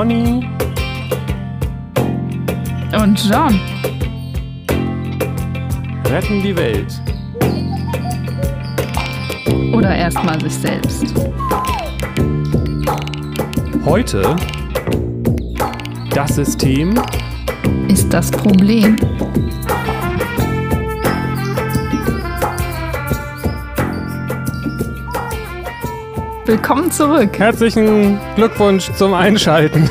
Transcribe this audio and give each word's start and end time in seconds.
Conny 0.00 0.48
und 2.98 3.22
John 3.28 3.60
retten 6.06 6.42
die 6.42 6.56
Welt. 6.56 7.02
Oder 9.74 9.94
erstmal 9.94 10.40
sich 10.40 10.54
selbst. 10.54 11.14
Heute 13.84 14.36
das 16.14 16.34
System 16.34 16.98
ist 17.88 18.10
das 18.10 18.30
Problem. 18.30 18.96
Willkommen 26.50 26.90
zurück. 26.90 27.38
Herzlichen 27.38 28.18
Glückwunsch 28.34 28.90
zum 28.94 29.14
Einschalten. 29.14 29.88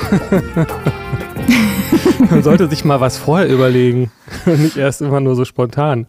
Man 2.30 2.44
sollte 2.44 2.67
sich 2.67 2.84
mal 2.84 3.00
was 3.00 3.17
vorher 3.17 3.48
überlegen 3.48 4.12
und 4.45 4.59
nicht 4.64 4.76
erst 4.76 5.02
immer 5.02 5.22
nur 5.22 5.38
so 5.38 5.45
spontan. 5.45 6.05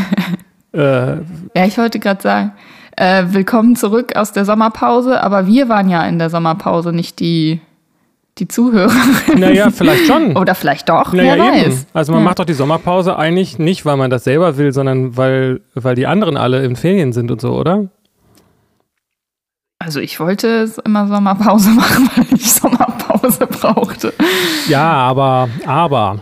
äh, 0.74 1.12
ja, 1.12 1.64
ich 1.64 1.78
wollte 1.78 1.98
gerade 1.98 2.20
sagen, 2.20 2.52
äh, 2.94 3.24
willkommen 3.28 3.74
zurück 3.74 4.16
aus 4.16 4.32
der 4.32 4.44
Sommerpause, 4.44 5.22
aber 5.22 5.46
wir 5.46 5.70
waren 5.70 5.88
ja 5.88 6.04
in 6.06 6.18
der 6.18 6.28
Sommerpause, 6.28 6.92
nicht 6.92 7.18
die, 7.18 7.62
die 8.36 8.48
Zuhörer. 8.48 8.92
Naja, 9.34 9.70
vielleicht 9.70 10.06
schon. 10.06 10.36
Oder 10.36 10.54
vielleicht 10.54 10.90
doch, 10.90 11.14
naja, 11.14 11.36
wer 11.36 11.54
eben. 11.54 11.70
weiß. 11.72 11.86
Also 11.94 12.12
man 12.12 12.20
ja. 12.20 12.24
macht 12.26 12.38
doch 12.38 12.44
die 12.44 12.52
Sommerpause 12.52 13.16
eigentlich 13.16 13.58
nicht, 13.58 13.86
weil 13.86 13.96
man 13.96 14.10
das 14.10 14.24
selber 14.24 14.58
will, 14.58 14.74
sondern 14.74 15.16
weil, 15.16 15.62
weil 15.74 15.94
die 15.94 16.06
anderen 16.06 16.36
alle 16.36 16.66
in 16.66 16.76
Ferien 16.76 17.14
sind 17.14 17.30
und 17.30 17.40
so, 17.40 17.54
oder? 17.54 17.88
Also 19.82 19.98
ich 19.98 20.20
wollte 20.20 20.70
immer 20.84 21.08
Sommerpause 21.08 21.70
machen, 21.74 22.10
weil 22.14 22.26
ich 22.34 22.52
Sommerpause 22.52 23.46
brauchte. 23.46 24.12
Ja, 24.68 24.92
aber, 24.92 25.48
aber. 25.64 26.20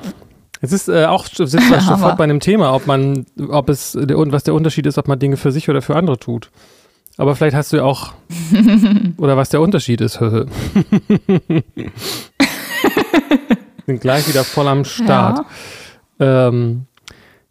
Es 0.60 0.72
ist 0.72 0.88
äh, 0.88 1.06
auch 1.06 1.26
sind 1.26 1.68
wir 1.68 1.80
sofort 1.80 2.16
bei 2.16 2.24
einem 2.24 2.40
Thema, 2.40 2.72
ob 2.72 2.86
man, 2.86 3.26
ob 3.48 3.68
es 3.68 3.96
was 3.96 4.44
der 4.44 4.54
Unterschied 4.54 4.86
ist, 4.86 4.96
ob 4.96 5.08
man 5.08 5.18
Dinge 5.18 5.36
für 5.36 5.50
sich 5.50 5.68
oder 5.68 5.82
für 5.82 5.96
andere 5.96 6.18
tut. 6.18 6.50
Aber 7.16 7.34
vielleicht 7.34 7.56
hast 7.56 7.72
du 7.72 7.78
ja 7.78 7.82
auch 7.82 8.12
oder 9.16 9.36
was 9.36 9.48
der 9.48 9.60
Unterschied 9.60 10.00
ist. 10.00 10.14
Sind 10.14 10.48
gleich 14.00 14.28
wieder 14.28 14.44
voll 14.44 14.68
am 14.68 14.84
Start. 14.84 15.40
Ja, 16.20 16.48
ähm, 16.48 16.86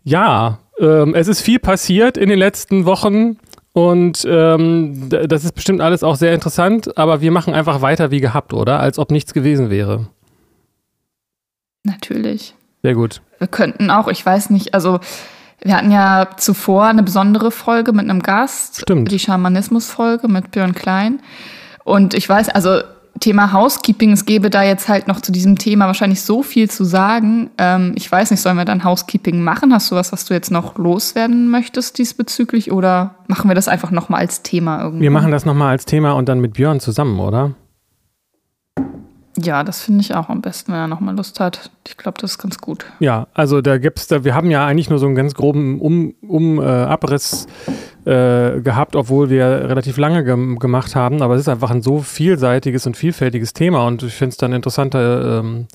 ja 0.05 0.59
ähm, 0.79 1.15
es 1.15 1.27
ist 1.27 1.41
viel 1.41 1.59
passiert 1.59 2.17
in 2.17 2.29
den 2.29 2.39
letzten 2.39 2.85
Wochen. 2.85 3.37
Und 3.77 4.25
ähm, 4.27 5.07
das 5.07 5.43
ist 5.43 5.51
bestimmt 5.51 5.81
alles 5.81 6.01
auch 6.01 6.15
sehr 6.15 6.33
interessant, 6.33 6.97
aber 6.97 7.21
wir 7.21 7.29
machen 7.29 7.53
einfach 7.53 7.83
weiter 7.83 8.09
wie 8.09 8.19
gehabt, 8.19 8.51
oder? 8.51 8.79
Als 8.79 8.97
ob 8.97 9.11
nichts 9.11 9.35
gewesen 9.35 9.69
wäre. 9.69 10.07
Natürlich. 11.83 12.55
Sehr 12.81 12.95
gut. 12.95 13.21
Wir 13.37 13.45
könnten 13.45 13.91
auch, 13.91 14.07
ich 14.07 14.25
weiß 14.25 14.49
nicht, 14.49 14.73
also 14.73 14.99
wir 15.61 15.77
hatten 15.77 15.91
ja 15.91 16.27
zuvor 16.37 16.85
eine 16.85 17.03
besondere 17.03 17.51
Folge 17.51 17.93
mit 17.93 18.09
einem 18.09 18.23
Gast. 18.23 18.81
Stimmt. 18.81 19.11
Die 19.11 19.19
Schamanismus-Folge 19.19 20.27
mit 20.27 20.49
Björn 20.49 20.73
Klein. 20.73 21.19
Und 21.83 22.15
ich 22.15 22.27
weiß, 22.27 22.49
also 22.49 22.81
Thema 23.19 23.53
Housekeeping, 23.53 24.11
es 24.11 24.25
gäbe 24.25 24.49
da 24.49 24.63
jetzt 24.63 24.87
halt 24.87 25.07
noch 25.07 25.21
zu 25.21 25.31
diesem 25.31 25.57
Thema 25.57 25.87
wahrscheinlich 25.87 26.21
so 26.21 26.43
viel 26.43 26.69
zu 26.69 26.83
sagen. 26.83 27.49
Ähm, 27.57 27.93
ich 27.95 28.11
weiß 28.11 28.31
nicht, 28.31 28.41
sollen 28.41 28.57
wir 28.57 28.65
dann 28.65 28.83
Housekeeping 28.83 29.41
machen? 29.41 29.73
Hast 29.73 29.91
du 29.91 29.95
was, 29.95 30.11
was 30.11 30.25
du 30.25 30.33
jetzt 30.33 30.51
noch 30.51 30.77
loswerden 30.77 31.49
möchtest 31.49 31.97
diesbezüglich? 31.97 32.71
Oder 32.71 33.15
machen 33.27 33.49
wir 33.49 33.55
das 33.55 33.67
einfach 33.67 33.91
nochmal 33.91 34.21
als 34.21 34.43
Thema 34.43 34.83
irgendwie? 34.83 35.03
Wir 35.03 35.11
machen 35.11 35.31
das 35.31 35.45
nochmal 35.45 35.71
als 35.71 35.85
Thema 35.85 36.13
und 36.13 36.29
dann 36.29 36.39
mit 36.39 36.53
Björn 36.53 36.79
zusammen, 36.79 37.19
oder? 37.19 37.53
Ja, 39.39 39.63
das 39.63 39.83
finde 39.83 40.01
ich 40.01 40.15
auch 40.15 40.29
am 40.29 40.41
besten, 40.41 40.71
wenn 40.71 40.79
er 40.79 40.87
nochmal 40.87 41.15
Lust 41.15 41.39
hat. 41.39 41.69
Ich 41.87 41.95
glaube, 41.95 42.19
das 42.19 42.31
ist 42.31 42.37
ganz 42.39 42.57
gut. 42.57 42.85
Ja, 42.99 43.27
also 43.35 43.61
da 43.61 43.77
gibt's 43.77 44.07
da, 44.07 44.23
wir 44.23 44.33
haben 44.33 44.49
ja 44.49 44.65
eigentlich 44.65 44.89
nur 44.89 44.97
so 44.97 45.05
einen 45.05 45.13
ganz 45.13 45.35
groben 45.35 45.79
um, 45.79 46.15
um 46.27 46.59
äh, 46.59 46.63
Abriss 46.65 47.45
äh, 48.05 48.59
gehabt, 48.61 48.95
obwohl 48.95 49.29
wir 49.29 49.45
relativ 49.45 49.97
lange 49.97 50.23
ge 50.23 50.55
gemacht 50.55 50.95
haben, 50.95 51.21
aber 51.21 51.35
es 51.35 51.41
ist 51.41 51.49
einfach 51.49 51.69
ein 51.69 51.83
so 51.83 51.99
vielseitiges 51.99 52.87
und 52.87 52.97
vielfältiges 52.97 53.53
Thema 53.53 53.85
und 53.85 54.01
ich 54.01 54.13
finde 54.15 54.31
es 54.31 54.37
dann 54.37 54.53
interessanter, 54.53 55.39
ähm, 55.39 55.67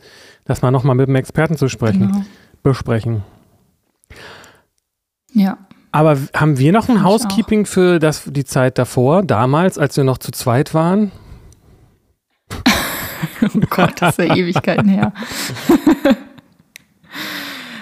das 0.45 0.61
mal 0.63 0.73
nochmal 0.73 0.97
mit 0.97 1.07
einem 1.09 1.17
Experten 1.17 1.57
zu 1.57 1.69
sprechen, 1.69 2.09
Genau. 2.09 2.25
besprechen. 2.65 3.23
Ja. 5.35 5.57
Aber 5.93 6.17
haben 6.35 6.59
wir 6.59 6.73
noch 6.73 6.89
ein 6.89 7.05
Housekeeping 7.05 7.67
für 7.67 7.99
das, 7.99 8.25
die 8.27 8.45
Zeit 8.45 8.79
davor, 8.79 9.23
damals, 9.23 9.79
als 9.79 9.97
wir 9.97 10.05
noch 10.05 10.19
zu 10.19 10.33
zweit 10.33 10.75
waren? 10.75 11.13
Oh 13.43 13.61
Gott, 13.71 13.93
das 14.01 14.19
ist 14.19 14.29
ja 14.29 14.35
Ewigkeiten 14.37 14.89
her. 14.89 15.13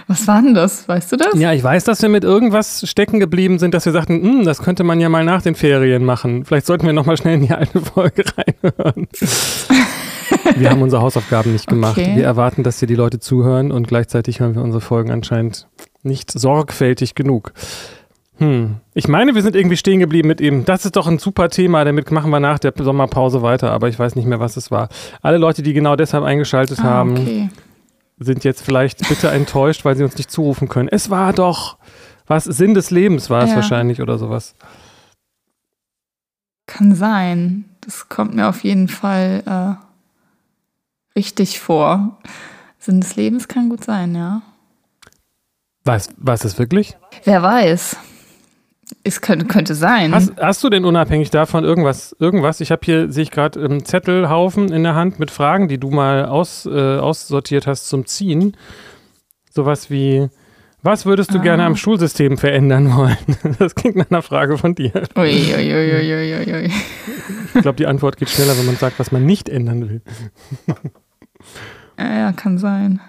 Was 0.06 0.26
war 0.26 0.42
denn 0.42 0.54
das? 0.54 0.88
Weißt 0.88 1.12
du 1.12 1.16
das? 1.16 1.34
Ja, 1.38 1.52
ich 1.52 1.62
weiß, 1.62 1.84
dass 1.84 2.02
wir 2.02 2.08
mit 2.08 2.24
irgendwas 2.24 2.82
stecken 2.88 3.20
geblieben 3.20 3.60
sind, 3.60 3.74
dass 3.74 3.84
wir 3.84 3.92
sagten, 3.92 4.20
"Hm, 4.22 4.44
das 4.44 4.58
könnte 4.58 4.82
man 4.82 4.98
ja 4.98 5.08
mal 5.08 5.24
nach 5.24 5.40
den 5.42 5.54
Ferien 5.54 6.04
machen. 6.04 6.44
Vielleicht 6.44 6.66
sollten 6.66 6.84
wir 6.84 6.92
noch 6.92 7.06
mal 7.06 7.16
schnell 7.16 7.34
in 7.34 7.42
die 7.46 7.52
alte 7.52 7.80
Folge 7.80 8.24
reinhören. 8.36 9.06
wir 10.56 10.70
haben 10.70 10.82
unsere 10.82 11.00
Hausaufgaben 11.00 11.52
nicht 11.52 11.68
gemacht. 11.68 11.96
Okay. 11.96 12.16
Wir 12.16 12.24
erwarten, 12.24 12.64
dass 12.64 12.80
hier 12.80 12.88
die 12.88 12.96
Leute 12.96 13.20
zuhören 13.20 13.70
und 13.70 13.86
gleichzeitig 13.86 14.40
hören 14.40 14.56
wir 14.56 14.62
unsere 14.62 14.80
Folgen 14.80 15.12
anscheinend 15.12 15.68
nicht 16.02 16.32
sorgfältig 16.32 17.14
genug. 17.14 17.52
Hm. 18.40 18.76
Ich 18.94 19.06
meine, 19.06 19.34
wir 19.34 19.42
sind 19.42 19.54
irgendwie 19.54 19.76
stehen 19.76 20.00
geblieben 20.00 20.26
mit 20.26 20.40
ihm. 20.40 20.64
Das 20.64 20.84
ist 20.86 20.96
doch 20.96 21.06
ein 21.06 21.18
super 21.18 21.50
Thema, 21.50 21.84
damit 21.84 22.10
machen 22.10 22.30
wir 22.30 22.40
nach 22.40 22.58
der 22.58 22.72
Sommerpause 22.76 23.42
weiter, 23.42 23.70
aber 23.70 23.88
ich 23.88 23.98
weiß 23.98 24.16
nicht 24.16 24.26
mehr, 24.26 24.40
was 24.40 24.56
es 24.56 24.70
war. 24.70 24.88
Alle 25.20 25.36
Leute, 25.36 25.62
die 25.62 25.74
genau 25.74 25.94
deshalb 25.94 26.24
eingeschaltet 26.24 26.80
Ah, 26.80 26.84
haben, 26.84 27.12
okay. 27.18 27.50
sind 28.18 28.42
jetzt 28.44 28.62
vielleicht 28.62 29.06
bitter 29.08 29.30
enttäuscht, 29.32 29.84
weil 29.84 29.94
sie 29.96 30.04
uns 30.04 30.16
nicht 30.16 30.30
zurufen 30.30 30.68
können. 30.68 30.88
Es 30.90 31.10
war 31.10 31.32
doch 31.34 31.76
was 32.26 32.44
Sinn 32.44 32.74
des 32.74 32.90
Lebens 32.90 33.28
war 33.28 33.42
es 33.42 33.50
Ja. 33.50 33.56
wahrscheinlich 33.56 34.00
oder 34.00 34.16
sowas. 34.16 34.54
Kann 36.66 36.94
sein. 36.94 37.64
Das 37.80 38.08
kommt 38.08 38.34
mir 38.34 38.48
auf 38.48 38.62
jeden 38.62 38.88
Fall 38.88 39.42
äh, 39.46 41.18
richtig 41.18 41.58
vor. 41.60 42.18
Sinn 42.78 43.00
des 43.00 43.16
Lebens 43.16 43.48
kann 43.48 43.68
gut 43.68 43.84
sein, 43.84 44.14
ja. 44.14 44.42
Was 45.84 46.10
was 46.16 46.44
ist 46.44 46.58
wirklich? 46.58 46.96
Wer 47.24 47.42
weiß. 47.42 47.96
Es 49.04 49.20
könnte, 49.20 49.46
könnte 49.46 49.74
sein. 49.74 50.14
Hast, 50.14 50.32
hast 50.40 50.62
du 50.64 50.70
denn 50.70 50.84
unabhängig 50.84 51.30
davon 51.30 51.64
irgendwas 51.64 52.14
irgendwas? 52.18 52.60
Ich 52.60 52.70
habe 52.70 52.80
hier 52.84 53.10
sehe 53.12 53.22
ich 53.24 53.30
gerade 53.30 53.62
einen 53.64 53.84
Zettelhaufen 53.84 54.72
in 54.72 54.82
der 54.82 54.94
Hand 54.94 55.18
mit 55.18 55.30
Fragen, 55.30 55.68
die 55.68 55.78
du 55.78 55.90
mal 55.90 56.24
aus, 56.26 56.66
äh, 56.66 56.98
aussortiert 56.98 57.66
hast 57.66 57.88
zum 57.88 58.06
Ziehen. 58.06 58.56
Sowas 59.50 59.90
wie 59.90 60.28
was 60.82 61.04
würdest 61.04 61.34
du 61.34 61.38
Ah. 61.38 61.42
gerne 61.42 61.64
am 61.64 61.76
Schulsystem 61.76 62.38
verändern 62.38 62.96
wollen? 62.96 63.16
Das 63.58 63.74
klingt 63.74 63.96
nach 63.96 64.10
einer 64.10 64.22
Frage 64.22 64.56
von 64.56 64.74
dir. 64.74 64.92
Ui, 65.16 65.54
ui, 65.54 65.74
ui. 65.74 66.70
Ich 67.54 67.60
glaube, 67.60 67.76
die 67.76 67.86
Antwort 67.86 68.16
geht 68.16 68.30
schneller, 68.30 68.56
wenn 68.56 68.64
man 68.66 68.76
sagt, 68.76 68.98
was 68.98 69.12
man 69.12 69.26
nicht 69.26 69.48
ändern 69.50 69.88
will. 69.90 70.00
Ja, 71.98 72.18
ja, 72.18 72.32
kann 72.32 72.56
sein. 72.58 73.00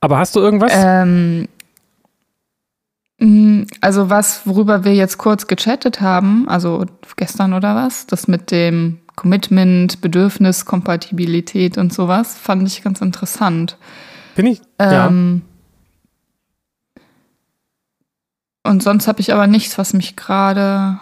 Aber 0.00 0.18
hast 0.18 0.34
du 0.34 0.40
irgendwas? 0.40 0.72
Ähm, 0.74 1.46
also 3.80 4.10
was, 4.10 4.46
worüber 4.46 4.84
wir 4.84 4.94
jetzt 4.94 5.16
kurz 5.18 5.46
gechattet 5.46 6.00
haben, 6.00 6.48
also 6.48 6.84
gestern 7.16 7.54
oder 7.54 7.74
was, 7.74 8.06
das 8.06 8.28
mit 8.28 8.50
dem 8.50 8.98
Commitment, 9.16 10.02
Bedürfnis, 10.02 10.66
Kompatibilität 10.66 11.78
und 11.78 11.92
sowas, 11.94 12.36
fand 12.36 12.68
ich 12.68 12.82
ganz 12.82 13.00
interessant. 13.00 13.78
Bin 14.34 14.46
ich? 14.46 14.60
ja. 14.78 15.06
Ähm, 15.06 15.42
Und 18.66 18.82
sonst 18.82 19.06
habe 19.06 19.20
ich 19.20 19.32
aber 19.32 19.46
nichts, 19.46 19.78
was 19.78 19.92
mich 19.92 20.16
gerade. 20.16 20.98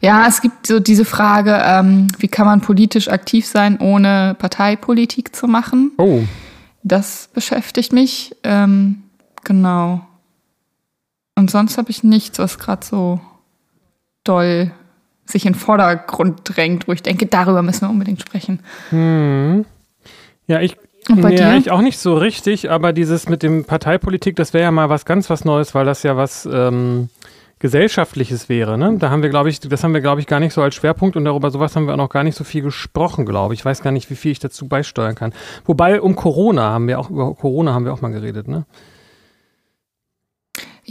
Ja, 0.00 0.26
es 0.28 0.40
gibt 0.40 0.68
so 0.68 0.78
diese 0.78 1.04
Frage, 1.04 1.60
ähm, 1.64 2.06
wie 2.18 2.28
kann 2.28 2.46
man 2.46 2.60
politisch 2.60 3.08
aktiv 3.08 3.46
sein, 3.46 3.78
ohne 3.80 4.36
Parteipolitik 4.38 5.34
zu 5.34 5.48
machen? 5.48 5.90
Oh, 5.98 6.20
Das 6.84 7.28
beschäftigt 7.34 7.92
mich. 7.92 8.36
Ähm, 8.44 9.02
genau. 9.42 10.06
Und 11.40 11.50
sonst 11.50 11.78
habe 11.78 11.88
ich 11.90 12.04
nichts, 12.04 12.38
was 12.38 12.58
gerade 12.58 12.84
so 12.84 13.18
doll 14.24 14.72
sich 15.24 15.46
in 15.46 15.54
den 15.54 15.58
Vordergrund 15.58 16.42
drängt, 16.44 16.86
wo 16.86 16.92
ich 16.92 17.02
denke, 17.02 17.24
darüber 17.24 17.62
müssen 17.62 17.86
wir 17.86 17.88
unbedingt 17.88 18.20
sprechen. 18.20 18.60
Hm. 18.90 19.64
Ja, 20.46 20.60
ich, 20.60 20.76
Und 21.08 21.22
bei 21.22 21.32
ja, 21.32 21.52
dir? 21.52 21.56
ich 21.58 21.70
auch 21.70 21.80
nicht 21.80 21.98
so 21.98 22.14
richtig, 22.14 22.70
aber 22.70 22.92
dieses 22.92 23.26
mit 23.26 23.42
dem 23.42 23.64
Parteipolitik, 23.64 24.36
das 24.36 24.52
wäre 24.52 24.64
ja 24.64 24.70
mal 24.70 24.90
was 24.90 25.06
ganz 25.06 25.30
was 25.30 25.46
Neues, 25.46 25.74
weil 25.74 25.86
das 25.86 26.02
ja 26.02 26.14
was 26.14 26.44
ähm, 26.44 27.08
gesellschaftliches 27.58 28.50
wäre. 28.50 28.76
Ne? 28.76 28.98
Da 28.98 29.08
haben 29.08 29.22
wir, 29.22 29.30
glaube 29.30 29.48
ich, 29.48 29.60
das 29.60 29.82
haben 29.82 29.94
wir, 29.94 30.02
glaube 30.02 30.20
ich, 30.20 30.26
gar 30.26 30.40
nicht 30.40 30.52
so 30.52 30.60
als 30.60 30.74
Schwerpunkt 30.74 31.16
und 31.16 31.24
darüber 31.24 31.50
sowas 31.50 31.74
haben 31.74 31.86
wir 31.86 31.94
auch 31.94 31.98
noch 31.98 32.10
gar 32.10 32.22
nicht 32.22 32.36
so 32.36 32.44
viel 32.44 32.60
gesprochen, 32.60 33.24
glaube 33.24 33.54
ich. 33.54 33.60
Ich 33.60 33.64
weiß 33.64 33.80
gar 33.80 33.92
nicht, 33.92 34.10
wie 34.10 34.16
viel 34.16 34.32
ich 34.32 34.40
dazu 34.40 34.68
beisteuern 34.68 35.14
kann. 35.14 35.32
Wobei 35.64 36.02
um 36.02 36.16
Corona 36.16 36.64
haben 36.64 36.86
wir 36.86 36.98
auch 36.98 37.08
über 37.08 37.34
Corona 37.34 37.72
haben 37.72 37.86
wir 37.86 37.94
auch 37.94 38.02
mal 38.02 38.12
geredet, 38.12 38.46
ne? 38.46 38.66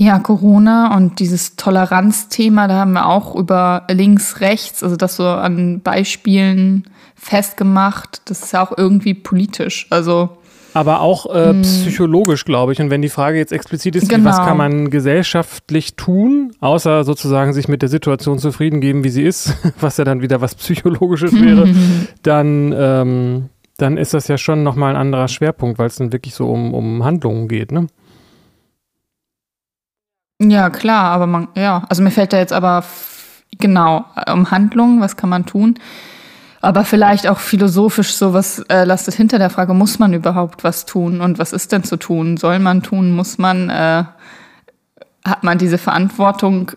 Ja, 0.02 0.18
Corona 0.18 0.96
und 0.96 1.20
dieses 1.20 1.58
Toleranzthema, 1.58 2.70
da 2.70 2.76
haben 2.76 2.94
wir 2.94 3.08
auch 3.08 3.36
über 3.36 3.84
links, 3.92 4.40
rechts, 4.40 4.82
also 4.82 4.96
das 4.96 5.18
so 5.18 5.28
an 5.28 5.82
Beispielen 5.82 6.86
festgemacht. 7.16 8.22
Das 8.24 8.44
ist 8.44 8.54
ja 8.54 8.66
auch 8.66 8.72
irgendwie 8.78 9.14
politisch. 9.14 9.88
Also 9.90 10.30
aber 10.74 11.02
auch 11.02 11.26
äh, 11.36 11.50
hm. 11.50 11.64
psychologisch, 11.64 12.46
glaube 12.46 12.72
ich. 12.72 12.80
Und 12.80 12.92
wenn 12.92 13.02
die 13.02 13.10
Frage 13.10 13.40
jetzt 13.40 13.52
explizit 13.52 13.98
ist, 13.98 14.08
genau. 14.08 14.30
was 14.30 14.38
kann 14.38 14.56
man 14.56 14.90
gesellschaftlich 14.90 15.98
tun, 15.98 16.54
außer 16.62 17.04
sozusagen 17.04 17.52
sich 17.52 17.68
mit 17.68 17.82
der 17.82 17.90
Situation 17.90 18.40
zufrieden 18.40 18.80
geben, 18.80 19.04
wie 19.04 19.10
sie 19.10 19.24
ist, 19.24 19.54
was 19.82 19.98
ja 19.98 20.06
dann 20.06 20.22
wieder 20.22 20.40
was 20.40 20.56
Psychologisches 20.56 21.34
wäre, 21.34 21.68
dann, 22.24 22.74
ähm, 22.74 23.50
dann 23.76 23.98
ist 23.98 24.14
das 24.14 24.30
ja 24.30 24.38
schon 24.38 24.64
nochmal 24.64 24.92
ein 24.92 25.02
anderer 25.02 25.28
Schwerpunkt, 25.28 25.78
weil 25.78 25.88
es 25.88 25.98
dann 25.98 26.14
wirklich 26.14 26.36
so 26.36 26.50
um, 26.50 26.74
um 26.74 27.04
Handlungen 27.04 27.50
geht, 27.50 27.74
ne? 27.74 27.88
Ja, 30.42 30.70
klar, 30.70 31.12
aber 31.12 31.28
man, 31.28 31.48
ja, 31.56 31.84
also 31.90 32.02
mir 32.02 32.12
fällt 32.12 32.34
da 32.34 32.38
jetzt 32.38 32.54
aber 32.54 32.84
genau 33.60 34.06
um 34.32 34.52
Handlungen, 34.52 35.02
was 35.02 35.18
kann 35.18 35.30
man 35.30 35.46
tun? 35.46 35.78
aber 36.62 36.84
vielleicht 36.84 37.28
auch 37.28 37.40
philosophisch 37.40 38.14
sowas 38.14 38.60
äh, 38.70 38.84
lastet 38.84 39.16
hinter 39.16 39.40
der 39.40 39.50
Frage, 39.50 39.74
muss 39.74 40.00
man 40.00 40.14
überhaupt 40.14 40.64
was 40.64 40.86
tun 40.86 41.22
und 41.22 41.40
was 41.40 41.54
ist 41.54 41.72
denn 41.72 41.84
zu 41.84 41.98
tun? 41.98 42.38
Soll 42.38 42.60
man 42.60 42.84
tun? 42.84 43.16
Muss 43.16 43.38
man? 43.38 43.70
Äh, 43.70 44.04
hat 45.26 45.44
man 45.44 45.58
diese 45.58 45.78
Verantwortung, 45.78 46.72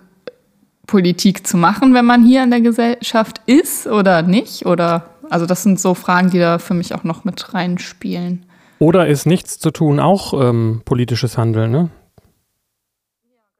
Politik 0.86 1.46
zu 1.46 1.56
machen, 1.56 1.94
wenn 1.94 2.04
man 2.04 2.24
hier 2.24 2.42
in 2.42 2.50
der 2.50 2.60
Gesellschaft 2.60 3.40
ist 3.46 3.86
oder 3.86 4.22
nicht? 4.22 4.66
Oder 4.66 5.04
also 5.30 5.46
das 5.46 5.62
sind 5.62 5.80
so 5.80 5.94
Fragen, 5.94 6.30
die 6.30 6.38
da 6.38 6.58
für 6.58 6.74
mich 6.74 6.94
auch 6.94 7.04
noch 7.04 7.24
mit 7.24 7.54
reinspielen. 7.54 8.44
Oder 8.78 9.06
ist 9.06 9.26
nichts 9.26 9.58
zu 9.58 9.70
tun 9.70 10.00
auch 10.00 10.34
ähm, 10.34 10.82
politisches 10.84 11.38
Handeln, 11.38 11.70
ne? 11.70 11.88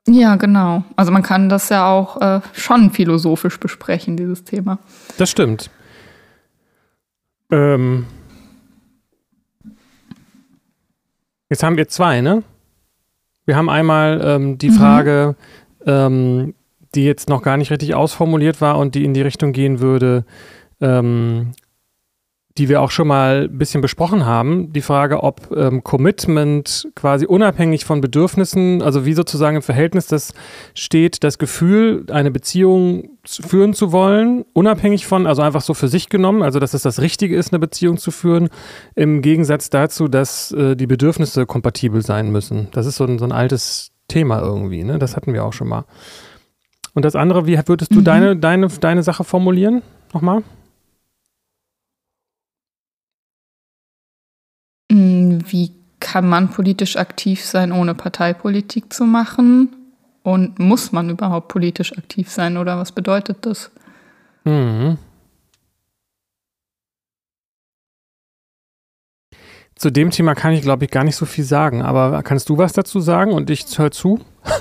Ja, 0.08 0.37
genau. 0.37 0.82
Also 0.96 1.12
man 1.12 1.22
kann 1.22 1.49
das 1.49 1.69
ja 1.69 1.88
auch 1.88 2.20
äh, 2.20 2.40
schon 2.52 2.90
philosophisch 2.90 3.58
besprechen, 3.60 4.16
dieses 4.16 4.44
Thema. 4.44 4.78
Das 5.16 5.31
stimmt. 5.31 5.70
Ähm, 7.50 8.06
jetzt 11.49 11.62
haben 11.62 11.76
wir 11.76 11.87
zwei, 11.88 12.20
ne? 12.20 12.43
Wir 13.44 13.56
haben 13.56 13.69
einmal 13.69 14.20
ähm, 14.25 14.58
die 14.58 14.70
mhm. 14.70 14.75
Frage, 14.75 15.37
ähm, 15.87 16.55
die 16.94 17.05
jetzt 17.05 17.28
noch 17.28 17.43
gar 17.43 17.56
nicht 17.56 17.70
richtig 17.70 17.94
ausformuliert 17.94 18.60
war 18.60 18.78
und 18.78 18.94
die 18.94 19.05
in 19.05 19.14
die 19.14 19.22
Richtung 19.22 19.52
gehen 19.52 19.81
würde, 19.81 20.25
ähm, 20.81 21.52
die 22.58 22.69
wir 22.69 22.82
auch 22.82 22.90
schon 22.90 23.08
mal 23.08 23.49
ein 23.50 23.58
bisschen 23.58 23.81
besprochen 23.81 24.26
haben, 24.26 24.72
die 24.72 24.82
Frage, 24.82 25.22
ob 25.22 25.54
ähm, 25.56 25.82
Commitment 25.82 26.88
quasi 26.94 27.25
unabhängig 27.25 27.84
von 27.84 28.00
Bedürfnissen, 28.00 28.82
also 28.82 29.06
wie 29.06 29.14
sozusagen 29.14 29.56
im 29.56 29.62
Verhältnis 29.62 30.06
das 30.06 30.34
steht, 30.75 31.25
das 31.25 31.38
Gefühl, 31.38 32.04
eine 32.10 32.31
Beziehung 32.31 33.10
führen 33.25 33.72
zu 33.72 33.93
wollen, 33.93 34.44
unabhängig 34.52 35.06
von, 35.06 35.26
also 35.26 35.43
einfach 35.43 35.62
so 35.62 35.75
für 35.75 35.88
sich 35.88 36.08
genommen, 36.08 36.43
also 36.43 36.58
dass 36.58 36.75
es 36.75 36.82
das 36.82 37.00
Richtige 37.00 37.37
ist, 37.37 37.52
eine 37.52 37.60
Beziehung 37.60 37.96
zu 37.96 38.10
führen, 38.10 38.50
im 38.94 39.22
Gegensatz 39.22 39.70
dazu, 39.70 40.08
dass 40.08 40.52
äh, 40.52 40.76
die 40.76 40.87
Bedürfnisse 40.87 41.46
kompatibel 41.46 42.02
sein 42.02 42.31
müssen. 42.31 42.69
Das 42.72 42.87
ist 42.87 42.96
so 42.96 43.05
ein, 43.05 43.19
so 43.19 43.25
ein 43.25 43.32
altes 43.32 43.93
Thema 44.08 44.43
irgendwie, 44.43 44.84
ne? 44.84 44.98
Das 44.98 45.16
hatten 45.16 45.32
wir 45.32 45.44
auch 45.44 45.52
schon 45.52 45.69
mal. 45.69 45.84
Und 46.94 47.05
das 47.05 47.16
andere, 47.16 47.46
wie 47.46 47.58
würdest 47.66 47.94
du 47.94 48.00
mhm. 48.00 48.05
deine, 48.05 48.37
deine, 48.37 48.69
deine 48.69 49.02
Sache 49.02 49.25
formulieren? 49.25 49.81
Nochmal? 50.12 50.43
Wie 55.52 55.70
kann 56.00 56.28
man 56.28 56.50
politisch 56.50 56.96
aktiv 56.96 57.44
sein, 57.44 57.70
ohne 57.70 57.94
Parteipolitik 57.94 58.93
zu 58.93 59.04
machen? 59.04 59.69
Und 60.25 60.58
muss 60.58 60.93
man 60.93 61.10
überhaupt 61.10 61.49
politisch 61.49 61.96
aktiv 61.96 62.28
sein 62.31 62.56
oder 62.56 62.78
was 62.78 62.93
bedeutet 62.93 63.38
das? 63.44 63.70
Mhm. 64.44 64.99
Zu 69.75 69.90
dem 69.90 70.10
Thema 70.10 70.34
kann 70.37 70.52
ich, 70.52 70.62
glaube 70.62 70.84
ich, 70.84 70.93
gar 70.93 71.02
nicht 71.02 71.16
so 71.16 71.26
viel 71.26 71.43
sagen. 71.43 71.82
Aber 71.82 72.22
kannst 72.22 72.48
du 72.48 72.56
was 72.56 72.72
dazu 72.72 73.00
sagen 73.00 73.32
und 73.32 73.50
ich 73.50 73.66
höre 73.76 73.90
zu? 73.90 74.20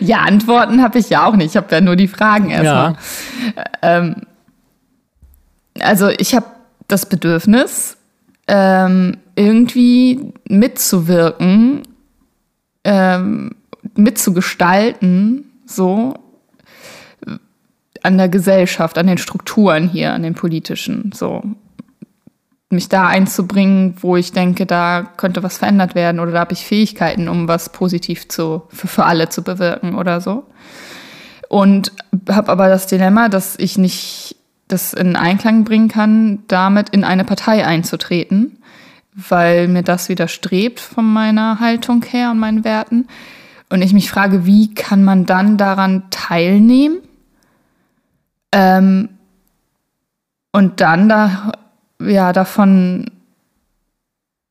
ja, 0.00 0.20
Antworten 0.20 0.82
habe 0.82 0.98
ich 0.98 1.10
ja 1.10 1.26
auch 1.26 1.36
nicht. 1.36 1.50
Ich 1.50 1.56
habe 1.58 1.74
ja 1.74 1.82
nur 1.82 1.96
die 1.96 2.08
Fragen 2.08 2.48
erstmal. 2.48 2.96
Ja. 3.54 3.64
Ähm, 3.82 4.16
also 5.80 6.08
ich 6.08 6.34
habe 6.34 6.46
das 6.88 7.06
Bedürfnis, 7.06 7.96
ähm, 8.46 9.16
irgendwie 9.36 10.32
mitzuwirken, 10.48 11.82
ähm, 12.84 13.56
mitzugestalten, 13.94 15.50
so 15.66 16.14
an 18.02 18.18
der 18.18 18.28
Gesellschaft, 18.28 18.98
an 18.98 19.06
den 19.06 19.18
Strukturen 19.18 19.88
hier, 19.88 20.12
an 20.12 20.22
den 20.22 20.34
politischen, 20.34 21.10
so 21.14 21.42
mich 22.68 22.88
da 22.88 23.06
einzubringen, 23.06 23.94
wo 24.00 24.16
ich 24.16 24.32
denke, 24.32 24.66
da 24.66 25.08
könnte 25.16 25.42
was 25.42 25.58
verändert 25.58 25.94
werden 25.94 26.20
oder 26.20 26.32
da 26.32 26.40
habe 26.40 26.52
ich 26.52 26.66
Fähigkeiten, 26.66 27.28
um 27.28 27.48
was 27.48 27.70
positiv 27.70 28.28
zu, 28.28 28.64
für, 28.68 28.88
für 28.88 29.04
alle 29.04 29.28
zu 29.28 29.42
bewirken 29.42 29.94
oder 29.94 30.20
so. 30.20 30.44
Und 31.48 31.92
habe 32.28 32.50
aber 32.50 32.68
das 32.68 32.86
Dilemma, 32.86 33.28
dass 33.28 33.56
ich 33.58 33.78
nicht 33.78 34.33
das 34.68 34.94
in 34.94 35.16
Einklang 35.16 35.64
bringen 35.64 35.88
kann, 35.88 36.42
damit 36.48 36.88
in 36.90 37.04
eine 37.04 37.24
Partei 37.24 37.66
einzutreten, 37.66 38.58
weil 39.14 39.68
mir 39.68 39.82
das 39.82 40.08
widerstrebt 40.08 40.80
von 40.80 41.10
meiner 41.12 41.60
Haltung 41.60 42.02
her 42.02 42.30
und 42.30 42.38
meinen 42.38 42.64
Werten. 42.64 43.06
Und 43.70 43.82
ich 43.82 43.92
mich 43.92 44.10
frage, 44.10 44.46
wie 44.46 44.74
kann 44.74 45.04
man 45.04 45.26
dann 45.26 45.56
daran 45.56 46.04
teilnehmen? 46.10 46.98
Ähm, 48.52 49.08
und 50.52 50.80
dann 50.80 51.08
da, 51.08 51.52
ja, 52.00 52.32
davon, 52.32 53.10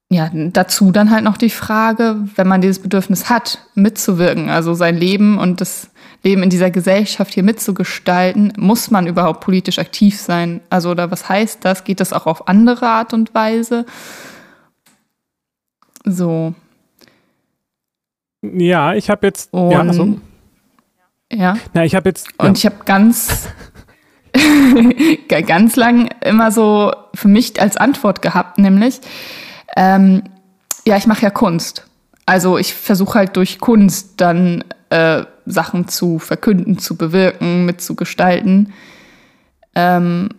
ja, 0.10 0.30
dazu 0.34 0.92
dann 0.92 1.12
halt 1.12 1.24
noch 1.24 1.38
die 1.38 1.50
Frage, 1.50 2.18
wenn 2.36 2.48
man 2.48 2.62
dieses 2.62 2.80
Bedürfnis 2.80 3.30
hat, 3.30 3.60
mitzuwirken, 3.74 4.50
also 4.50 4.74
sein 4.74 4.98
Leben 4.98 5.38
und 5.38 5.62
das 5.62 5.90
Leben 6.24 6.42
in 6.42 6.50
dieser 6.50 6.72
Gesellschaft 6.72 7.34
hier 7.34 7.44
mitzugestalten, 7.44 8.54
muss 8.58 8.90
man 8.90 9.08
überhaupt 9.08 9.42
politisch 9.42 9.78
aktiv 9.78 10.20
sein? 10.20 10.62
Also, 10.70 10.92
oder 10.92 11.12
was 11.12 11.28
heißt 11.28 11.66
das? 11.66 11.84
Geht 11.84 12.00
das 12.00 12.14
auch 12.14 12.26
auf 12.26 12.48
andere 12.48 12.88
Art 12.88 13.14
und 13.14 13.36
Weise? 13.36 13.86
So. 16.06 16.54
Ja, 18.42 18.94
ich 18.94 19.10
habe 19.10 19.28
jetzt. 19.28 19.54
Und, 19.54 19.72
ja, 19.72 19.82
also, 19.82 20.20
ja. 21.32 21.58
Na, 21.74 21.84
ich 21.84 21.96
habe 21.96 22.10
jetzt. 22.10 22.28
Ja. 22.40 22.48
Und 22.48 22.58
ich 22.58 22.66
habe 22.66 22.78
ganz, 22.86 23.50
ganz 25.28 25.76
lang 25.76 26.10
immer 26.24 26.52
so 26.52 26.94
für 27.14 27.28
mich 27.28 27.62
als 27.62 27.76
Antwort 27.76 28.22
gehabt, 28.22 28.58
nämlich, 28.60 29.02
ähm, 29.76 30.24
ja, 30.86 30.98
ich 30.98 31.08
mache 31.08 31.22
ja 31.22 31.30
Kunst. 31.30 31.88
Also 32.26 32.58
ich 32.58 32.74
versuche 32.74 33.20
halt 33.20 33.36
durch 33.36 33.60
Kunst 33.60 34.14
dann 34.22 34.64
äh, 34.90 35.24
Sachen 35.46 35.88
zu 35.88 36.20
verkünden, 36.20 36.78
zu 36.78 36.96
bewirken, 36.96 37.66
mitzugestalten. 37.66 38.74
Ähm, 39.76 40.30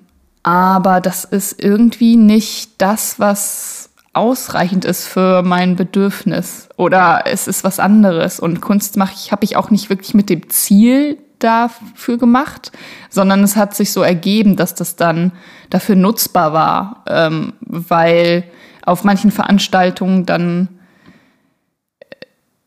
aber 0.43 1.01
das 1.01 1.25
ist 1.25 1.63
irgendwie 1.63 2.17
nicht 2.17 2.73
das, 2.79 3.19
was 3.19 3.91
ausreichend 4.13 4.85
ist 4.85 5.07
für 5.07 5.43
mein 5.43 5.77
Bedürfnis. 5.77 6.69
Oder 6.77 7.23
es 7.27 7.49
ist 7.49 7.65
was 7.65 7.81
anderes. 7.81 8.41
Und 8.41 8.61
Kunst 8.61 8.97
mache 8.97 9.15
ich, 9.17 9.33
habe 9.33 9.45
ich 9.45 9.57
auch 9.57 9.71
nicht 9.71 9.91
wirklich 9.91 10.15
mit 10.15 10.31
dem 10.31 10.49
Ziel 10.51 11.19
dafür 11.39 12.17
gemacht, 12.17 12.73
sondern 13.11 13.43
es 13.43 13.57
hat 13.57 13.75
sich 13.75 13.93
so 13.93 14.03
ergeben, 14.03 14.57
dass 14.57 14.75
das 14.75 14.97
dann 14.97 15.33
dafür 15.71 15.97
nutzbar 15.97 16.53
war, 16.53 17.05
ähm, 17.09 17.53
weil 17.61 18.45
auf 18.87 19.05
manchen 19.05 19.31
Veranstaltungen 19.31 20.27
dann 20.27 20.69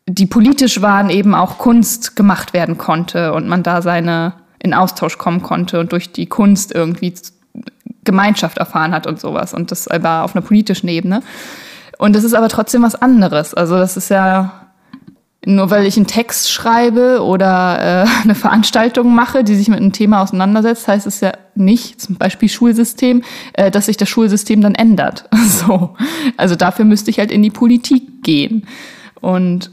die 0.08 0.26
politisch 0.26 0.82
waren, 0.82 1.10
eben 1.10 1.36
auch 1.36 1.58
Kunst 1.58 2.16
gemacht 2.16 2.54
werden 2.54 2.78
konnte 2.78 3.34
und 3.34 3.48
man 3.48 3.62
da 3.62 3.82
seine 3.82 4.34
in 4.60 4.74
Austausch 4.74 5.18
kommen 5.18 5.44
konnte 5.44 5.80
und 5.80 5.92
durch 5.92 6.12
die 6.12 6.26
Kunst 6.26 6.74
irgendwie 6.74 7.14
Gemeinschaft 8.04 8.58
erfahren 8.58 8.94
hat 8.94 9.06
und 9.06 9.20
sowas. 9.20 9.54
Und 9.54 9.72
das 9.72 9.88
war 9.88 10.24
auf 10.24 10.36
einer 10.36 10.46
politischen 10.46 10.88
Ebene. 10.88 11.22
Und 12.00 12.16
das 12.16 12.24
ist 12.24 12.34
aber 12.34 12.48
trotzdem 12.48 12.84
was 12.84 12.96
anderes. 12.96 13.54
Also 13.54 13.76
das 13.76 13.98
ist 13.98 14.10
ja 14.10 14.68
nur 15.46 15.70
weil 15.70 15.86
ich 15.86 15.96
einen 15.96 16.08
Text 16.08 16.52
schreibe 16.52 17.24
oder 17.24 18.06
äh, 18.06 18.08
eine 18.24 18.36
Veranstaltung 18.36 19.16
mache, 19.16 19.44
die 19.44 19.56
sich 19.56 19.70
mit 19.70 19.80
einem 19.80 19.94
Thema 19.94 20.22
auseinandersetzt, 20.22 20.88
heißt 20.88 21.08
es 21.08 21.22
ja 21.22 21.32
nicht, 21.56 22.02
zum 22.02 22.16
Beispiel 22.18 22.50
Schulsystem, 22.50 23.24
äh, 23.54 23.72
dass 23.72 23.86
sich 23.86 23.98
das 23.98 24.10
Schulsystem 24.10 24.62
dann 24.62 24.76
ändert. 24.76 25.26
So. 25.48 25.96
Also 26.36 26.56
dafür 26.56 26.86
müsste 26.86 27.10
ich 27.10 27.20
halt 27.20 27.32
in 27.32 27.42
die 27.42 27.50
Politik 27.50 28.22
gehen. 28.22 28.68
Und 29.22 29.72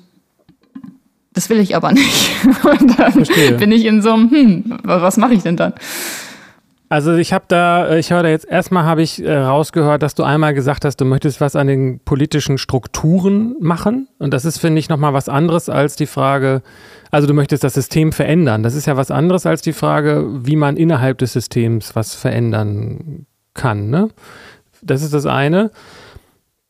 das 1.35 1.51
will 1.51 1.59
ich 1.61 1.77
aber 1.77 1.93
nicht. 1.93 2.31
Und 2.65 2.99
dann 2.99 3.13
Verstehe. 3.13 3.53
bin 3.53 3.71
ich 3.73 3.85
in 3.85 4.01
so 4.01 4.13
einem, 4.13 4.31
hm, 4.31 4.79
was 4.83 5.17
mache 5.17 5.35
ich 5.35 5.43
denn 5.43 5.57
dann? 5.57 5.75
Also 6.89 7.15
ich 7.15 7.33
habe 7.33 7.47
da, 7.49 7.87
äh, 7.87 7.99
ich 7.99 8.13
höre 8.13 8.23
da 8.23 8.29
jetzt 8.29 8.49
erstmal 8.49 8.85
habe 8.85 9.03
ich 9.03 9.21
äh, 9.21 9.35
rausgehört, 9.35 10.03
dass 10.03 10.15
du 10.15 10.23
einmal 10.23 10.55
gesagt 10.55 10.85
hast, 10.85 11.01
du 11.01 11.05
möchtest 11.05 11.41
was 11.41 11.57
an 11.57 11.67
den 11.67 11.99
politischen 11.99 12.57
Strukturen 12.57 13.57
machen. 13.59 14.07
Und 14.19 14.33
das 14.33 14.45
ist, 14.45 14.59
finde 14.59 14.79
ich, 14.79 14.89
nochmal 14.89 15.13
was 15.13 15.29
anderes 15.29 15.69
als 15.69 15.97
die 15.97 16.07
Frage, 16.07 16.63
also 17.11 17.27
du 17.27 17.35
möchtest 17.35 17.65
das 17.65 17.75
System 17.75 18.13
verändern. 18.13 18.63
Das 18.63 18.75
ist 18.75 18.87
ja 18.87 18.97
was 18.97 19.11
anderes 19.11 19.45
als 19.45 19.63
die 19.63 19.73
Frage, 19.73 20.25
wie 20.45 20.57
man 20.57 20.77
innerhalb 20.77 21.19
des 21.19 21.33
Systems 21.33 21.97
was 21.97 22.15
verändern 22.15 23.27
kann. 23.55 23.91
Ne? 23.91 24.11
Das 24.83 25.03
ist 25.03 25.15
das 25.15 25.27
eine. 25.27 25.71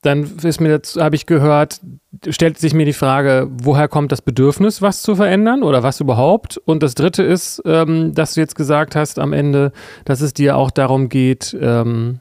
Dann 0.05 0.37
ist 0.43 0.61
mir 0.61 0.83
habe 0.99 1.17
ich 1.17 1.25
gehört, 1.25 1.81
stellt 2.29 2.59
sich 2.59 2.75
mir 2.75 2.85
die 2.85 2.93
Frage, 2.93 3.49
woher 3.51 3.89
kommt 3.89 4.13
das 4.13 4.21
Bedürfnis, 4.21 4.83
was 4.83 5.01
zu 5.01 5.17
verändern 5.17 5.63
oder 5.63 5.83
was 5.83 5.99
überhaupt? 5.99 6.59
Und 6.59 6.83
das 6.83 6.95
dritte 6.95 7.23
ist, 7.23 7.63
ähm, 7.65 8.13
dass 8.15 8.35
du 8.35 8.41
jetzt 8.41 8.55
gesagt 8.55 8.97
hast 8.97 9.19
am 9.19 9.33
Ende, 9.33 9.73
dass 10.05 10.21
es 10.21 10.35
dir 10.35 10.59
auch 10.59 10.71
darum 10.71 11.09
geht, 11.09 11.57
ähm, 11.59 12.21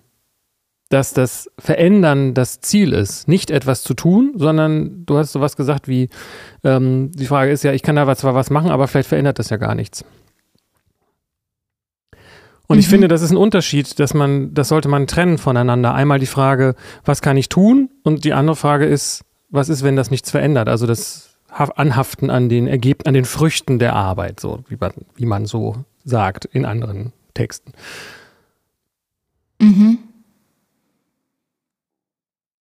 dass 0.87 1.13
das 1.13 1.51
Verändern 1.59 2.33
das 2.33 2.61
Ziel 2.61 2.93
ist, 2.93 3.27
nicht 3.27 3.51
etwas 3.51 3.83
zu 3.83 3.95
tun, 3.95 4.31
sondern 4.37 5.05
du 5.05 5.17
hast 5.17 5.33
sowas 5.33 5.57
gesagt 5.57 5.89
wie, 5.89 6.07
ähm, 6.63 7.11
die 7.13 7.25
Frage 7.25 7.51
ist 7.51 7.63
ja, 7.63 7.73
ich 7.73 7.83
kann 7.83 7.97
da 7.97 8.15
zwar 8.15 8.33
was 8.33 8.49
machen, 8.49 8.71
aber 8.71 8.87
vielleicht 8.87 9.09
verändert 9.09 9.39
das 9.39 9.49
ja 9.49 9.57
gar 9.57 9.75
nichts. 9.75 10.05
Und 12.67 12.77
mhm. 12.77 12.79
ich 12.79 12.87
finde, 12.87 13.07
das 13.07 13.21
ist 13.21 13.31
ein 13.31 13.37
Unterschied, 13.37 13.99
dass 13.99 14.13
man, 14.13 14.53
das 14.53 14.69
sollte 14.69 14.87
man 14.87 15.07
trennen 15.07 15.37
voneinander. 15.37 15.93
Einmal 15.93 16.19
die 16.19 16.25
Frage, 16.25 16.75
was 17.03 17.21
kann 17.21 17.37
ich 17.37 17.49
tun? 17.49 17.89
Und 18.03 18.23
die 18.23 18.33
andere 18.33 18.55
Frage 18.55 18.85
ist, 18.85 19.25
was 19.49 19.69
ist, 19.69 19.83
wenn 19.83 19.95
das 19.95 20.11
nichts 20.11 20.31
verändert? 20.31 20.69
Also 20.69 20.87
das 20.87 21.37
Anhaften 21.47 22.29
an 22.29 22.49
den 22.49 22.67
Ergeb 22.67 23.07
an 23.07 23.13
den 23.13 23.25
Früchten 23.25 23.77
der 23.77 23.95
Arbeit, 23.95 24.39
so 24.39 24.63
wie 24.69 24.77
man, 24.79 24.91
wie 25.15 25.25
man 25.25 25.45
so 25.45 25.75
sagt 26.03 26.45
in 26.45 26.65
anderen 26.65 27.13
Texten. 27.33 27.73
Mhm. 29.59 29.99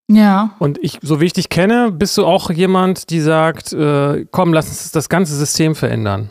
Ja. 0.08 0.54
Und 0.58 0.78
ich, 0.82 0.98
so 1.00 1.20
wie 1.20 1.24
ich 1.24 1.32
dich 1.32 1.48
kenne, 1.48 1.90
bist 1.90 2.18
du 2.18 2.26
auch 2.26 2.50
jemand, 2.50 3.08
die 3.08 3.20
sagt, 3.20 3.72
äh, 3.72 4.26
komm, 4.30 4.52
lass 4.52 4.68
uns 4.68 4.92
das 4.92 5.08
ganze 5.08 5.34
System 5.34 5.74
verändern. 5.74 6.28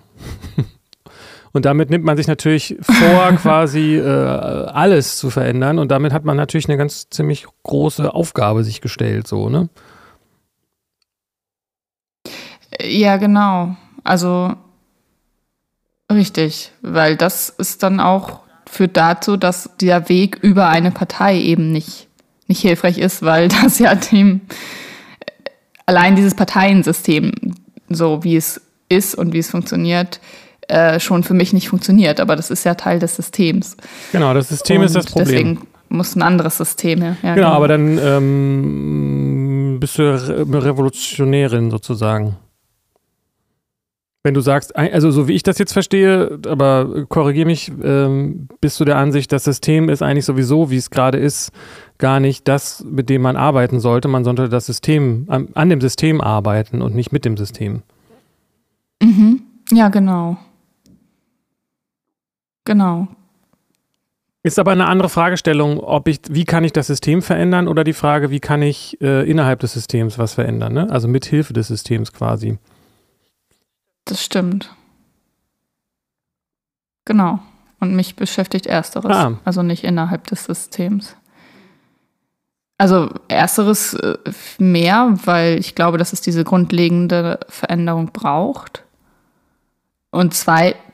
Und 1.54 1.66
damit 1.66 1.90
nimmt 1.90 2.06
man 2.06 2.18
sich 2.18 2.28
natürlich 2.28 2.78
vor, 2.82 3.32
quasi 3.42 3.98
äh, 3.98 4.06
alles 4.06 5.18
zu 5.18 5.30
verändern. 5.30 5.80
Und 5.80 5.90
damit 5.92 6.14
hat 6.14 6.26
man 6.26 6.38
natürlich 6.38 6.70
eine 6.70 6.78
ganz 6.78 7.10
ziemlich 7.10 7.46
große 7.64 8.14
Aufgabe 8.14 8.64
sich 8.64 8.82
gestellt, 8.82 9.28
so, 9.28 9.50
ne? 9.50 9.70
Ja, 12.82 13.18
genau. 13.18 13.76
Also 14.04 14.56
richtig, 16.12 16.72
weil 16.82 17.16
das 17.16 17.50
ist 17.50 17.84
dann 17.84 18.00
auch 18.00 18.40
führt 18.72 18.96
dazu, 18.96 19.36
dass 19.36 19.70
der 19.82 20.08
Weg 20.08 20.38
über 20.42 20.70
eine 20.70 20.92
Partei 20.92 21.38
eben 21.38 21.72
nicht, 21.72 22.08
nicht 22.48 22.62
hilfreich 22.62 22.98
ist, 22.98 23.22
weil 23.22 23.48
das 23.62 23.80
ja 23.80 23.94
dem 23.96 24.42
allein 25.86 26.16
dieses 26.16 26.36
Parteiensystem, 26.36 27.34
so 27.90 28.24
wie 28.24 28.38
es 28.38 28.62
ist 28.88 29.14
und 29.16 29.34
wie 29.34 29.40
es 29.40 29.52
funktioniert, 29.52 30.22
äh, 30.72 31.00
schon 31.00 31.24
für 31.24 31.34
mich 31.34 31.54
nicht 31.54 31.70
funktioniert. 31.70 32.20
Aber 32.20 32.36
das 32.36 32.50
ist 32.50 32.64
ja 32.64 32.76
Teil 32.76 33.00
des 33.00 33.16
Systems. 33.16 33.76
Genau, 34.12 34.34
das 34.34 34.50
System 34.50 34.80
Und 34.80 34.86
ist 34.86 34.96
das 34.96 35.06
Problem. 35.06 35.28
Deswegen 35.28 35.68
muss 35.90 36.16
ein 36.16 36.22
anderes 36.22 36.58
System 36.58 37.02
her. 37.02 37.18
Ja, 37.22 37.36
genau, 37.36 37.48
genau, 37.48 37.56
aber 37.58 37.68
dann 37.68 38.00
ähm, 38.02 39.78
bist 39.80 39.98
du 39.98 40.04
Re 40.04 40.64
Revolutionärin 40.66 41.70
sozusagen. 41.70 42.38
Wenn 44.24 44.36
du 44.36 44.42
sagst, 44.42 44.76
also 44.76 45.10
so 45.10 45.28
wie 45.28 45.34
ich 45.34 45.42
das 45.42 45.58
jetzt 45.58 45.74
verstehe, 45.74 46.40
aber 46.48 47.06
korrigiere 47.10 47.48
mich, 47.48 47.72
ähm, 47.84 48.48
bist 48.62 48.80
du 48.80 48.86
der 48.86 48.98
Ansicht, 48.98 49.32
das 49.32 49.44
System 49.46 49.90
ist 49.90 50.04
eigentlich 50.04 50.26
sowieso, 50.26 50.70
wie 50.70 50.78
es 50.78 50.92
gerade 50.92 51.18
ist, 51.18 51.52
gar 51.98 52.20
nicht 52.20 52.48
das, 52.48 52.86
mit 52.88 53.10
dem 53.10 53.24
man 53.24 53.36
arbeiten 53.36 53.80
sollte. 53.80 54.08
Man 54.08 54.24
sollte 54.24 54.48
das 54.48 54.68
System, 54.68 55.26
an, 55.28 55.48
an 55.56 55.70
dem 55.70 55.82
System 55.82 56.22
arbeiten 56.22 56.84
und 56.84 56.94
nicht 56.94 57.12
mit 57.12 57.26
dem 57.26 57.36
System. 57.36 57.82
Mhm. 59.02 59.42
Ja, 59.72 59.90
genau. 59.90 60.38
Genau. 62.66 63.08
Ist 64.44 64.58
aber 64.58 64.72
eine 64.72 64.88
andere 64.88 65.10
Fragestellung, 65.10 65.80
ob 65.80 66.08
ich, 66.08 66.20
wie 66.30 66.46
kann 66.46 66.64
ich 66.64 66.74
das 66.74 66.88
System 66.88 67.22
verändern 67.22 67.68
oder 67.68 67.84
die 67.84 67.94
Frage, 67.94 68.32
wie 68.32 68.40
kann 68.40 68.64
ich 68.64 69.00
äh, 69.00 69.30
innerhalb 69.30 69.60
des 69.60 69.74
Systems 69.74 70.18
was 70.18 70.34
verändern, 70.34 70.74
ne? 70.74 70.90
Also 70.90 71.08
mit 71.08 71.26
Hilfe 71.26 71.54
des 71.54 71.68
Systems 71.68 72.12
quasi. 72.12 72.58
Das 74.06 74.24
stimmt. 74.24 74.74
Genau. 77.06 77.40
Und 77.80 77.96
mich 77.96 78.16
beschäftigt 78.16 78.66
Ersteres, 78.66 79.16
ah. 79.16 79.40
also 79.46 79.62
nicht 79.62 79.84
innerhalb 79.84 80.26
des 80.28 80.46
Systems. 80.46 81.16
Also 82.80 83.12
Ersteres 83.28 83.94
äh, 83.94 84.18
mehr, 84.58 85.14
weil 85.26 85.60
ich 85.60 85.76
glaube, 85.76 86.00
dass 86.00 86.14
es 86.14 86.22
diese 86.22 86.44
grundlegende 86.44 87.40
Veränderung 87.48 88.08
braucht. 88.12 88.84
Und 90.10 90.34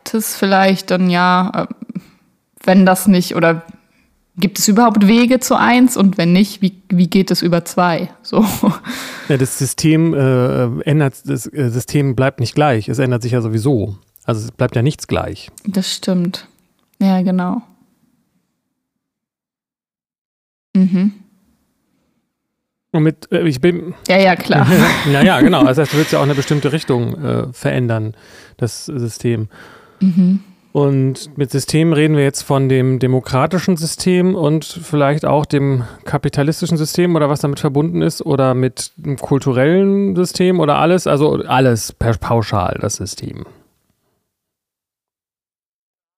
zweites 0.08 0.36
vielleicht 0.36 0.92
dann 0.92 1.10
ja, 1.10 1.68
äh, 1.68 2.00
wenn 2.64 2.86
das 2.86 3.08
nicht 3.08 3.36
oder 3.36 3.64
gibt 4.38 4.60
es 4.60 4.68
überhaupt 4.68 5.08
Wege 5.08 5.40
zu 5.40 5.58
eins 5.58 5.98
und 5.98 6.18
wenn 6.18 6.32
nicht, 6.32 6.62
wie, 6.62 6.74
wie 6.90 7.10
geht 7.10 7.32
es 7.32 7.42
über 7.42 7.66
zwei? 7.66 8.10
So. 8.22 8.46
Ja, 9.30 9.38
das 9.38 9.58
System 9.58 10.14
äh, 10.14 10.82
ändert, 10.84 11.16
das 11.26 11.52
äh, 11.52 11.70
System 11.70 12.16
bleibt 12.16 12.40
nicht 12.40 12.54
gleich. 12.54 12.88
Es 12.88 13.00
ändert 13.00 13.24
sich 13.24 13.32
ja 13.32 13.42
sowieso. 13.42 13.98
Also 14.26 14.46
es 14.46 14.52
bleibt 14.52 14.76
ja 14.76 14.82
nichts 14.82 15.08
gleich. 15.08 15.50
Das 15.66 15.94
stimmt. 15.94 16.48
Ja, 17.00 17.22
genau. 17.22 17.62
Mhm. 20.76 21.14
Und 22.92 23.04
mit, 23.04 23.32
äh, 23.32 23.48
ich 23.48 23.60
bin. 23.60 23.96
Ja, 24.08 24.18
ja, 24.18 24.36
klar. 24.36 24.68
ja, 25.12 25.24
ja, 25.24 25.42
genau. 25.42 25.64
Das 25.64 25.78
heißt, 25.78 25.94
du 25.94 25.98
willst 25.98 26.12
ja 26.12 26.20
auch 26.20 26.24
eine 26.24 26.36
bestimmte 26.36 26.72
Richtung 26.72 27.24
äh, 27.24 27.54
verändern, 27.54 28.16
das 28.58 28.86
System. 28.86 29.50
Mhm. 30.00 30.40
Und 30.74 31.36
mit 31.38 31.50
System 31.50 31.92
reden 31.92 32.16
wir 32.16 32.24
jetzt 32.24 32.44
von 32.44 32.70
dem 32.70 33.00
demokratischen 33.00 33.78
System 33.78 34.36
und 34.36 34.64
vielleicht 34.64 35.26
auch 35.26 35.46
dem 35.48 35.86
kapitalistischen 36.06 36.78
System 36.78 37.16
oder 37.16 37.30
was 37.30 37.40
damit 37.40 37.60
verbunden 37.60 38.04
ist 38.04 38.24
oder 38.24 38.54
mit 38.54 38.92
dem 38.96 39.18
kulturellen 39.18 40.16
System 40.16 40.60
oder 40.60 40.78
alles, 40.78 41.08
also 41.08 41.42
alles 41.48 41.94
pauschal, 41.94 42.78
das 42.80 42.98
System. 42.98 43.46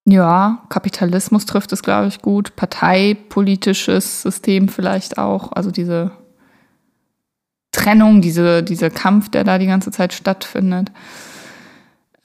Ja, 0.06 0.64
Kapitalismus 0.70 1.46
trifft 1.46 1.72
es, 1.72 1.84
glaube 1.84 2.08
ich, 2.08 2.22
gut. 2.22 2.56
Parteipolitisches 2.56 4.24
System 4.24 4.68
vielleicht 4.68 5.18
auch. 5.18 5.52
Also 5.54 5.72
diese 5.72 6.12
Trennung, 7.72 8.20
diese, 8.20 8.64
dieser 8.64 8.90
Kampf, 8.90 9.30
der 9.30 9.44
da 9.44 9.58
die 9.58 9.68
ganze 9.68 9.92
Zeit 9.92 10.14
stattfindet, 10.14 10.92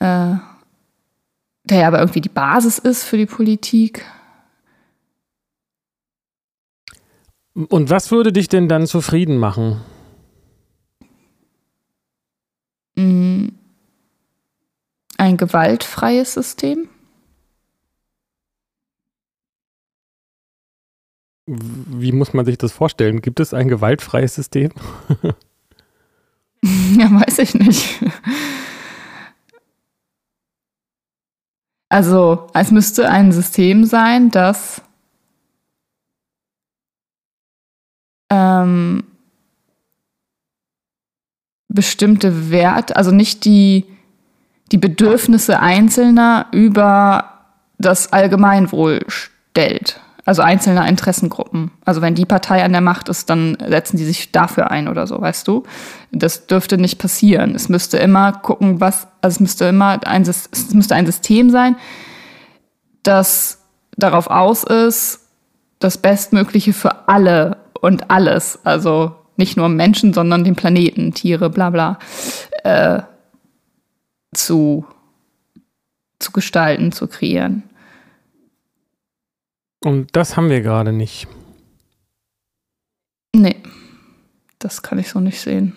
äh, 0.00 0.34
der 1.64 1.78
ja 1.78 1.88
aber 1.88 1.98
irgendwie 1.98 2.20
die 2.20 2.28
Basis 2.28 2.78
ist 2.78 3.04
für 3.04 3.16
die 3.16 3.26
Politik. 3.26 4.04
Und 7.54 7.88
was 7.88 8.10
würde 8.10 8.32
dich 8.32 8.48
denn 8.48 8.68
dann 8.68 8.86
zufrieden 8.86 9.38
machen? 9.38 9.80
Mm, 12.96 13.48
ein 15.16 15.36
gewaltfreies 15.36 16.34
System. 16.34 16.88
Wie 21.46 22.12
muss 22.12 22.32
man 22.32 22.44
sich 22.44 22.58
das 22.58 22.72
vorstellen? 22.72 23.20
Gibt 23.20 23.38
es 23.38 23.54
ein 23.54 23.68
gewaltfreies 23.68 24.34
System? 24.34 24.70
ja, 26.98 27.10
weiß 27.10 27.38
ich 27.40 27.54
nicht. 27.54 28.00
Also, 31.94 32.48
es 32.54 32.72
müsste 32.72 33.08
ein 33.08 33.30
System 33.30 33.84
sein, 33.84 34.32
das 34.32 34.82
ähm, 38.30 39.04
bestimmte 41.68 42.50
Wert, 42.50 42.96
also 42.96 43.12
nicht 43.12 43.44
die, 43.44 43.84
die 44.72 44.78
Bedürfnisse 44.78 45.60
Einzelner 45.60 46.48
über 46.50 47.44
das 47.78 48.12
Allgemeinwohl 48.12 49.04
stellt 49.06 50.00
also 50.24 50.42
einzelne 50.42 50.88
Interessengruppen. 50.88 51.70
Also 51.84 52.00
wenn 52.00 52.14
die 52.14 52.24
Partei 52.24 52.64
an 52.64 52.72
der 52.72 52.80
Macht 52.80 53.08
ist, 53.08 53.28
dann 53.28 53.58
setzen 53.66 53.98
die 53.98 54.04
sich 54.04 54.32
dafür 54.32 54.70
ein 54.70 54.88
oder 54.88 55.06
so, 55.06 55.20
weißt 55.20 55.46
du? 55.46 55.64
Das 56.12 56.46
dürfte 56.46 56.78
nicht 56.78 56.98
passieren. 56.98 57.54
Es 57.54 57.68
müsste 57.68 57.98
immer 57.98 58.32
gucken, 58.32 58.80
was, 58.80 59.06
also 59.20 59.34
es 59.34 59.40
müsste 59.40 59.66
immer 59.66 60.00
ein, 60.06 60.22
es 60.22 60.48
müsste 60.72 60.94
ein 60.94 61.06
System 61.06 61.50
sein, 61.50 61.76
das 63.02 63.62
darauf 63.96 64.28
aus 64.28 64.64
ist, 64.64 65.20
das 65.78 65.98
Bestmögliche 65.98 66.72
für 66.72 67.08
alle 67.08 67.58
und 67.80 68.10
alles, 68.10 68.58
also 68.64 69.12
nicht 69.36 69.56
nur 69.56 69.68
Menschen, 69.68 70.14
sondern 70.14 70.44
den 70.44 70.56
Planeten, 70.56 71.12
Tiere, 71.12 71.50
bla 71.50 71.70
bla, 71.70 71.98
äh, 72.62 73.02
zu, 74.32 74.86
zu 76.18 76.32
gestalten, 76.32 76.92
zu 76.92 77.08
kreieren. 77.08 77.64
Und 79.84 80.16
das 80.16 80.36
haben 80.36 80.48
wir 80.48 80.62
gerade 80.62 80.92
nicht. 80.92 81.28
Nee, 83.36 83.56
das 84.58 84.82
kann 84.82 84.98
ich 84.98 85.08
so 85.10 85.20
nicht 85.20 85.40
sehen. 85.40 85.74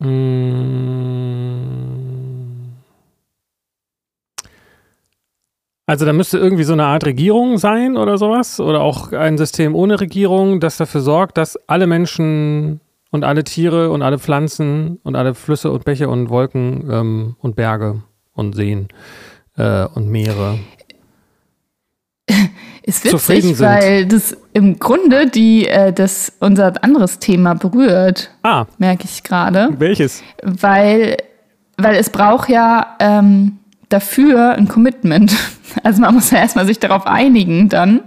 Mm. 0.00 1.14
Also 5.86 6.06
da 6.06 6.14
müsste 6.14 6.38
irgendwie 6.38 6.64
so 6.64 6.72
eine 6.72 6.86
Art 6.86 7.04
Regierung 7.04 7.58
sein 7.58 7.98
oder 7.98 8.16
sowas 8.16 8.58
oder 8.58 8.80
auch 8.80 9.12
ein 9.12 9.36
System 9.36 9.74
ohne 9.74 10.00
Regierung, 10.00 10.58
das 10.58 10.78
dafür 10.78 11.02
sorgt, 11.02 11.36
dass 11.36 11.56
alle 11.68 11.86
Menschen 11.86 12.80
und 13.10 13.22
alle 13.22 13.44
Tiere 13.44 13.90
und 13.90 14.00
alle 14.00 14.18
Pflanzen 14.18 14.98
und 15.02 15.14
alle 15.14 15.34
Flüsse 15.34 15.70
und 15.70 15.84
Bäche 15.84 16.08
und 16.08 16.30
Wolken 16.30 16.88
ähm, 16.90 17.36
und 17.38 17.54
Berge 17.54 18.02
und 18.32 18.56
Seen 18.56 18.88
äh, 19.56 19.84
und 19.84 20.08
Meere 20.08 20.58
ist 22.86 23.04
witzig, 23.04 23.58
weil 23.60 24.04
das 24.06 24.36
im 24.52 24.78
Grunde 24.78 25.26
die, 25.26 25.66
äh, 25.66 25.92
das 25.92 26.32
unser 26.40 26.72
anderes 26.84 27.18
Thema 27.18 27.54
berührt. 27.54 28.30
Ah. 28.42 28.66
Merke 28.76 29.04
ich 29.04 29.22
gerade. 29.22 29.70
Welches? 29.78 30.22
Weil, 30.42 31.16
weil 31.78 31.96
es 31.96 32.10
braucht 32.10 32.50
ja 32.50 32.96
ähm, 33.00 33.58
dafür 33.88 34.52
ein 34.52 34.68
Commitment. 34.68 35.34
Also 35.82 36.02
man 36.02 36.14
muss 36.14 36.30
ja 36.30 36.38
erstmal 36.38 36.66
sich 36.66 36.78
darauf 36.78 37.04
einigen 37.04 37.68
dann. 37.68 37.98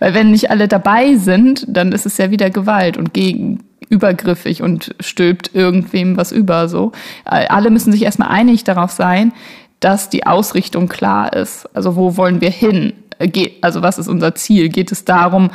Weil 0.00 0.14
wenn 0.14 0.32
nicht 0.32 0.50
alle 0.50 0.66
dabei 0.66 1.14
sind, 1.14 1.64
dann 1.68 1.92
ist 1.92 2.06
es 2.06 2.18
ja 2.18 2.32
wieder 2.32 2.50
Gewalt 2.50 2.96
und 2.96 3.14
gegen 3.14 3.60
übergriffig 3.88 4.62
und 4.62 4.96
stülpt 4.98 5.54
irgendwem 5.54 6.16
was 6.16 6.32
über. 6.32 6.68
So. 6.68 6.90
Alle 7.24 7.70
müssen 7.70 7.92
sich 7.92 8.02
erstmal 8.02 8.30
einig 8.30 8.64
darauf 8.64 8.90
sein, 8.90 9.32
dass 9.78 10.08
die 10.08 10.26
Ausrichtung 10.26 10.88
klar 10.88 11.32
ist. 11.34 11.68
Also 11.74 11.94
wo 11.94 12.16
wollen 12.16 12.40
wir 12.40 12.50
hin? 12.50 12.94
Also 13.60 13.82
was 13.82 13.98
ist 13.98 14.08
unser 14.08 14.34
Ziel? 14.34 14.68
Geht 14.68 14.92
es 14.92 15.04
darum, 15.04 15.50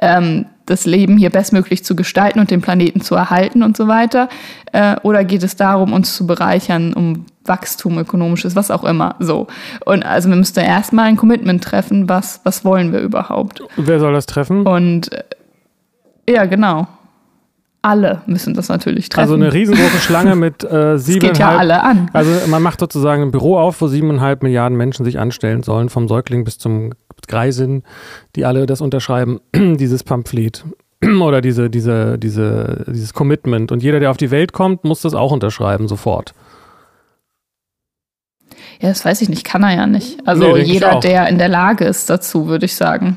ähm, 0.00 0.46
das 0.66 0.84
Leben 0.84 1.16
hier 1.16 1.30
bestmöglich 1.30 1.84
zu 1.84 1.96
gestalten 1.96 2.40
und 2.40 2.50
den 2.50 2.60
Planeten 2.60 3.00
zu 3.00 3.14
erhalten 3.14 3.62
und 3.62 3.76
so 3.76 3.88
weiter? 3.88 4.28
Äh, 4.72 4.96
oder 5.02 5.24
geht 5.24 5.42
es 5.42 5.56
darum, 5.56 5.92
uns 5.92 6.14
zu 6.14 6.26
bereichern, 6.26 6.92
um 6.92 7.26
Wachstum, 7.44 7.98
ökonomisches, 7.98 8.54
was 8.54 8.70
auch 8.70 8.84
immer? 8.84 9.16
So. 9.18 9.46
Und 9.84 10.04
also 10.04 10.28
wir 10.28 10.36
müssten 10.36 10.60
erstmal 10.60 11.06
ein 11.06 11.16
Commitment 11.16 11.64
treffen, 11.64 12.08
was, 12.08 12.40
was 12.44 12.64
wollen 12.64 12.92
wir 12.92 13.00
überhaupt? 13.00 13.62
Wer 13.76 13.98
soll 14.00 14.12
das 14.12 14.26
treffen? 14.26 14.66
Und 14.66 15.12
äh, 15.12 15.24
ja, 16.28 16.44
genau 16.44 16.86
alle 17.88 18.20
müssen 18.26 18.52
das 18.52 18.68
natürlich 18.68 19.08
treffen. 19.08 19.22
Also 19.22 19.34
eine 19.34 19.52
riesengroße 19.52 19.98
Schlange 19.98 20.36
mit 20.36 20.62
äh, 20.62 20.98
sieben. 20.98 21.20
geht 21.20 21.38
ja 21.38 21.56
alle 21.56 21.82
an. 21.82 22.10
Also 22.12 22.30
man 22.48 22.62
macht 22.62 22.80
sozusagen 22.80 23.22
ein 23.22 23.30
Büro 23.30 23.58
auf, 23.58 23.80
wo 23.80 23.88
siebeneinhalb 23.88 24.42
Milliarden 24.42 24.76
Menschen 24.76 25.04
sich 25.06 25.18
anstellen 25.18 25.62
sollen, 25.62 25.88
vom 25.88 26.06
Säugling 26.06 26.44
bis 26.44 26.58
zum 26.58 26.92
Greisin, 27.26 27.82
die 28.36 28.44
alle 28.44 28.66
das 28.66 28.82
unterschreiben, 28.82 29.40
dieses 29.54 30.04
Pamphlet 30.04 30.64
oder 31.20 31.40
diese, 31.40 31.70
diese, 31.70 32.18
diese, 32.18 32.84
dieses 32.88 33.14
Commitment. 33.14 33.72
Und 33.72 33.82
jeder, 33.82 34.00
der 34.00 34.10
auf 34.10 34.18
die 34.18 34.30
Welt 34.30 34.52
kommt, 34.52 34.84
muss 34.84 35.00
das 35.00 35.14
auch 35.14 35.32
unterschreiben, 35.32 35.88
sofort. 35.88 36.34
Ja, 38.80 38.90
das 38.90 39.04
weiß 39.04 39.22
ich 39.22 39.30
nicht, 39.30 39.44
kann 39.44 39.62
er 39.62 39.74
ja 39.74 39.86
nicht. 39.86 40.26
Also 40.26 40.54
nee, 40.54 40.62
jeder, 40.62 41.00
der 41.00 41.26
in 41.28 41.38
der 41.38 41.48
Lage 41.48 41.84
ist 41.84 42.10
dazu, 42.10 42.48
würde 42.48 42.66
ich 42.66 42.76
sagen. 42.76 43.16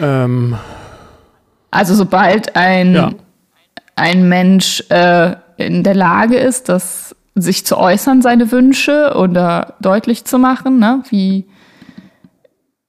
ähm, 0.00 0.56
also 1.70 1.94
sobald 1.94 2.56
ein 2.56 2.94
ja 2.94 3.10
ein 4.00 4.28
Mensch 4.28 4.82
äh, 4.88 5.36
in 5.56 5.82
der 5.82 5.94
Lage 5.94 6.36
ist, 6.36 6.68
das 6.68 7.14
sich 7.34 7.64
zu 7.64 7.76
äußern, 7.76 8.22
seine 8.22 8.50
Wünsche 8.50 9.14
oder 9.16 9.74
deutlich 9.80 10.24
zu 10.24 10.38
machen, 10.38 10.78
ne? 10.78 11.02
wie 11.10 11.46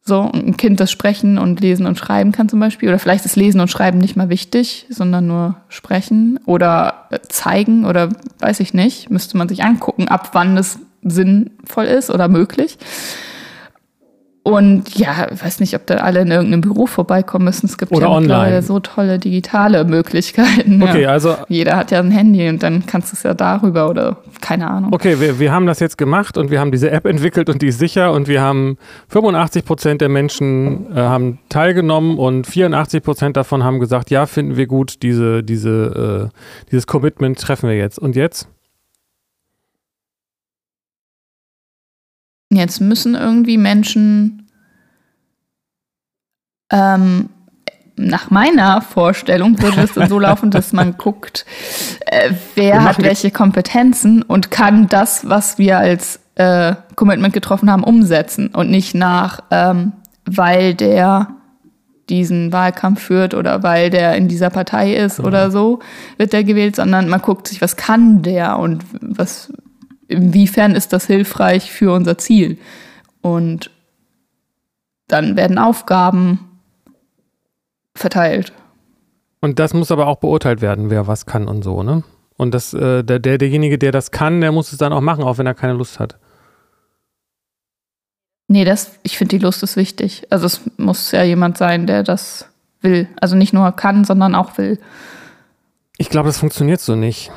so 0.04 0.32
ein 0.34 0.58
Kind 0.58 0.80
das 0.80 0.90
Sprechen 0.90 1.38
und 1.38 1.60
Lesen 1.62 1.86
und 1.86 1.98
Schreiben 1.98 2.32
kann 2.32 2.50
zum 2.50 2.60
Beispiel. 2.60 2.90
Oder 2.90 2.98
vielleicht 2.98 3.26
ist 3.26 3.36
Lesen 3.36 3.62
und 3.62 3.70
Schreiben 3.70 4.00
nicht 4.00 4.16
mal 4.16 4.30
wichtig, 4.30 4.88
sondern 4.90 5.28
nur 5.28 5.58
Sprechen 5.70 6.40
oder 6.46 7.06
äh, 7.12 7.20
zeigen 7.30 7.86
oder 7.86 8.10
weiß 8.40 8.62
ich 8.62 8.74
nicht. 8.74 9.10
Müsste 9.12 9.38
man 9.38 9.48
sich 9.48 9.64
angucken, 9.64 10.08
ab 10.08 10.30
wann 10.34 10.58
es 10.58 10.80
sinnvoll 11.04 11.86
ist 11.86 12.10
oder 12.10 12.28
möglich. 12.28 12.78
Und 14.44 14.98
ja, 14.98 15.28
ich 15.32 15.44
weiß 15.44 15.60
nicht, 15.60 15.76
ob 15.76 15.86
da 15.86 15.98
alle 15.98 16.22
in 16.22 16.32
irgendeinem 16.32 16.62
Büro 16.62 16.88
vorbeikommen 16.88 17.46
müssen. 17.46 17.68
Es 17.68 17.78
gibt 17.78 17.92
Oder 17.92 18.08
ja 18.08 18.12
online. 18.12 18.62
so 18.64 18.80
tolle 18.80 19.20
digitale 19.20 19.84
Möglichkeiten. 19.84 20.82
Okay, 20.82 21.04
ja. 21.04 21.10
also. 21.10 21.36
Jeder 21.48 21.78
hat 21.78 21.92
ja 21.92 22.00
ein 22.00 22.10
Handy 22.10 22.50
und 22.50 22.64
dann 22.64 22.88
kannst 22.88 23.12
du 23.12 23.16
es 23.16 23.22
ja 23.22 23.36
darüber 23.36 23.88
oder 23.88 24.18
keine 24.42 24.68
Ahnung. 24.68 24.94
Okay, 24.94 25.20
wir, 25.20 25.38
wir 25.38 25.52
haben 25.52 25.68
das 25.68 25.80
jetzt 25.80 25.96
gemacht 26.00 26.40
und 26.40 26.50
wir 26.50 26.60
haben 26.60 26.72
diese 26.72 26.90
App 26.90 27.06
entwickelt 27.06 27.50
und 27.50 27.62
die 27.62 27.68
ist 27.68 27.78
sicher 27.78 28.12
und 28.14 28.28
wir 28.28 28.42
haben 28.42 28.78
85 29.10 29.64
Prozent 29.64 30.02
der 30.02 30.10
Menschen 30.10 30.88
äh, 30.96 31.00
haben 31.00 31.38
teilgenommen 31.50 32.18
und 32.18 32.48
84 32.48 33.04
Prozent 33.04 33.38
davon 33.38 33.64
haben 33.64 33.80
gesagt, 33.80 34.10
ja, 34.10 34.26
finden 34.26 34.58
wir 34.58 34.66
gut, 34.66 35.04
diese, 35.04 35.44
diese, 35.44 36.30
äh, 36.32 36.38
dieses 36.72 36.88
Commitment 36.88 37.40
treffen 37.40 37.70
wir 37.70 37.78
jetzt. 37.78 38.00
Und 38.00 38.16
jetzt? 38.16 38.48
Jetzt 42.56 42.82
müssen 42.82 43.16
irgendwie 43.16 43.58
Menschen 43.58 44.50
ähm, 46.72 47.30
nach 47.96 48.30
meiner 48.30 48.82
Vorstellung 48.82 49.62
würde 49.62 49.82
es 49.82 49.94
dann 49.94 50.10
so 50.10 50.20
laufen, 50.20 50.52
dass 50.52 50.74
man 50.74 50.98
guckt, 50.98 51.46
äh, 52.06 52.32
wer 52.56 52.84
hat 52.84 53.02
welche 53.02 53.32
Kompetenzen 53.32 54.22
und 54.22 54.52
kann 54.52 54.88
das, 54.88 55.30
was 55.30 55.58
wir 55.58 55.78
als 55.78 56.20
äh, 56.36 56.76
Commitment 56.96 57.34
getroffen 57.34 57.70
haben, 57.70 57.84
umsetzen 57.84 58.48
und 58.48 58.70
nicht 58.70 58.96
nach, 58.96 59.42
ähm, 59.52 59.94
weil 60.26 60.74
der 60.74 61.36
diesen 62.10 62.52
Wahlkampf 62.52 63.02
führt 63.02 63.34
oder 63.34 63.64
weil 63.64 63.90
der 63.90 64.16
in 64.16 64.28
dieser 64.28 64.50
Partei 64.50 64.94
ist 64.96 65.20
mhm. 65.20 65.26
oder 65.26 65.52
so, 65.52 65.80
wird 66.18 66.34
der 66.34 66.44
gewählt, 66.44 66.76
sondern 66.76 67.08
man 67.08 67.22
guckt 67.22 67.48
sich, 67.48 67.62
was 67.62 67.78
kann 67.78 68.22
der 68.22 68.60
und 68.60 68.84
was 69.00 69.54
inwiefern 70.12 70.76
ist 70.76 70.94
das 70.94 71.08
hilfreich 71.08 71.72
für 71.72 71.94
unser 71.94 72.18
Ziel? 72.18 72.58
Und 73.22 73.72
dann 75.08 75.36
werden 75.36 75.58
Aufgaben 75.58 76.40
verteilt. 77.96 78.54
Und 79.42 79.60
das 79.60 79.74
muss 79.74 79.92
aber 79.92 80.08
auch 80.08 80.18
beurteilt 80.18 80.62
werden, 80.62 80.90
wer 80.90 81.08
was 81.08 81.26
kann 81.26 81.48
und 81.48 81.64
so, 81.64 81.84
ne? 81.84 82.04
Und 82.38 82.54
das, 82.54 82.74
äh, 82.74 83.04
der, 83.04 83.20
der, 83.20 83.38
derjenige, 83.38 83.78
der 83.78 83.92
das 83.92 84.12
kann, 84.12 84.42
der 84.42 84.52
muss 84.52 84.72
es 84.72 84.78
dann 84.78 84.94
auch 84.94 85.02
machen, 85.02 85.24
auch 85.24 85.38
wenn 85.38 85.46
er 85.46 85.54
keine 85.54 85.74
Lust 85.74 86.00
hat. 86.00 86.18
Nee, 88.48 88.66
das, 88.66 89.00
ich 89.04 89.18
finde, 89.18 89.38
die 89.38 89.44
Lust 89.44 89.64
ist 89.64 89.78
wichtig. 89.78 90.28
Also 90.30 90.46
es 90.46 90.62
muss 90.78 91.12
ja 91.12 91.24
jemand 91.24 91.58
sein, 91.58 91.88
der 91.88 92.04
das 92.04 92.48
will. 92.82 93.08
Also 93.20 93.36
nicht 93.36 93.54
nur 93.54 93.72
kann, 93.74 94.06
sondern 94.06 94.36
auch 94.36 94.58
will. 94.58 94.80
Ich 95.98 96.10
glaube, 96.10 96.30
das 96.30 96.40
funktioniert 96.40 96.82
so 96.82 96.96
nicht. 96.96 97.32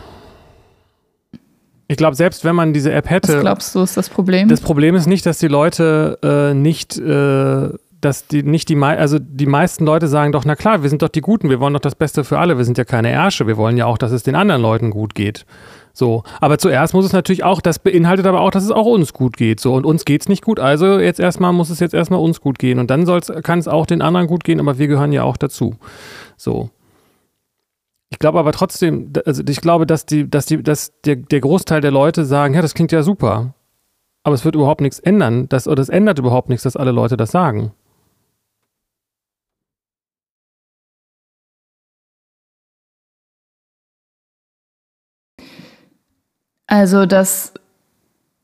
Ich 1.88 1.96
glaube, 1.96 2.16
selbst 2.16 2.44
wenn 2.44 2.54
man 2.54 2.72
diese 2.72 2.92
App 2.92 3.10
hätte. 3.10 3.34
Was 3.34 3.40
glaubst 3.40 3.74
du, 3.74 3.82
ist 3.82 3.96
das 3.96 4.08
Problem? 4.08 4.48
Das 4.48 4.60
Problem 4.60 4.94
ist 4.94 5.06
nicht, 5.06 5.26
dass 5.26 5.38
die 5.38 5.48
Leute 5.48 6.18
äh, 6.22 6.54
nicht, 6.54 6.98
äh, 6.98 7.68
dass 8.00 8.26
die 8.26 8.42
nicht 8.42 8.68
die, 8.68 8.76
also 8.76 9.18
die 9.18 9.46
meisten 9.46 9.84
Leute 9.84 10.08
sagen 10.08 10.32
doch, 10.32 10.44
na 10.44 10.56
klar, 10.56 10.82
wir 10.82 10.90
sind 10.90 11.02
doch 11.02 11.08
die 11.08 11.20
Guten, 11.20 11.50
wir 11.50 11.60
wollen 11.60 11.74
doch 11.74 11.80
das 11.80 11.94
Beste 11.94 12.24
für 12.24 12.38
alle, 12.38 12.56
wir 12.56 12.64
sind 12.64 12.78
ja 12.78 12.84
keine 12.84 13.10
Ärsche, 13.10 13.46
wir 13.46 13.56
wollen 13.56 13.76
ja 13.76 13.86
auch, 13.86 13.98
dass 13.98 14.12
es 14.12 14.22
den 14.22 14.34
anderen 14.34 14.62
Leuten 14.62 14.90
gut 14.90 15.14
geht. 15.14 15.44
So, 15.96 16.24
aber 16.40 16.58
zuerst 16.58 16.92
muss 16.92 17.04
es 17.04 17.12
natürlich 17.12 17.44
auch, 17.44 17.60
das 17.60 17.78
beinhaltet 17.78 18.26
aber 18.26 18.40
auch, 18.40 18.50
dass 18.50 18.64
es 18.64 18.72
auch 18.72 18.86
uns 18.86 19.12
gut 19.12 19.36
geht. 19.36 19.60
So, 19.60 19.74
und 19.74 19.86
uns 19.86 20.04
geht 20.04 20.22
es 20.22 20.28
nicht 20.28 20.42
gut, 20.42 20.58
also 20.58 20.98
jetzt 20.98 21.20
erstmal 21.20 21.52
muss 21.52 21.70
es 21.70 21.78
jetzt 21.78 21.94
erstmal 21.94 22.18
uns 22.18 22.40
gut 22.40 22.58
gehen. 22.58 22.80
Und 22.80 22.90
dann 22.90 23.06
kann 23.42 23.60
es 23.60 23.68
auch 23.68 23.86
den 23.86 24.02
anderen 24.02 24.26
gut 24.26 24.42
gehen, 24.42 24.58
aber 24.58 24.78
wir 24.78 24.88
gehören 24.88 25.12
ja 25.12 25.22
auch 25.22 25.36
dazu. 25.36 25.76
So. 26.36 26.70
Ich 28.10 28.18
glaube 28.18 28.38
aber 28.38 28.52
trotzdem, 28.52 29.12
also 29.26 29.42
ich 29.48 29.60
glaube, 29.60 29.86
dass 29.86 30.06
die, 30.06 30.28
dass 30.28 30.46
die, 30.46 30.62
dass 30.62 30.92
der, 31.04 31.16
der 31.16 31.40
Großteil 31.40 31.80
der 31.80 31.90
Leute 31.90 32.24
sagen, 32.24 32.54
ja, 32.54 32.62
das 32.62 32.74
klingt 32.74 32.92
ja 32.92 33.02
super. 33.02 33.54
Aber 34.22 34.34
es 34.34 34.44
wird 34.44 34.54
überhaupt 34.54 34.80
nichts 34.80 34.98
ändern. 35.00 35.48
Das, 35.48 35.68
oder 35.68 35.82
es 35.82 35.88
ändert 35.88 36.18
überhaupt 36.18 36.48
nichts, 36.48 36.62
dass 36.62 36.76
alle 36.76 36.92
Leute 36.92 37.16
das 37.16 37.30
sagen. 37.30 37.72
Also 46.66 47.04
das, 47.06 47.52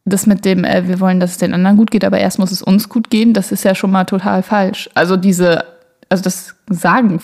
das 0.05 0.27
mit 0.27 0.44
dem, 0.44 0.64
äh, 0.64 0.87
wir 0.87 1.01
wollen, 1.01 1.20
dass 1.20 1.33
es 1.33 1.38
den 1.38 1.55
anderen 1.55 1.77
gut 1.77 1.90
geht, 1.90 2.05
aber 2.05 2.18
erst 2.18 2.38
muss 2.38 2.53
es 2.53 2.62
uns 2.62 2.88
gut 2.88 3.11
gehen, 3.11 3.33
das 3.35 3.51
ist 3.51 3.64
ja 3.64 3.75
schon 3.75 3.90
mal 3.90 4.05
total 4.05 4.42
falsch. 4.42 4.90
Also 4.94 5.16
diese, 5.16 5.64
also 6.09 6.23
das 6.23 6.55
Sagen 6.68 7.20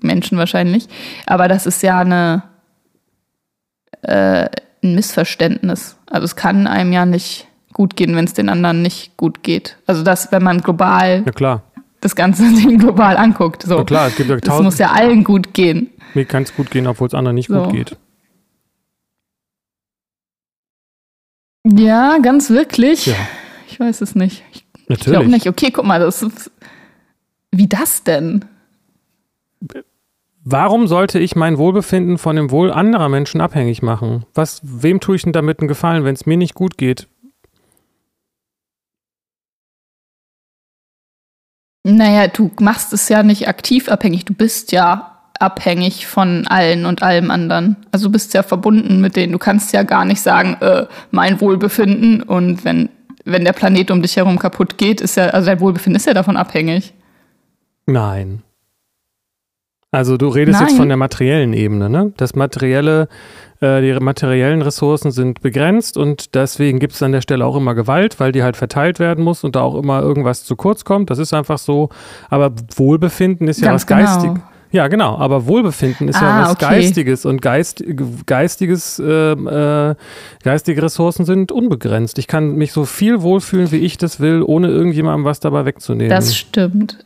Menschen 0.00 0.38
wahrscheinlich. 0.38 0.88
Aber 1.26 1.48
das 1.48 1.66
ist 1.66 1.82
ja 1.82 2.00
eine, 2.00 2.42
äh, 4.02 4.48
ein 4.82 4.94
Missverständnis. 4.94 5.96
Also 6.06 6.24
es 6.24 6.36
kann 6.36 6.66
einem 6.66 6.92
ja 6.92 7.06
nicht 7.06 7.48
gut 7.72 7.96
gehen, 7.96 8.14
wenn 8.16 8.24
es 8.24 8.34
den 8.34 8.48
anderen 8.48 8.82
nicht 8.82 9.16
gut 9.16 9.42
geht. 9.42 9.78
Also 9.86 10.02
das, 10.02 10.30
wenn 10.32 10.42
man 10.42 10.60
global 10.60 11.24
ja, 11.40 11.62
das 12.00 12.16
ganze 12.16 12.42
Ding 12.54 12.78
global 12.78 13.16
anguckt. 13.16 13.62
So. 13.62 13.78
Ja, 13.78 13.84
klar, 13.84 14.08
es 14.08 14.16
gibt 14.16 14.28
ja 14.28 14.36
tausend. 14.38 14.60
Es 14.60 14.64
muss 14.64 14.78
ja 14.78 14.90
allen 14.92 15.24
gut 15.24 15.54
gehen. 15.54 15.90
Mir 16.14 16.24
kann 16.24 16.42
es 16.42 16.54
gut 16.54 16.70
gehen, 16.70 16.86
obwohl 16.86 17.08
es 17.08 17.14
anderen 17.14 17.34
nicht 17.34 17.48
so. 17.48 17.62
gut 17.62 17.72
geht. 17.72 17.96
Ja, 21.64 22.18
ganz 22.18 22.50
wirklich. 22.50 23.06
Ja. 23.06 23.14
Ich 23.68 23.78
weiß 23.78 24.00
es 24.02 24.14
nicht. 24.14 24.42
Ich 24.52 24.66
Natürlich. 24.88 25.06
Ich 25.06 25.12
glaube 25.12 25.30
nicht. 25.30 25.48
Okay, 25.48 25.70
guck 25.70 25.84
mal, 25.84 26.00
das 26.00 26.22
ist 26.22 26.50
Wie 27.50 27.68
das 27.68 28.04
denn? 28.04 28.44
Warum 30.44 30.88
sollte 30.88 31.20
ich 31.20 31.36
mein 31.36 31.56
Wohlbefinden 31.56 32.18
von 32.18 32.34
dem 32.34 32.50
Wohl 32.50 32.72
anderer 32.72 33.08
Menschen 33.08 33.40
abhängig 33.40 33.80
machen? 33.80 34.24
Was, 34.34 34.60
wem 34.64 34.98
tue 34.98 35.16
ich 35.16 35.22
denn 35.22 35.32
damit 35.32 35.60
einen 35.60 35.68
Gefallen, 35.68 36.04
wenn 36.04 36.14
es 36.14 36.26
mir 36.26 36.36
nicht 36.36 36.54
gut 36.54 36.76
geht? 36.78 37.06
Naja, 41.84 42.28
du 42.28 42.50
machst 42.60 42.92
es 42.92 43.08
ja 43.08 43.22
nicht 43.22 43.48
aktiv 43.48 43.88
abhängig. 43.88 44.24
Du 44.24 44.34
bist 44.34 44.72
ja 44.72 45.12
abhängig 45.38 46.06
von 46.06 46.46
allen 46.46 46.86
und 46.86 47.02
allem 47.02 47.30
anderen. 47.30 47.76
Also 47.90 48.06
du 48.06 48.12
bist 48.12 48.34
ja 48.34 48.42
verbunden 48.42 49.00
mit 49.00 49.16
denen. 49.16 49.32
Du 49.32 49.38
kannst 49.38 49.72
ja 49.72 49.82
gar 49.82 50.04
nicht 50.04 50.20
sagen, 50.20 50.56
äh, 50.60 50.86
mein 51.10 51.40
Wohlbefinden 51.40 52.22
und 52.22 52.64
wenn, 52.64 52.88
wenn 53.24 53.44
der 53.44 53.52
Planet 53.52 53.90
um 53.90 54.02
dich 54.02 54.16
herum 54.16 54.38
kaputt 54.38 54.78
geht, 54.78 55.00
ist 55.00 55.16
ja, 55.16 55.26
also 55.26 55.46
dein 55.46 55.60
Wohlbefinden 55.60 55.96
ist 55.96 56.06
ja 56.06 56.14
davon 56.14 56.36
abhängig. 56.36 56.94
Nein. 57.86 58.42
Also 59.94 60.16
du 60.16 60.28
redest 60.28 60.58
Nein. 60.58 60.68
jetzt 60.68 60.76
von 60.78 60.88
der 60.88 60.96
materiellen 60.96 61.52
Ebene, 61.52 61.90
ne? 61.90 62.14
Das 62.16 62.34
materielle, 62.34 63.08
äh, 63.60 63.82
die 63.82 63.92
materiellen 64.02 64.62
Ressourcen 64.62 65.10
sind 65.10 65.42
begrenzt 65.42 65.98
und 65.98 66.34
deswegen 66.34 66.78
gibt 66.78 66.94
es 66.94 67.02
an 67.02 67.12
der 67.12 67.20
Stelle 67.20 67.44
auch 67.44 67.54
immer 67.56 67.74
Gewalt, 67.74 68.18
weil 68.18 68.32
die 68.32 68.42
halt 68.42 68.56
verteilt 68.56 68.98
werden 68.98 69.22
muss 69.22 69.44
und 69.44 69.54
da 69.54 69.60
auch 69.60 69.74
immer 69.74 70.00
irgendwas 70.00 70.44
zu 70.44 70.56
kurz 70.56 70.84
kommt. 70.86 71.10
Das 71.10 71.18
ist 71.18 71.34
einfach 71.34 71.58
so. 71.58 71.90
Aber 72.30 72.52
Wohlbefinden 72.74 73.48
ist 73.48 73.60
ja 73.60 73.68
Ganz 73.68 73.82
was 73.82 73.86
geistig. 73.86 74.30
genau. 74.32 74.44
Ja, 74.70 74.88
genau. 74.88 75.18
Aber 75.18 75.46
Wohlbefinden 75.46 76.08
ist 76.08 76.18
ja 76.18 76.26
Ah, 76.26 76.42
was 76.44 76.52
okay. 76.52 76.76
Geistiges 76.80 77.26
und 77.26 77.42
Geist, 77.42 77.84
geistiges, 78.24 78.98
ähm, 79.04 79.46
äh, 79.46 79.94
geistige 80.42 80.82
Ressourcen 80.82 81.26
sind 81.26 81.52
unbegrenzt. 81.52 82.18
Ich 82.18 82.26
kann 82.26 82.54
mich 82.56 82.72
so 82.72 82.86
viel 82.86 83.20
wohlfühlen, 83.20 83.70
wie 83.70 83.76
ich 83.76 83.98
das 83.98 84.18
will, 84.20 84.42
ohne 84.42 84.68
irgendjemandem 84.68 85.26
was 85.26 85.40
dabei 85.40 85.66
wegzunehmen. 85.66 86.08
Das 86.08 86.34
stimmt. 86.34 87.04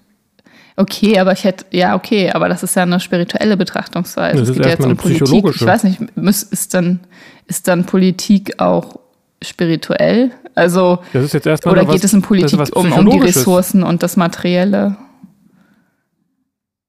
Okay, 0.79 1.19
aber 1.19 1.33
ich 1.33 1.45
hätte, 1.45 1.65
ja, 1.71 1.95
okay, 1.95 2.31
aber 2.31 2.51
das 2.51 2.63
ist 2.63 2.77
ja 2.77 2.83
eine 2.83 3.01
spirituelle 3.01 3.57
Betrachtungsweise. 3.57 4.39
Das 4.39 4.43
es 4.43 4.49
ist 4.51 4.57
geht 4.57 4.65
ja 4.67 4.71
jetzt 4.71 4.81
erstmal 4.81 4.93
um 4.93 4.99
eine 4.99 5.03
Politik. 5.03 5.25
psychologische. 5.25 5.65
Ich 5.65 5.71
weiß 5.71 5.85
nicht, 5.85 6.17
muss, 6.17 6.43
ist, 6.43 6.75
dann, 6.75 7.01
ist 7.47 7.67
dann 7.67 7.87
Politik 7.87 8.61
auch 8.61 9.01
spirituell? 9.43 10.33
Also, 10.55 10.99
das 11.15 11.25
ist 11.25 11.35
jetzt 11.35 11.47
erstmal 11.47 11.73
oder 11.73 11.83
nur 11.85 11.93
geht 11.93 12.03
was, 12.03 12.11
es 12.11 12.13
in 12.13 12.21
das 12.21 12.29
Politik 12.29 12.59
was 12.59 12.71
um, 12.71 12.93
um 12.93 13.09
die. 13.09 13.19
Ressourcen 13.19 13.83
und 13.83 14.03
das 14.03 14.17
Materielle? 14.17 14.97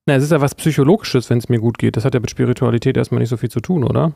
Na, 0.05 0.15
es 0.15 0.23
ist 0.23 0.31
ja 0.31 0.41
was 0.41 0.55
Psychologisches, 0.55 1.29
wenn 1.29 1.37
es 1.37 1.47
mir 1.47 1.59
gut 1.59 1.77
geht. 1.77 1.95
Das 1.95 2.03
hat 2.03 2.13
ja 2.13 2.19
mit 2.19 2.29
Spiritualität 2.29 2.97
erstmal 2.97 3.19
nicht 3.19 3.29
so 3.29 3.37
viel 3.37 3.49
zu 3.49 3.61
tun, 3.61 3.83
oder? 3.83 4.13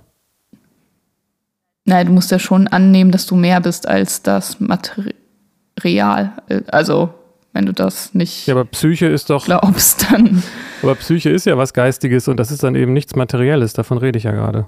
Nein, 1.86 2.08
du 2.08 2.14
musst 2.14 2.32
ja 2.32 2.40
schon 2.40 2.68
annehmen, 2.68 3.12
dass 3.12 3.26
du 3.26 3.36
mehr 3.36 3.60
bist 3.60 3.88
als 3.88 4.22
das 4.22 4.60
Material. 4.60 6.34
Also, 6.68 7.14
wenn 7.54 7.66
du 7.66 7.74
das 7.74 8.14
nicht 8.14 8.48
Ja, 8.48 8.54
aber 8.56 8.66
Psyche 8.66 9.08
ist 9.08 9.30
doch, 9.30 9.46
glaubst, 9.46 10.12
dann. 10.12 10.42
aber 10.82 10.96
Psyche 10.96 11.30
ist 11.30 11.46
ja 11.46 11.58
was 11.58 11.74
Geistiges 11.74 12.28
und 12.28 12.38
das 12.38 12.52
ist 12.52 12.64
dann 12.64 12.76
eben 12.76 12.94
nichts 12.94 13.16
Materielles. 13.16 13.74
Davon 13.74 13.98
rede 13.98 14.18
ich 14.18 14.24
ja 14.24 14.32
gerade. 14.32 14.68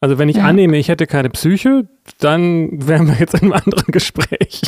Also 0.00 0.16
wenn 0.18 0.28
ich 0.28 0.36
Ja. 0.36 0.44
annehme, 0.44 0.78
ich 0.78 0.88
hätte 0.88 1.06
keine 1.06 1.28
Psyche, 1.30 1.88
dann 2.20 2.86
wären 2.88 3.06
wir 3.06 3.14
jetzt 3.16 3.34
in 3.34 3.40
einem 3.42 3.52
anderen 3.52 3.84
Gespräch. 3.92 4.62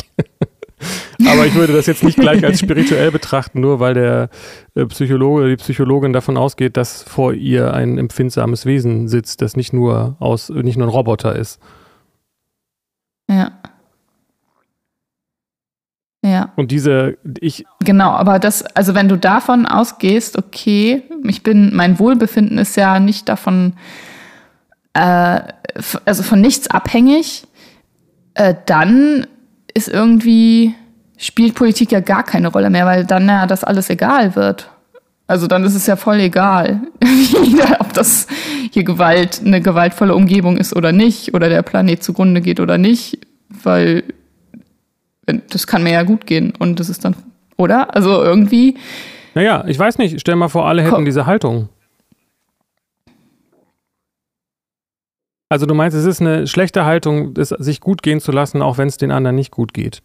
aber 1.25 1.45
ich 1.45 1.55
würde 1.55 1.73
das 1.73 1.85
jetzt 1.87 2.03
nicht 2.03 2.19
gleich 2.19 2.43
als 2.43 2.59
spirituell 2.59 3.09
betrachten, 3.09 3.61
nur 3.61 3.79
weil 3.79 3.93
der 3.93 4.29
äh, 4.75 4.85
Psychologe, 4.87 5.47
die 5.49 5.55
Psychologin 5.55 6.11
davon 6.13 6.35
ausgeht, 6.37 6.75
dass 6.77 7.01
vor 7.03 7.33
ihr 7.33 7.73
ein 7.73 7.97
empfindsames 7.97 8.65
Wesen 8.65 9.07
sitzt, 9.07 9.41
das 9.41 9.55
nicht 9.55 9.71
nur 9.73 10.17
aus, 10.19 10.49
nicht 10.49 10.77
nur 10.77 10.87
ein 10.87 10.91
Roboter 10.93 11.35
ist. 11.35 11.59
Ja. 13.29 13.53
Ja. 16.23 16.53
Und 16.55 16.71
diese, 16.71 17.17
ich, 17.41 17.65
Genau, 17.83 18.11
aber 18.11 18.39
das, 18.39 18.63
also 18.63 18.95
wenn 18.95 19.09
du 19.09 19.17
davon 19.17 19.65
ausgehst, 19.65 20.37
okay, 20.37 21.03
ich 21.27 21.43
bin, 21.43 21.75
mein 21.75 21.99
Wohlbefinden 21.99 22.57
ist 22.57 22.77
ja 22.77 22.99
nicht 23.01 23.27
davon, 23.27 23.73
äh, 24.93 25.41
also 26.05 26.23
von 26.23 26.39
nichts 26.39 26.69
abhängig, 26.69 27.43
äh, 28.35 28.55
dann 28.65 29.27
ist 29.73 29.89
irgendwie, 29.89 30.73
spielt 31.17 31.55
Politik 31.55 31.91
ja 31.91 31.99
gar 31.99 32.23
keine 32.23 32.47
Rolle 32.47 32.69
mehr, 32.69 32.85
weil 32.85 33.05
dann 33.05 33.27
ja 33.27 33.45
das 33.45 33.65
alles 33.65 33.89
egal 33.89 34.35
wird. 34.37 34.69
Also 35.27 35.47
dann 35.47 35.65
ist 35.65 35.75
es 35.75 35.87
ja 35.87 35.97
voll 35.97 36.19
egal, 36.21 36.81
ob 37.79 37.93
das 37.93 38.27
hier 38.71 38.85
Gewalt, 38.85 39.41
eine 39.43 39.61
gewaltvolle 39.61 40.15
Umgebung 40.15 40.55
ist 40.55 40.73
oder 40.73 40.93
nicht, 40.93 41.33
oder 41.33 41.49
der 41.49 41.63
Planet 41.63 42.01
zugrunde 42.01 42.39
geht 42.39 42.61
oder 42.61 42.77
nicht, 42.77 43.19
weil 43.49 44.03
das 45.25 45.67
kann 45.67 45.83
mir 45.83 45.93
ja 45.93 46.03
gut 46.03 46.25
gehen 46.25 46.53
und 46.57 46.79
das 46.79 46.89
ist 46.89 47.05
dann, 47.05 47.15
oder? 47.57 47.95
Also 47.95 48.23
irgendwie, 48.23 48.77
naja, 49.35 49.63
ich 49.67 49.79
weiß 49.79 49.97
nicht, 49.97 50.19
stell 50.19 50.35
mal 50.35 50.49
vor, 50.49 50.67
alle 50.67 50.83
hätten 50.83 51.05
diese 51.05 51.25
Haltung. 51.25 51.69
Also 55.49 55.65
du 55.65 55.75
meinst, 55.75 55.95
es 55.95 56.05
ist 56.05 56.19
eine 56.19 56.47
schlechte 56.47 56.83
Haltung, 56.85 57.35
es 57.37 57.49
sich 57.49 57.79
gut 57.79 58.01
gehen 58.01 58.19
zu 58.19 58.31
lassen, 58.31 58.61
auch 58.61 58.77
wenn 58.77 58.87
es 58.87 58.97
den 58.97 59.11
anderen 59.11 59.35
nicht 59.35 59.51
gut 59.51 59.73
geht. 59.73 60.01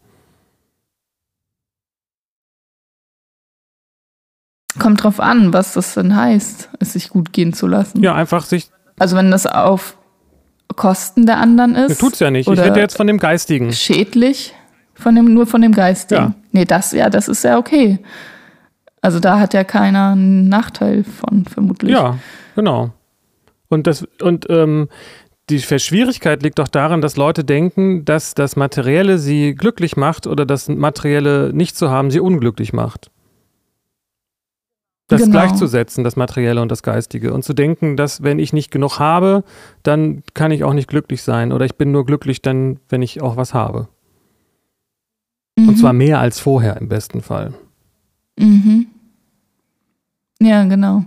kommt 4.79 5.03
drauf 5.03 5.19
an, 5.19 5.53
was 5.53 5.73
das 5.73 5.93
denn 5.93 6.15
heißt, 6.15 6.69
es 6.79 6.93
sich 6.93 7.09
gut 7.09 7.33
gehen 7.33 7.53
zu 7.53 7.67
lassen. 7.67 8.01
Ja, 8.01 8.15
einfach 8.15 8.45
sich, 8.45 8.69
Also 8.97 9.15
wenn 9.15 9.29
das 9.29 9.45
auf 9.45 9.97
Kosten 10.75 11.25
der 11.25 11.37
anderen 11.37 11.75
ist, 11.75 11.99
tut's 11.99 12.19
ja 12.19 12.31
nicht. 12.31 12.49
Ich 12.49 12.59
rede 12.59 12.79
jetzt 12.79 12.97
von 12.97 13.05
dem 13.05 13.19
Geistigen. 13.19 13.71
schädlich, 13.73 14.53
von 14.99 15.15
dem, 15.15 15.33
nur 15.33 15.47
von 15.47 15.61
dem 15.61 15.71
Geistigen. 15.71 16.21
Ja. 16.21 16.33
Nee, 16.51 16.65
das, 16.65 16.91
ja, 16.91 17.09
das 17.09 17.27
ist 17.27 17.43
ja 17.43 17.57
okay. 17.57 17.99
Also 19.01 19.19
da 19.19 19.39
hat 19.39 19.53
ja 19.53 19.63
keiner 19.63 20.11
einen 20.11 20.49
Nachteil 20.49 21.03
von, 21.03 21.45
vermutlich. 21.45 21.91
Ja, 21.91 22.17
genau. 22.55 22.91
Und 23.69 23.87
das, 23.87 24.05
und 24.21 24.47
ähm, 24.49 24.89
die 25.49 25.59
Schwierigkeit 25.59 26.43
liegt 26.43 26.59
doch 26.59 26.67
daran, 26.67 27.01
dass 27.01 27.15
Leute 27.15 27.43
denken, 27.43 28.03
dass 28.05 28.35
das 28.35 28.55
Materielle 28.55 29.17
sie 29.17 29.55
glücklich 29.55 29.95
macht 29.95 30.27
oder 30.27 30.45
das 30.45 30.67
Materielle 30.67 31.51
nicht 31.53 31.75
zu 31.77 31.89
haben 31.89 32.11
sie 32.11 32.19
unglücklich 32.19 32.73
macht. 32.73 33.09
Das 35.07 35.21
Genau. 35.21 35.31
gleichzusetzen, 35.31 36.03
das 36.03 36.15
Materielle 36.15 36.61
und 36.61 36.69
das 36.71 36.83
Geistige. 36.83 37.33
Und 37.33 37.43
zu 37.43 37.53
denken, 37.53 37.97
dass 37.97 38.21
wenn 38.21 38.37
ich 38.37 38.53
nicht 38.53 38.69
genug 38.69 38.99
habe, 38.99 39.43
dann 39.81 40.21
kann 40.35 40.51
ich 40.51 40.63
auch 40.63 40.73
nicht 40.73 40.87
glücklich 40.87 41.23
sein. 41.23 41.51
Oder 41.51 41.65
ich 41.65 41.75
bin 41.77 41.91
nur 41.91 42.05
glücklich 42.05 42.43
dann, 42.43 42.79
wenn 42.89 43.01
ich 43.01 43.19
auch 43.21 43.35
was 43.35 43.55
habe. 43.55 43.87
Mhm. 45.59 45.69
Und 45.69 45.77
zwar 45.77 45.93
mehr 45.93 46.19
als 46.19 46.39
vorher 46.39 46.77
im 46.77 46.87
besten 46.87 47.21
Fall. 47.21 47.53
Mhm. 48.37 48.87
Ja, 50.41 50.63
genau. 50.63 51.03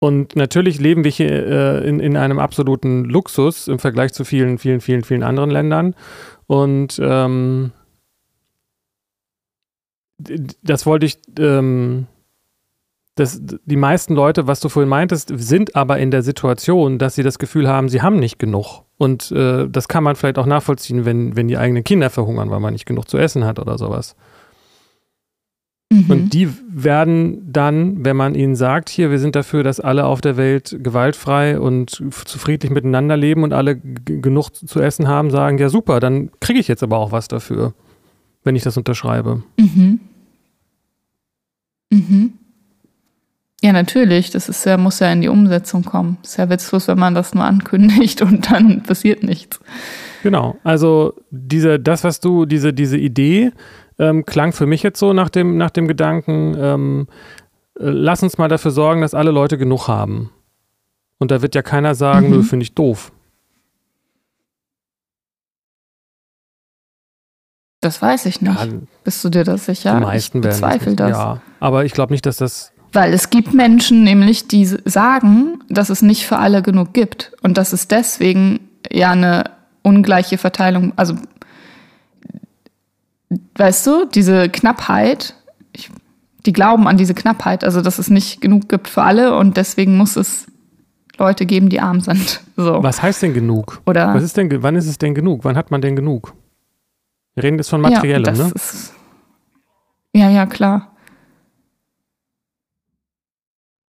Und 0.00 0.36
natürlich 0.36 0.78
leben 0.78 1.02
wir 1.02 1.10
hier 1.10 1.30
äh, 1.30 1.88
in, 1.88 1.98
in 1.98 2.18
einem 2.18 2.38
absoluten 2.38 3.04
Luxus 3.04 3.68
im 3.68 3.78
Vergleich 3.78 4.12
zu 4.12 4.24
vielen, 4.24 4.58
vielen, 4.58 4.82
vielen, 4.82 5.02
vielen 5.02 5.22
anderen 5.22 5.50
Ländern. 5.50 5.94
Und 6.46 7.00
ähm, 7.02 7.72
das 10.18 10.84
wollte 10.84 11.06
ich, 11.06 11.18
ähm, 11.38 12.06
das, 13.16 13.40
die 13.42 13.76
meisten 13.76 14.14
Leute, 14.14 14.46
was 14.46 14.60
du 14.60 14.68
vorhin 14.68 14.88
meintest, 14.88 15.32
sind 15.36 15.76
aber 15.76 15.98
in 15.98 16.10
der 16.10 16.22
Situation, 16.22 16.98
dass 16.98 17.14
sie 17.14 17.22
das 17.22 17.38
Gefühl 17.38 17.68
haben, 17.68 17.88
sie 17.88 18.02
haben 18.02 18.18
nicht 18.18 18.38
genug. 18.38 18.82
Und 18.98 19.30
äh, 19.30 19.68
das 19.68 19.88
kann 19.88 20.02
man 20.02 20.16
vielleicht 20.16 20.38
auch 20.38 20.46
nachvollziehen, 20.46 21.04
wenn, 21.04 21.36
wenn 21.36 21.48
die 21.48 21.56
eigenen 21.58 21.84
Kinder 21.84 22.10
verhungern, 22.10 22.50
weil 22.50 22.60
man 22.60 22.72
nicht 22.72 22.86
genug 22.86 23.08
zu 23.08 23.18
essen 23.18 23.44
hat 23.44 23.58
oder 23.58 23.78
sowas. 23.78 24.16
Mhm. 25.92 26.10
Und 26.10 26.34
die 26.34 26.48
werden 26.68 27.52
dann, 27.52 28.04
wenn 28.04 28.16
man 28.16 28.34
ihnen 28.34 28.56
sagt, 28.56 28.88
hier, 28.88 29.10
wir 29.10 29.18
sind 29.18 29.36
dafür, 29.36 29.62
dass 29.62 29.78
alle 29.78 30.06
auf 30.06 30.20
der 30.20 30.36
Welt 30.36 30.76
gewaltfrei 30.80 31.60
und 31.60 32.00
f- 32.08 32.24
zu 32.24 32.38
friedlich 32.38 32.72
miteinander 32.72 33.16
leben 33.16 33.44
und 33.44 33.52
alle 33.52 33.76
genug 33.76 34.50
zu 34.50 34.80
essen 34.80 35.06
haben, 35.06 35.30
sagen, 35.30 35.58
ja 35.58 35.68
super, 35.68 36.00
dann 36.00 36.30
kriege 36.40 36.58
ich 36.58 36.66
jetzt 36.66 36.82
aber 36.82 36.98
auch 36.98 37.12
was 37.12 37.28
dafür, 37.28 37.74
wenn 38.42 38.56
ich 38.56 38.62
das 38.62 38.76
unterschreibe. 38.76 39.42
Mhm. 39.58 40.00
Mhm. 41.92 42.32
Ja, 43.64 43.72
natürlich. 43.72 44.28
Das 44.30 44.50
ist 44.50 44.66
ja, 44.66 44.76
muss 44.76 44.98
ja 45.00 45.10
in 45.10 45.22
die 45.22 45.28
Umsetzung 45.28 45.84
kommen. 45.84 46.18
Ist 46.22 46.36
ja 46.36 46.50
witzlos, 46.50 46.86
wenn 46.86 46.98
man 46.98 47.14
das 47.14 47.32
nur 47.32 47.44
ankündigt 47.44 48.20
und 48.28 48.50
dann 48.50 48.82
passiert 48.82 49.22
nichts. 49.22 49.58
Genau. 50.22 50.58
Also 50.64 51.14
diese, 51.30 51.80
das, 51.80 52.04
was 52.04 52.20
du, 52.20 52.44
diese, 52.44 52.74
diese 52.74 52.98
Idee 52.98 53.52
ähm, 53.98 54.26
klang 54.26 54.52
für 54.52 54.66
mich 54.66 54.82
jetzt 54.82 54.98
so 54.98 55.14
nach 55.14 55.30
dem, 55.30 55.56
nach 55.56 55.70
dem 55.70 55.88
Gedanken, 55.88 56.54
ähm, 56.58 57.06
äh, 57.80 57.84
lass 57.88 58.22
uns 58.22 58.36
mal 58.36 58.48
dafür 58.48 58.70
sorgen, 58.70 59.00
dass 59.00 59.14
alle 59.14 59.30
Leute 59.30 59.56
genug 59.56 59.88
haben. 59.88 60.30
Und 61.18 61.30
da 61.30 61.40
wird 61.40 61.54
ja 61.54 61.62
keiner 61.62 61.94
sagen, 61.94 62.26
Mhm. 62.28 62.36
nö, 62.36 62.42
finde 62.42 62.64
ich 62.64 62.74
doof. 62.74 63.12
Das 67.80 68.02
weiß 68.02 68.26
ich 68.26 68.42
nicht. 68.42 68.54
Ja, 68.62 68.66
Bist 69.04 69.24
du 69.24 69.30
dir 69.30 69.44
das 69.44 69.64
sicher? 69.64 69.94
die 69.94 70.00
meisten 70.04 70.38
ich 70.38 70.42
bezweifle 70.42 70.96
das. 70.96 71.10
Ja, 71.12 71.40
aber 71.60 71.86
ich 71.86 71.92
glaube 71.92 72.12
nicht, 72.12 72.26
dass 72.26 72.36
das 72.36 72.73
Weil 72.94 73.12
es 73.12 73.28
gibt 73.28 73.52
Menschen 73.52 74.04
nämlich, 74.04 74.46
die 74.46 74.64
sagen, 74.64 75.58
dass 75.68 75.90
es 75.90 76.00
nicht 76.00 76.26
für 76.26 76.38
alle 76.38 76.62
genug 76.62 76.92
gibt 76.92 77.32
und 77.42 77.58
dass 77.58 77.72
es 77.72 77.88
deswegen 77.88 78.60
ja 78.90 79.10
eine 79.10 79.50
ungleiche 79.82 80.38
Verteilung, 80.38 80.92
also 80.94 81.16
weißt 83.56 83.86
du, 83.86 84.04
diese 84.06 84.48
Knappheit, 84.48 85.34
ich, 85.72 85.90
die 86.46 86.52
glauben 86.52 86.86
an 86.86 86.96
diese 86.96 87.14
Knappheit, 87.14 87.64
also 87.64 87.80
dass 87.80 87.98
es 87.98 88.10
nicht 88.10 88.40
genug 88.40 88.68
gibt 88.68 88.88
für 88.88 89.02
alle 89.02 89.36
und 89.36 89.56
deswegen 89.56 89.96
muss 89.96 90.14
es 90.14 90.46
Leute 91.18 91.46
geben, 91.46 91.68
die 91.68 91.80
arm 91.80 92.00
sind. 92.00 92.42
So. 92.56 92.80
Was 92.84 93.02
heißt 93.02 93.20
denn 93.20 93.34
genug? 93.34 93.82
Oder 93.84 94.14
Was 94.14 94.22
ist 94.22 94.36
denn, 94.36 94.62
wann 94.62 94.76
ist 94.76 94.86
es 94.86 94.96
denn 94.96 95.12
genug? 95.12 95.42
Wann 95.42 95.56
hat 95.56 95.72
man 95.72 95.80
denn 95.80 95.96
genug? 95.96 96.34
Wir 97.34 97.42
reden 97.42 97.56
jetzt 97.56 97.68
von 97.68 97.80
Materiellem, 97.80 98.32
ja, 98.32 98.44
ne? 98.44 98.52
Ist, 98.54 98.92
ja, 100.14 100.30
ja, 100.30 100.46
klar. 100.46 100.93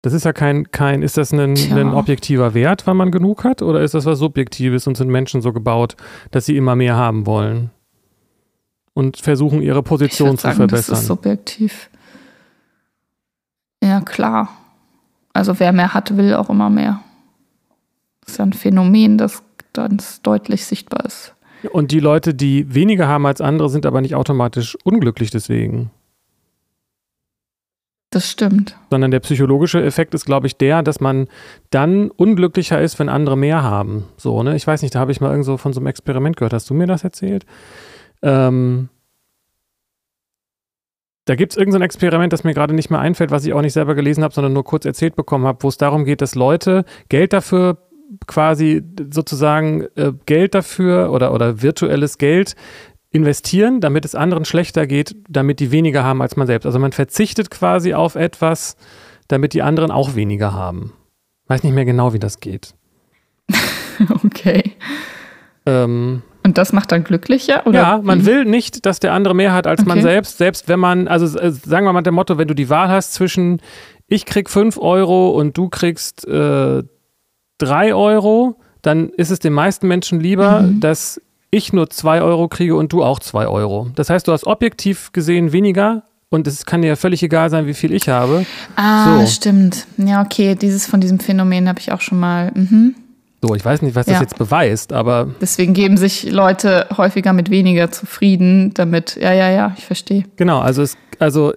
Das 0.04 0.12
ist 0.12 0.24
ja 0.24 0.34
kein, 0.34 0.70
kein 0.70 1.00
ist 1.00 1.16
das 1.16 1.32
ein, 1.32 1.56
ein 1.56 1.94
objektiver 1.94 2.52
Wert, 2.52 2.86
wann 2.86 2.98
man 2.98 3.10
genug 3.10 3.42
hat? 3.42 3.62
Oder 3.62 3.80
ist 3.80 3.94
das 3.94 4.04
was 4.04 4.18
Subjektives 4.18 4.86
und 4.86 4.98
sind 4.98 5.08
Menschen 5.08 5.40
so 5.40 5.54
gebaut, 5.54 5.96
dass 6.30 6.44
sie 6.44 6.58
immer 6.58 6.76
mehr 6.76 6.94
haben 6.94 7.24
wollen? 7.24 7.70
Und 8.92 9.16
versuchen, 9.16 9.62
ihre 9.62 9.82
Position 9.82 10.36
zu 10.36 10.42
sagen, 10.42 10.56
verbessern. 10.56 10.92
Das 10.92 11.00
ist 11.00 11.06
subjektiv. 11.06 11.88
Ja, 13.82 14.02
klar. 14.02 14.50
Also 15.32 15.58
wer 15.58 15.72
mehr 15.72 15.94
hat, 15.94 16.14
will 16.18 16.34
auch 16.34 16.50
immer 16.50 16.68
mehr. 16.68 17.00
Das 18.20 18.32
ist 18.32 18.38
ja 18.38 18.44
ein 18.44 18.52
Phänomen, 18.52 19.16
das 19.16 19.42
ganz 19.72 20.20
deutlich 20.20 20.66
sichtbar 20.66 21.06
ist. 21.06 21.34
Und 21.72 21.92
die 21.92 22.00
Leute, 22.00 22.34
die 22.34 22.74
weniger 22.74 23.08
haben 23.08 23.24
als 23.24 23.40
andere, 23.40 23.70
sind 23.70 23.86
aber 23.86 24.02
nicht 24.02 24.16
automatisch 24.16 24.76
unglücklich 24.84 25.30
deswegen. 25.30 25.90
Das 28.14 28.30
stimmt. 28.30 28.76
Sondern 28.90 29.10
der 29.10 29.18
psychologische 29.18 29.82
Effekt 29.82 30.14
ist, 30.14 30.24
glaube 30.24 30.46
ich, 30.46 30.56
der, 30.56 30.84
dass 30.84 31.00
man 31.00 31.26
dann 31.70 32.12
unglücklicher 32.12 32.80
ist, 32.80 33.00
wenn 33.00 33.08
andere 33.08 33.36
mehr 33.36 33.64
haben. 33.64 34.04
So, 34.16 34.44
ne? 34.44 34.54
Ich 34.54 34.64
weiß 34.64 34.82
nicht, 34.82 34.94
da 34.94 35.00
habe 35.00 35.10
ich 35.10 35.20
mal 35.20 35.32
irgendwo 35.32 35.56
von 35.56 35.72
so 35.72 35.80
einem 35.80 35.88
Experiment 35.88 36.36
gehört. 36.36 36.52
Hast 36.52 36.70
du 36.70 36.74
mir 36.74 36.86
das 36.86 37.02
erzählt? 37.02 37.44
Ähm, 38.22 38.88
da 41.24 41.34
gibt 41.34 41.54
es 41.54 41.58
irgendein 41.58 41.82
Experiment, 41.82 42.32
das 42.32 42.44
mir 42.44 42.54
gerade 42.54 42.72
nicht 42.72 42.88
mehr 42.88 43.00
einfällt, 43.00 43.32
was 43.32 43.44
ich 43.44 43.52
auch 43.52 43.62
nicht 43.62 43.72
selber 43.72 43.96
gelesen 43.96 44.22
habe, 44.22 44.32
sondern 44.32 44.52
nur 44.52 44.62
kurz 44.62 44.84
erzählt 44.84 45.16
bekommen 45.16 45.44
habe, 45.44 45.64
wo 45.64 45.68
es 45.68 45.76
darum 45.76 46.04
geht, 46.04 46.20
dass 46.20 46.36
Leute 46.36 46.84
Geld 47.08 47.32
dafür 47.32 47.78
quasi 48.28 48.80
sozusagen 49.12 49.88
äh, 49.96 50.12
Geld 50.26 50.54
dafür 50.54 51.10
oder, 51.10 51.34
oder 51.34 51.62
virtuelles 51.62 52.18
Geld 52.18 52.54
investieren, 53.14 53.80
damit 53.80 54.04
es 54.04 54.14
anderen 54.14 54.44
schlechter 54.44 54.86
geht, 54.86 55.14
damit 55.28 55.60
die 55.60 55.70
weniger 55.70 56.02
haben 56.02 56.20
als 56.20 56.36
man 56.36 56.46
selbst. 56.48 56.66
Also 56.66 56.78
man 56.80 56.92
verzichtet 56.92 57.50
quasi 57.50 57.94
auf 57.94 58.16
etwas, 58.16 58.76
damit 59.28 59.52
die 59.54 59.62
anderen 59.62 59.90
auch 59.92 60.16
weniger 60.16 60.52
haben. 60.52 60.92
Weiß 61.46 61.62
nicht 61.62 61.74
mehr 61.74 61.84
genau, 61.84 62.12
wie 62.12 62.18
das 62.18 62.40
geht. 62.40 62.74
Okay. 64.24 64.72
Ähm, 65.66 66.22
Und 66.44 66.58
das 66.58 66.72
macht 66.72 66.90
dann 66.90 67.04
glücklicher? 67.04 67.64
Oder 67.66 67.78
ja, 67.80 68.00
man 68.02 68.26
will 68.26 68.44
nicht, 68.44 68.84
dass 68.86 68.98
der 68.98 69.12
andere 69.12 69.34
mehr 69.36 69.52
hat 69.52 69.68
als 69.68 69.84
man 69.84 69.98
Okay. 69.98 70.02
selbst. 70.08 70.38
Selbst 70.38 70.68
wenn 70.68 70.80
man, 70.80 71.06
also 71.06 71.38
äh, 71.38 71.52
sagen 71.52 71.86
wir 71.86 71.92
mal 71.92 72.02
der 72.02 72.12
Motto, 72.12 72.36
wenn 72.36 72.48
du 72.48 72.54
die 72.54 72.68
Wahl 72.68 72.88
hast 72.88 73.14
zwischen 73.14 73.60
ich 74.08 74.26
krieg 74.26 74.50
5 74.50 74.78
Euro 74.78 75.30
und 75.30 75.56
du 75.56 75.68
kriegst 75.68 76.26
äh, 76.26 76.82
3 77.58 77.94
Euro, 77.94 78.60
dann 78.82 79.10
ist 79.10 79.30
es 79.30 79.38
den 79.38 79.52
meisten 79.52 79.86
Menschen 79.86 80.18
lieber, 80.18 80.62
Mhm. 80.62 80.80
dass 80.80 81.20
ich 81.54 81.72
nur 81.72 81.88
2 81.90 82.20
Euro 82.22 82.48
kriege 82.48 82.74
und 82.76 82.92
du 82.92 83.02
auch 83.04 83.18
2 83.20 83.46
Euro. 83.46 83.88
Das 83.94 84.10
heißt, 84.10 84.26
du 84.28 84.32
hast 84.32 84.46
objektiv 84.46 85.12
gesehen 85.12 85.52
weniger 85.52 86.02
und 86.30 86.46
es 86.46 86.66
kann 86.66 86.82
dir 86.82 86.88
ja 86.88 86.96
völlig 86.96 87.22
egal 87.22 87.50
sein, 87.50 87.66
wie 87.66 87.74
viel 87.74 87.92
ich 87.92 88.08
habe. 88.08 88.44
Ah, 88.76 89.20
So. 89.20 89.26
stimmt. 89.26 89.86
Ja, 89.96 90.22
okay, 90.22 90.54
dieses 90.54 90.86
von 90.86 91.00
diesem 91.00 91.20
Phänomen 91.20 91.68
habe 91.68 91.78
ich 91.80 91.92
auch 91.92 92.00
schon 92.00 92.18
mal. 92.18 92.50
Mhm. 92.54 92.94
So, 93.42 93.54
ich 93.54 93.64
weiß 93.64 93.82
nicht, 93.82 93.94
was 93.94 94.06
das 94.06 94.14
Ja. 94.14 94.20
jetzt 94.22 94.38
beweist, 94.38 94.92
aber 94.94 95.28
Deswegen 95.40 95.74
geben 95.74 95.96
sich 95.98 96.30
Leute 96.30 96.86
häufiger 96.96 97.32
mit 97.34 97.50
weniger 97.50 97.90
zufrieden, 97.90 98.72
damit, 98.74 99.16
ja, 99.20 99.32
ja, 99.34 99.50
ja, 99.50 99.74
ich 99.76 99.84
verstehe. 99.84 100.24
Genau, 100.36 100.60
also 100.60 100.80
es, 100.82 100.96
also 101.18 101.52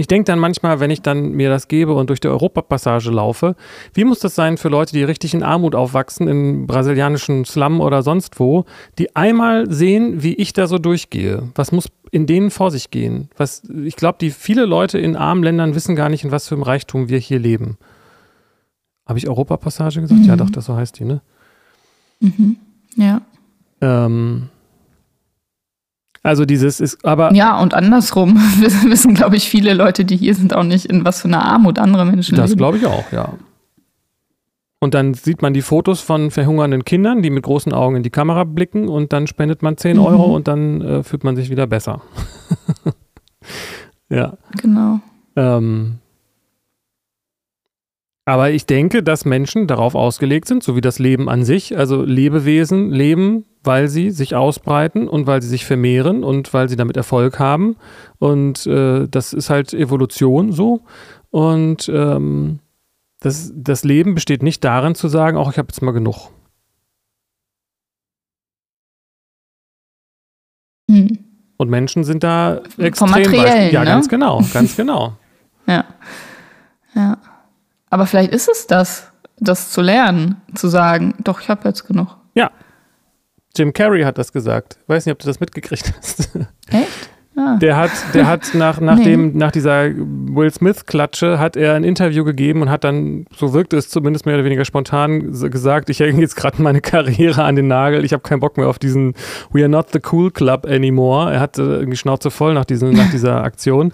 ich 0.00 0.06
denke 0.08 0.24
dann 0.24 0.38
manchmal, 0.38 0.80
wenn 0.80 0.90
ich 0.90 1.02
dann 1.02 1.32
mir 1.32 1.50
das 1.50 1.68
gebe 1.68 1.94
und 1.94 2.08
durch 2.10 2.20
die 2.20 2.28
Europapassage 2.28 3.10
laufe, 3.10 3.54
wie 3.94 4.04
muss 4.04 4.18
das 4.18 4.34
sein 4.34 4.56
für 4.56 4.68
Leute, 4.68 4.92
die 4.92 5.02
richtig 5.04 5.34
in 5.34 5.42
Armut 5.42 5.74
aufwachsen, 5.74 6.26
im 6.26 6.66
brasilianischen 6.66 7.44
Slum 7.44 7.80
oder 7.80 8.02
sonst 8.02 8.40
wo, 8.40 8.64
die 8.98 9.14
einmal 9.14 9.70
sehen, 9.70 10.22
wie 10.22 10.34
ich 10.34 10.52
da 10.52 10.66
so 10.66 10.78
durchgehe? 10.78 11.44
Was 11.54 11.70
muss 11.70 11.88
in 12.10 12.26
denen 12.26 12.50
vor 12.50 12.70
sich 12.70 12.90
gehen? 12.90 13.28
Was, 13.36 13.62
ich 13.84 13.96
glaube, 13.96 14.18
die 14.20 14.30
viele 14.30 14.64
Leute 14.66 14.98
in 14.98 15.16
armen 15.16 15.42
Ländern 15.44 15.74
wissen 15.74 15.94
gar 15.96 16.08
nicht, 16.08 16.24
in 16.24 16.32
was 16.32 16.48
für 16.48 16.54
einem 16.54 16.64
Reichtum 16.64 17.08
wir 17.08 17.18
hier 17.18 17.38
leben. 17.38 17.76
Habe 19.06 19.18
ich 19.18 19.28
Europapassage 19.28 20.00
gesagt? 20.00 20.24
Ja, 20.24 20.34
Mhm. 20.34 20.38
doch, 20.38 20.50
das 20.50 20.64
so 20.66 20.74
heißt 20.76 20.98
die, 20.98 21.04
ne? 21.04 21.20
Mhm. 22.20 22.56
Ja. 22.96 23.20
Ähm, 23.80 24.48
also 26.22 26.44
dieses 26.44 26.80
ist, 26.80 27.04
aber 27.04 27.32
Ja, 27.34 27.58
und 27.60 27.74
andersrum 27.74 28.34
wissen, 28.86 29.14
glaube 29.14 29.36
ich, 29.36 29.48
viele 29.48 29.74
Leute, 29.74 30.04
die 30.04 30.16
hier 30.16 30.34
sind, 30.34 30.54
auch 30.54 30.64
nicht, 30.64 30.86
in 30.86 31.04
was 31.04 31.22
für 31.22 31.28
einer 31.28 31.44
Armut 31.44 31.78
andere 31.78 32.04
Menschen 32.04 32.36
Das 32.36 32.50
leben. 32.50 32.58
glaube 32.58 32.76
ich 32.78 32.86
auch, 32.86 33.10
ja. 33.12 33.34
Und 34.82 34.94
dann 34.94 35.12
sieht 35.12 35.42
man 35.42 35.52
die 35.52 35.60
Fotos 35.62 36.00
von 36.00 36.30
verhungernden 36.30 36.84
Kindern, 36.86 37.20
die 37.22 37.28
mit 37.28 37.42
großen 37.42 37.72
Augen 37.74 37.96
in 37.96 38.02
die 38.02 38.08
Kamera 38.10 38.44
blicken 38.44 38.88
und 38.88 39.12
dann 39.12 39.26
spendet 39.26 39.62
man 39.62 39.76
10 39.76 39.98
Mhm. 39.98 40.02
Euro 40.04 40.34
und 40.34 40.48
dann 40.48 40.80
äh, 40.80 41.02
fühlt 41.02 41.22
man 41.22 41.36
sich 41.36 41.50
wieder 41.50 41.66
besser. 41.66 42.00
ja. 44.08 44.38
Genau. 44.60 45.00
Ähm, 45.36 45.98
aber 48.24 48.50
ich 48.52 48.66
denke, 48.66 49.02
dass 49.02 49.24
Menschen 49.24 49.66
darauf 49.66 49.94
ausgelegt 49.94 50.46
sind, 50.48 50.62
so 50.62 50.76
wie 50.76 50.80
das 50.80 50.98
Leben 50.98 51.28
an 51.28 51.44
sich, 51.44 51.76
also 51.76 52.02
Lebewesen 52.02 52.90
leben, 52.90 53.44
weil 53.62 53.88
sie 53.88 54.10
sich 54.10 54.34
ausbreiten 54.34 55.08
und 55.08 55.26
weil 55.26 55.42
sie 55.42 55.48
sich 55.48 55.66
vermehren 55.66 56.24
und 56.24 56.52
weil 56.54 56.68
sie 56.68 56.76
damit 56.76 56.96
Erfolg 56.96 57.38
haben. 57.38 57.76
Und 58.18 58.66
äh, 58.66 59.06
das 59.08 59.32
ist 59.32 59.50
halt 59.50 59.74
Evolution 59.74 60.52
so. 60.52 60.82
Und 61.30 61.88
ähm, 61.88 62.60
das, 63.20 63.52
das 63.54 63.84
Leben 63.84 64.14
besteht 64.14 64.42
nicht 64.42 64.64
darin 64.64 64.94
zu 64.94 65.08
sagen, 65.08 65.36
auch 65.36 65.50
ich 65.50 65.58
habe 65.58 65.68
jetzt 65.68 65.82
mal 65.82 65.92
genug. 65.92 66.30
Hm. 70.90 71.18
Und 71.58 71.68
Menschen 71.68 72.04
sind 72.04 72.24
da 72.24 72.62
Vom 72.74 72.84
extrem 72.86 73.34
Ja, 73.70 73.80
ne? 73.80 73.90
ganz 73.90 74.08
genau, 74.08 74.42
ganz 74.52 74.76
genau. 74.78 75.12
Ja. 75.66 75.84
Ja. 76.94 77.18
Aber 77.90 78.06
vielleicht 78.06 78.32
ist 78.32 78.48
es 78.48 78.66
das, 78.66 79.12
das 79.38 79.70
zu 79.70 79.82
lernen, 79.82 80.40
zu 80.54 80.68
sagen, 80.68 81.14
doch, 81.22 81.40
ich 81.40 81.50
habe 81.50 81.68
jetzt 81.68 81.86
genug. 81.86 82.16
Jim 83.56 83.72
Carrey 83.72 84.02
hat 84.02 84.18
das 84.18 84.32
gesagt. 84.32 84.78
Weiß 84.86 85.06
nicht, 85.06 85.12
ob 85.12 85.18
du 85.18 85.26
das 85.26 85.40
mitgekriegt 85.40 85.92
hast. 85.96 86.30
Echt? 86.70 87.10
Ah. 87.36 87.56
Der 87.56 87.76
hat, 87.76 87.90
der 88.12 88.26
hat 88.26 88.54
nach, 88.54 88.80
nach, 88.80 88.98
dem, 88.98 89.36
nach 89.36 89.52
dieser 89.52 89.84
Will 89.94 90.50
Smith-Klatsche 90.50 91.38
hat 91.38 91.56
er 91.56 91.74
ein 91.74 91.84
Interview 91.84 92.24
gegeben 92.24 92.60
und 92.60 92.70
hat 92.70 92.82
dann, 92.82 93.24
so 93.34 93.54
wirkte 93.54 93.76
es 93.76 93.88
zumindest 93.88 94.26
mehr 94.26 94.34
oder 94.34 94.44
weniger 94.44 94.64
spontan, 94.64 95.30
gesagt, 95.30 95.90
ich 95.90 96.00
hänge 96.00 96.20
jetzt 96.20 96.34
gerade 96.34 96.60
meine 96.60 96.80
Karriere 96.80 97.44
an 97.44 97.56
den 97.56 97.68
Nagel, 97.68 98.04
ich 98.04 98.12
habe 98.12 98.22
keinen 98.22 98.40
Bock 98.40 98.56
mehr 98.56 98.68
auf 98.68 98.78
diesen 98.78 99.14
We 99.52 99.60
are 99.60 99.68
not 99.68 99.86
the 99.92 100.00
cool 100.10 100.30
club 100.30 100.66
anymore. 100.66 101.32
Er 101.32 101.40
hatte 101.40 101.62
irgendwie 101.62 101.96
Schnauze 101.96 102.30
voll 102.30 102.52
nach, 102.52 102.64
diesen, 102.64 102.90
nach 102.90 103.10
dieser 103.10 103.42
Aktion. 103.42 103.92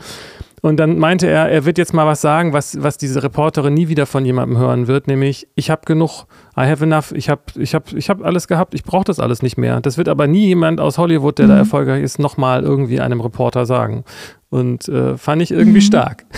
Und 0.62 0.78
dann 0.78 0.98
meinte 0.98 1.26
er, 1.28 1.48
er 1.50 1.64
wird 1.66 1.76
jetzt 1.78 1.92
mal 1.92 2.06
was 2.06 2.20
sagen, 2.22 2.52
was, 2.52 2.82
was 2.82 2.96
diese 2.96 3.22
Reporterin 3.22 3.74
nie 3.74 3.88
wieder 3.88 4.06
von 4.06 4.24
jemandem 4.24 4.56
hören 4.58 4.86
wird, 4.86 5.06
nämlich 5.06 5.46
ich 5.54 5.70
habe 5.70 5.82
genug, 5.84 6.24
I 6.56 6.62
have 6.62 6.82
enough, 6.82 7.12
ich 7.12 7.28
habe 7.28 7.42
ich 7.56 7.74
hab, 7.74 7.92
ich 7.92 8.08
hab 8.08 8.24
alles 8.24 8.48
gehabt, 8.48 8.72
ich 8.74 8.82
brauche 8.82 9.04
das 9.04 9.20
alles 9.20 9.42
nicht 9.42 9.58
mehr. 9.58 9.80
Das 9.80 9.98
wird 9.98 10.08
aber 10.08 10.26
nie 10.26 10.46
jemand 10.46 10.80
aus 10.80 10.96
Hollywood, 10.98 11.38
der 11.38 11.46
da 11.46 11.54
Mhm. 11.54 11.58
erfolgreich 11.60 12.02
ist, 12.02 12.18
nochmal 12.18 12.62
irgendwie 12.62 13.00
einem 13.00 13.20
Reporter 13.20 13.66
sagen. 13.66 14.04
Und 14.48 14.88
äh, 14.88 15.16
fand 15.18 15.42
ich 15.42 15.50
irgendwie 15.50 15.78
Mhm. 15.80 15.82
stark. 15.82 16.24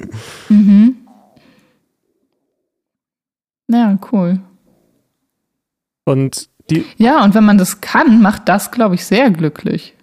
Mhm. 0.48 0.96
Ja, 3.68 3.98
cool. 4.12 4.40
Und 6.04 6.48
die, 6.70 6.84
Ja, 6.96 7.24
und 7.24 7.34
wenn 7.34 7.44
man 7.44 7.58
das 7.58 7.80
kann, 7.80 8.20
macht 8.20 8.48
das, 8.48 8.70
glaube 8.70 8.94
ich, 8.94 9.04
sehr 9.06 9.30
glücklich. 9.30 9.94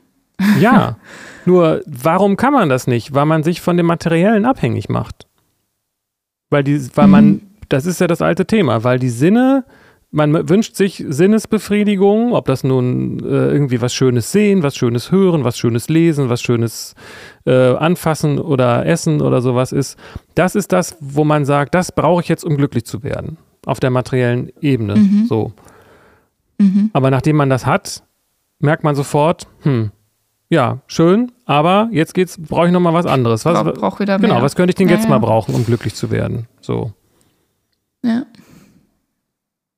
ja, 0.59 0.97
nur 1.45 1.81
warum 1.85 2.37
kann 2.37 2.53
man 2.53 2.69
das 2.69 2.87
nicht? 2.87 3.13
Weil 3.13 3.25
man 3.25 3.43
sich 3.43 3.61
von 3.61 3.77
dem 3.77 3.85
Materiellen 3.85 4.45
abhängig 4.45 4.89
macht. 4.89 5.27
Weil 6.49 6.63
die, 6.63 6.79
weil 6.95 7.07
man, 7.07 7.25
Mhm. 7.27 7.41
das 7.69 7.85
ist 7.85 7.99
ja 8.01 8.07
das 8.07 8.21
alte 8.21 8.45
Thema, 8.45 8.83
weil 8.83 8.99
die 8.99 9.09
Sinne, 9.09 9.63
man 10.13 10.49
wünscht 10.49 10.75
sich 10.75 11.05
Sinnesbefriedigung, 11.07 12.33
ob 12.33 12.45
das 12.45 12.65
nun 12.65 13.19
äh, 13.21 13.51
irgendwie 13.51 13.81
was 13.81 13.93
Schönes 13.93 14.31
sehen, 14.33 14.61
was 14.61 14.75
Schönes 14.75 15.09
hören, 15.11 15.45
was 15.45 15.57
Schönes 15.57 15.87
lesen, 15.87 16.27
was 16.27 16.41
Schönes 16.41 16.95
äh, 17.45 17.73
anfassen 17.75 18.37
oder 18.37 18.85
essen 18.85 19.21
oder 19.21 19.41
sowas 19.41 19.71
ist. 19.71 19.97
Das 20.35 20.55
ist 20.55 20.73
das, 20.73 20.97
wo 20.99 21.23
man 21.23 21.45
sagt, 21.45 21.73
das 21.75 21.93
brauche 21.93 22.21
ich 22.21 22.27
jetzt, 22.27 22.43
um 22.43 22.57
glücklich 22.57 22.85
zu 22.85 23.03
werden. 23.03 23.37
Auf 23.65 23.79
der 23.79 23.89
materiellen 23.89 24.51
Ebene. 24.59 24.95
Mhm. 24.97 25.25
So. 25.29 25.53
Mhm. 26.57 26.89
Aber 26.91 27.09
nachdem 27.09 27.37
man 27.37 27.49
das 27.49 27.65
hat, 27.65 28.03
merkt 28.59 28.83
man 28.83 28.95
sofort, 28.95 29.47
hm, 29.61 29.91
ja, 30.51 30.79
schön, 30.85 31.31
aber 31.45 31.87
jetzt 31.93 32.13
geht's, 32.13 32.37
brauche 32.37 32.67
ich 32.67 32.73
noch 32.73 32.81
mal 32.81 32.93
was 32.93 33.05
anderes. 33.05 33.45
Was, 33.45 33.53
Brauch, 33.63 33.73
brauch 33.73 33.99
wieder 34.01 34.19
mehr. 34.19 34.29
genau, 34.29 34.41
was 34.41 34.55
könnte 34.55 34.71
ich 34.71 34.75
denn 34.75 34.89
Ja, 34.89 34.95
jetzt 34.95 35.07
mal 35.07 35.17
brauchen, 35.19 35.55
um 35.55 35.65
glücklich 35.65 35.95
zu 35.95 36.11
werden? 36.11 36.45
So. 36.59 36.91
Ja. 38.03 38.23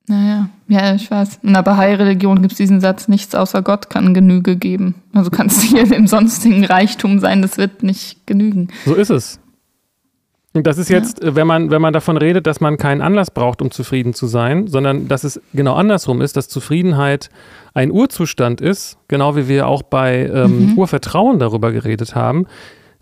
Naja, 0.08 0.50
ja, 0.68 0.96
ich 0.96 1.10
weiß. 1.10 1.40
In 1.44 1.54
der 1.54 1.62
Bahai-Religion 1.62 2.42
gibt 2.42 2.54
es 2.54 2.58
diesen 2.58 2.82
Satz, 2.82 3.08
nichts 3.08 3.36
außer 3.36 3.62
Gott 3.62 3.90
kann 3.92 4.14
Genüge 4.16 4.58
geben. 4.58 4.96
Also 5.14 5.30
kannst 5.30 5.64
du 5.64 5.68
hier 5.68 5.90
im 5.96 6.08
sonstigen 6.08 6.66
Reichtum 6.66 7.20
sein, 7.20 7.42
das 7.44 7.58
wird 7.58 7.84
nicht 7.84 8.26
genügen. 8.26 8.70
So 8.86 8.96
ist 8.96 9.12
es. 9.12 9.40
Und 10.56 10.68
das 10.68 10.78
ist 10.78 10.90
jetzt, 10.90 11.24
ja. 11.24 11.36
wenn, 11.36 11.48
man, 11.48 11.72
wenn 11.72 11.82
man 11.82 11.94
davon 11.94 12.16
redet, 12.16 12.46
dass 12.46 12.62
man 12.62 12.78
keinen 12.78 13.02
Anlass 13.02 13.32
braucht, 13.32 13.62
um 13.62 13.72
zufrieden 13.72 14.14
zu 14.14 14.28
sein, 14.28 14.68
sondern 14.68 15.08
dass 15.08 15.24
es 15.24 15.42
genau 15.54 15.74
andersrum 15.74 16.22
ist, 16.22 16.38
dass 16.38 16.48
Zufriedenheit 16.48 17.30
ein 17.74 17.92
Urzustand 17.92 18.62
ist, 18.62 18.98
genau 19.08 19.36
wie 19.36 19.48
wir 19.48 19.68
auch 19.68 19.82
bei 19.82 20.28
ähm, 20.28 20.72
mhm. 20.72 20.78
Urvertrauen 20.78 21.40
darüber 21.40 21.72
geredet 21.72 22.14
haben. 22.14 22.46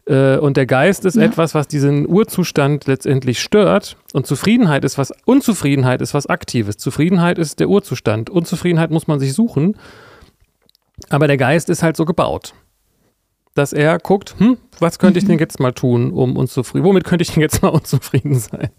Äh, 0.06 0.38
und 0.38 0.56
der 0.56 0.66
Geist 0.66 1.04
ist 1.04 1.18
ja. 1.18 1.24
etwas, 1.24 1.54
was 1.54 1.68
diesen 1.68 2.08
Urzustand 2.08 2.88
letztendlich 2.88 3.42
stört. 3.42 3.98
Und 4.14 4.26
Zufriedenheit 4.26 4.86
ist 4.86 4.98
was, 4.98 5.12
Unzufriedenheit 5.26 6.02
ist 6.02 6.14
was 6.14 6.28
Aktives. 6.28 6.78
Zufriedenheit 6.78 7.38
ist 7.38 7.60
der 7.60 7.68
Urzustand. 7.68 8.30
Unzufriedenheit 8.30 8.92
muss 8.92 9.08
man 9.08 9.20
sich 9.20 9.34
suchen. 9.34 9.76
Aber 11.10 11.28
der 11.28 11.38
Geist 11.38 11.70
ist 11.70 11.84
halt 11.84 11.98
so 11.98 12.06
gebaut 12.06 12.54
dass 13.54 13.74
er 13.74 13.98
guckt, 14.00 14.36
hm, 14.38 14.58
was 14.80 15.00
könnte 15.00 15.20
ich 15.20 15.26
denn 15.26 15.40
jetzt 15.40 15.60
mal 15.60 15.72
tun, 15.72 16.12
um 16.12 16.38
unzufrieden, 16.38 16.86
womit 16.86 17.04
könnte 17.04 17.24
ich 17.24 17.34
denn 17.34 17.42
jetzt 17.42 17.62
mal 17.62 17.70
unzufrieden 17.70 18.36
sein? 18.36 18.70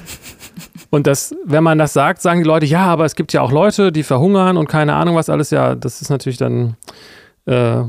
und 0.90 1.06
das, 1.06 1.34
wenn 1.44 1.64
man 1.64 1.78
das 1.78 1.92
sagt, 1.92 2.22
sagen 2.22 2.40
die 2.40 2.46
Leute, 2.46 2.66
ja, 2.66 2.86
aber 2.86 3.04
es 3.04 3.16
gibt 3.16 3.32
ja 3.32 3.42
auch 3.42 3.52
Leute, 3.52 3.92
die 3.92 4.02
verhungern 4.02 4.56
und 4.56 4.68
keine 4.68 4.94
Ahnung 4.94 5.16
was 5.16 5.28
alles, 5.28 5.50
ja, 5.50 5.74
das 5.74 6.00
ist 6.00 6.10
natürlich 6.10 6.38
dann 6.38 6.76
äh, 7.46 7.82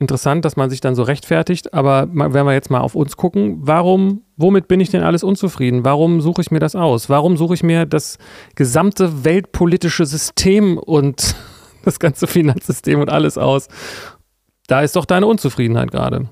interessant, 0.00 0.44
dass 0.44 0.56
man 0.56 0.70
sich 0.70 0.80
dann 0.80 0.94
so 0.94 1.02
rechtfertigt, 1.02 1.74
aber 1.74 2.08
wenn 2.10 2.46
wir 2.46 2.54
jetzt 2.54 2.70
mal 2.70 2.80
auf 2.80 2.94
uns 2.94 3.16
gucken, 3.16 3.58
warum, 3.60 4.22
womit 4.36 4.66
bin 4.66 4.80
ich 4.80 4.88
denn 4.88 5.02
alles 5.02 5.22
unzufrieden? 5.22 5.84
Warum 5.84 6.22
suche 6.22 6.40
ich 6.40 6.50
mir 6.50 6.58
das 6.58 6.74
aus? 6.74 7.10
Warum 7.10 7.36
suche 7.36 7.54
ich 7.54 7.62
mir 7.62 7.84
das 7.84 8.16
gesamte 8.54 9.24
weltpolitische 9.24 10.06
System 10.06 10.78
und 10.78 11.36
das 11.84 12.00
ganze 12.00 12.26
Finanzsystem 12.26 12.98
und 12.98 13.10
alles 13.10 13.36
aus? 13.36 13.68
Da 14.70 14.82
ist 14.82 14.94
doch 14.94 15.04
deine 15.04 15.26
Unzufriedenheit 15.26 15.90
gerade. 15.90 16.28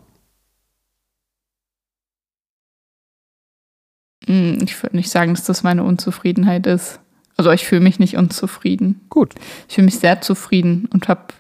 Hm, 4.27 4.61
ich 4.63 4.81
würde 4.81 4.95
nicht 4.95 5.11
sagen, 5.11 5.35
dass 5.35 5.43
das 5.43 5.65
meine 5.65 5.83
Unzufriedenheit 5.83 6.69
ist. 6.69 7.01
Also 7.37 7.51
ich 7.51 7.67
fühle 7.67 7.81
mich 7.81 7.99
nicht 7.99 8.17
unzufrieden. 8.17 9.01
Gut. 9.09 9.35
Ich 9.69 9.75
fühle 9.75 9.87
mich 9.87 9.99
sehr 9.99 10.21
zufrieden 10.21 10.89
und 10.93 11.09
habe 11.09 11.35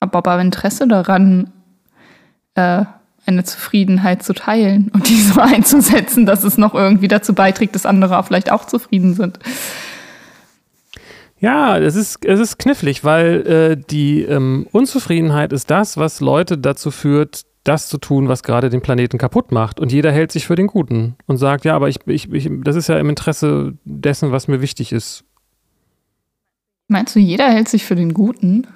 hab 0.00 0.16
aber 0.16 0.40
Interesse 0.40 0.88
daran, 0.88 1.52
äh, 2.54 2.86
eine 3.26 3.44
Zufriedenheit 3.44 4.22
zu 4.22 4.32
teilen 4.32 4.88
und 4.94 5.10
die 5.10 5.20
so 5.20 5.38
einzusetzen, 5.42 6.24
dass 6.24 6.42
es 6.42 6.56
noch 6.56 6.72
irgendwie 6.72 7.08
dazu 7.08 7.34
beiträgt, 7.34 7.74
dass 7.74 7.84
andere 7.84 8.24
vielleicht 8.24 8.50
auch 8.50 8.64
zufrieden 8.64 9.12
sind. 9.12 9.38
Ja, 11.38 11.78
es 11.78 11.96
ist, 11.96 12.24
es 12.24 12.40
ist 12.40 12.58
knifflig, 12.58 13.04
weil 13.04 13.46
äh, 13.46 13.76
die 13.76 14.22
ähm, 14.22 14.66
Unzufriedenheit 14.72 15.52
ist 15.52 15.70
das, 15.70 15.96
was 15.96 16.20
Leute 16.20 16.56
dazu 16.56 16.90
führt, 16.90 17.42
das 17.62 17.88
zu 17.88 17.98
tun, 17.98 18.28
was 18.28 18.42
gerade 18.42 18.70
den 18.70 18.80
Planeten 18.80 19.18
kaputt 19.18 19.52
macht. 19.52 19.80
Und 19.80 19.92
jeder 19.92 20.12
hält 20.12 20.32
sich 20.32 20.46
für 20.46 20.54
den 20.54 20.66
Guten 20.66 21.16
und 21.26 21.36
sagt, 21.36 21.64
ja, 21.64 21.74
aber 21.74 21.88
ich, 21.88 21.98
ich, 22.06 22.32
ich, 22.32 22.48
das 22.62 22.76
ist 22.76 22.88
ja 22.88 22.98
im 22.98 23.10
Interesse 23.10 23.74
dessen, 23.84 24.32
was 24.32 24.48
mir 24.48 24.60
wichtig 24.60 24.92
ist. 24.92 25.24
Meinst 26.88 27.16
du, 27.16 27.20
jeder 27.20 27.48
hält 27.48 27.68
sich 27.68 27.84
für 27.84 27.96
den 27.96 28.14
Guten? 28.14 28.66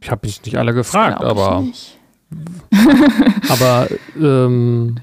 Ich 0.00 0.10
habe 0.10 0.26
mich 0.26 0.42
nicht 0.44 0.56
alle 0.56 0.72
gefragt, 0.72 1.22
aber. 1.22 1.64
aber 3.50 3.88
ähm, 4.18 4.96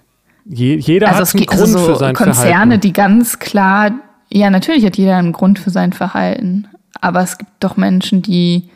je, 0.45 0.75
jeder 0.75 1.09
also 1.09 1.21
hat 1.21 1.35
einen 1.35 1.45
Grund 1.45 1.61
also 1.61 1.77
so 1.77 1.85
für 1.85 1.95
sein 1.95 2.15
Konzerne, 2.15 2.49
Verhalten. 2.49 2.81
die 2.81 2.93
ganz 2.93 3.37
klar 3.37 3.91
ja, 4.31 4.49
natürlich 4.49 4.85
hat 4.85 4.97
jeder 4.97 5.17
einen 5.17 5.33
Grund 5.33 5.59
für 5.59 5.69
sein 5.69 5.93
Verhalten. 5.93 6.67
Aber 7.01 7.21
es 7.21 7.37
gibt 7.37 7.51
doch 7.59 7.77
Menschen, 7.77 8.21
die 8.21 8.69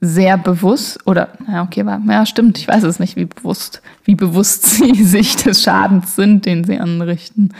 sehr 0.00 0.38
bewusst 0.38 1.00
oder 1.06 1.30
ja 1.48 1.62
okay 1.64 1.84
war 1.84 2.00
ja 2.08 2.24
stimmt 2.24 2.56
ich 2.56 2.68
weiß 2.68 2.84
es 2.84 3.00
nicht 3.00 3.16
wie 3.16 3.24
bewusst 3.24 3.82
wie 4.04 4.14
bewusst 4.14 4.64
sie 4.76 4.94
sich 5.02 5.34
des 5.34 5.62
Schadens 5.62 6.14
sind 6.14 6.46
den 6.46 6.62
sie 6.62 6.78
anrichten 6.78 7.52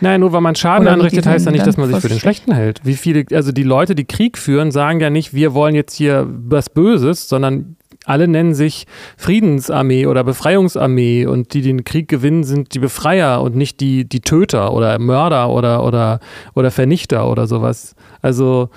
Nein, 0.00 0.18
nur 0.18 0.32
weil 0.32 0.40
man 0.40 0.56
Schaden 0.56 0.82
Oder 0.82 0.94
anrichtet, 0.94 1.26
heißt 1.26 1.46
ja 1.46 1.52
nicht, 1.52 1.64
dass 1.64 1.76
man 1.76 1.88
sich 1.88 2.00
für 2.00 2.08
den 2.08 2.18
Schlechten 2.18 2.52
hält. 2.52 2.80
Wie 2.82 2.94
viele, 2.94 3.24
also 3.32 3.52
die 3.52 3.62
Leute, 3.62 3.94
die 3.94 4.04
Krieg 4.04 4.36
führen, 4.36 4.72
sagen 4.72 4.98
ja 4.98 5.10
nicht, 5.10 5.32
wir 5.32 5.54
wollen 5.54 5.76
jetzt 5.76 5.94
hier 5.94 6.26
was 6.28 6.70
Böses, 6.70 7.28
sondern 7.28 7.76
alle 8.04 8.28
nennen 8.28 8.54
sich 8.54 8.86
Friedensarmee 9.16 10.06
oder 10.06 10.24
Befreiungsarmee 10.24 11.26
und 11.26 11.54
die 11.54 11.62
den 11.62 11.84
Krieg 11.84 12.08
gewinnen, 12.08 12.44
sind 12.44 12.74
die 12.74 12.78
Befreier 12.78 13.42
und 13.42 13.54
nicht 13.54 13.80
die, 13.80 14.08
die 14.08 14.20
Töter 14.20 14.72
oder 14.72 14.98
Mörder 14.98 15.50
oder, 15.50 15.84
oder, 15.84 16.20
oder 16.54 16.70
Vernichter 16.70 17.30
oder 17.30 17.46
sowas. 17.46 17.94
Also 18.20 18.70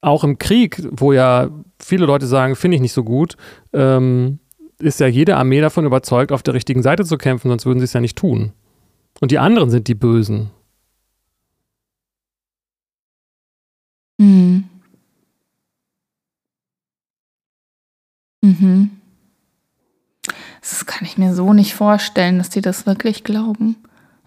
auch 0.00 0.24
im 0.24 0.38
Krieg, 0.38 0.82
wo 0.90 1.12
ja 1.12 1.48
viele 1.78 2.06
Leute 2.06 2.26
sagen, 2.26 2.56
finde 2.56 2.76
ich 2.76 2.80
nicht 2.80 2.92
so 2.92 3.04
gut, 3.04 3.36
ähm, 3.72 4.38
ist 4.78 5.00
ja 5.00 5.06
jede 5.06 5.36
Armee 5.36 5.60
davon 5.60 5.86
überzeugt, 5.86 6.32
auf 6.32 6.42
der 6.42 6.54
richtigen 6.54 6.82
Seite 6.82 7.04
zu 7.04 7.16
kämpfen, 7.16 7.48
sonst 7.48 7.64
würden 7.64 7.78
sie 7.78 7.84
es 7.84 7.92
ja 7.92 8.00
nicht 8.00 8.18
tun. 8.18 8.52
Und 9.20 9.30
die 9.30 9.38
anderen 9.38 9.70
sind 9.70 9.88
die 9.88 9.94
Bösen. 9.94 10.50
Mhm. 14.18 14.64
Mhm. 18.44 18.90
Das 20.60 20.86
kann 20.86 21.06
ich 21.06 21.18
mir 21.18 21.34
so 21.34 21.52
nicht 21.52 21.74
vorstellen, 21.74 22.38
dass 22.38 22.50
die 22.50 22.60
das 22.60 22.86
wirklich 22.86 23.24
glauben. 23.24 23.76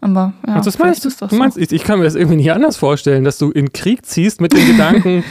Aber 0.01 0.33
ja, 0.45 0.55
also 0.55 0.69
das 0.69 0.77
meinst, 0.77 1.05
ist 1.05 1.21
das 1.21 1.31
so. 1.31 1.35
meinst, 1.35 1.57
ich, 1.57 1.71
ich, 1.71 1.83
kann 1.83 1.97
mir 1.99 2.05
das 2.05 2.15
irgendwie 2.15 2.37
nicht 2.37 2.51
anders 2.51 2.77
vorstellen, 2.77 3.23
dass 3.23 3.39
du 3.39 3.49
in 3.49 3.73
Krieg 3.73 4.05
ziehst 4.05 4.41
mit 4.41 4.53
dem 4.53 4.65
Gedanken, 4.71 5.23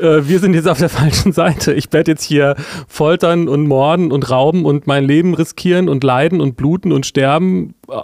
äh, 0.00 0.26
wir 0.26 0.40
sind 0.40 0.54
jetzt 0.54 0.66
auf 0.66 0.78
der 0.78 0.88
falschen 0.88 1.32
Seite. 1.32 1.72
Ich 1.74 1.92
werde 1.92 2.12
jetzt 2.12 2.24
hier 2.24 2.56
foltern 2.88 3.48
und 3.48 3.66
morden 3.66 4.10
und 4.10 4.28
rauben 4.30 4.64
und 4.64 4.86
mein 4.86 5.04
Leben 5.04 5.34
riskieren 5.34 5.88
und 5.88 6.02
leiden 6.02 6.40
und 6.40 6.56
bluten 6.56 6.92
und 6.92 7.06
sterben. 7.06 7.74
Äh, 7.88 8.00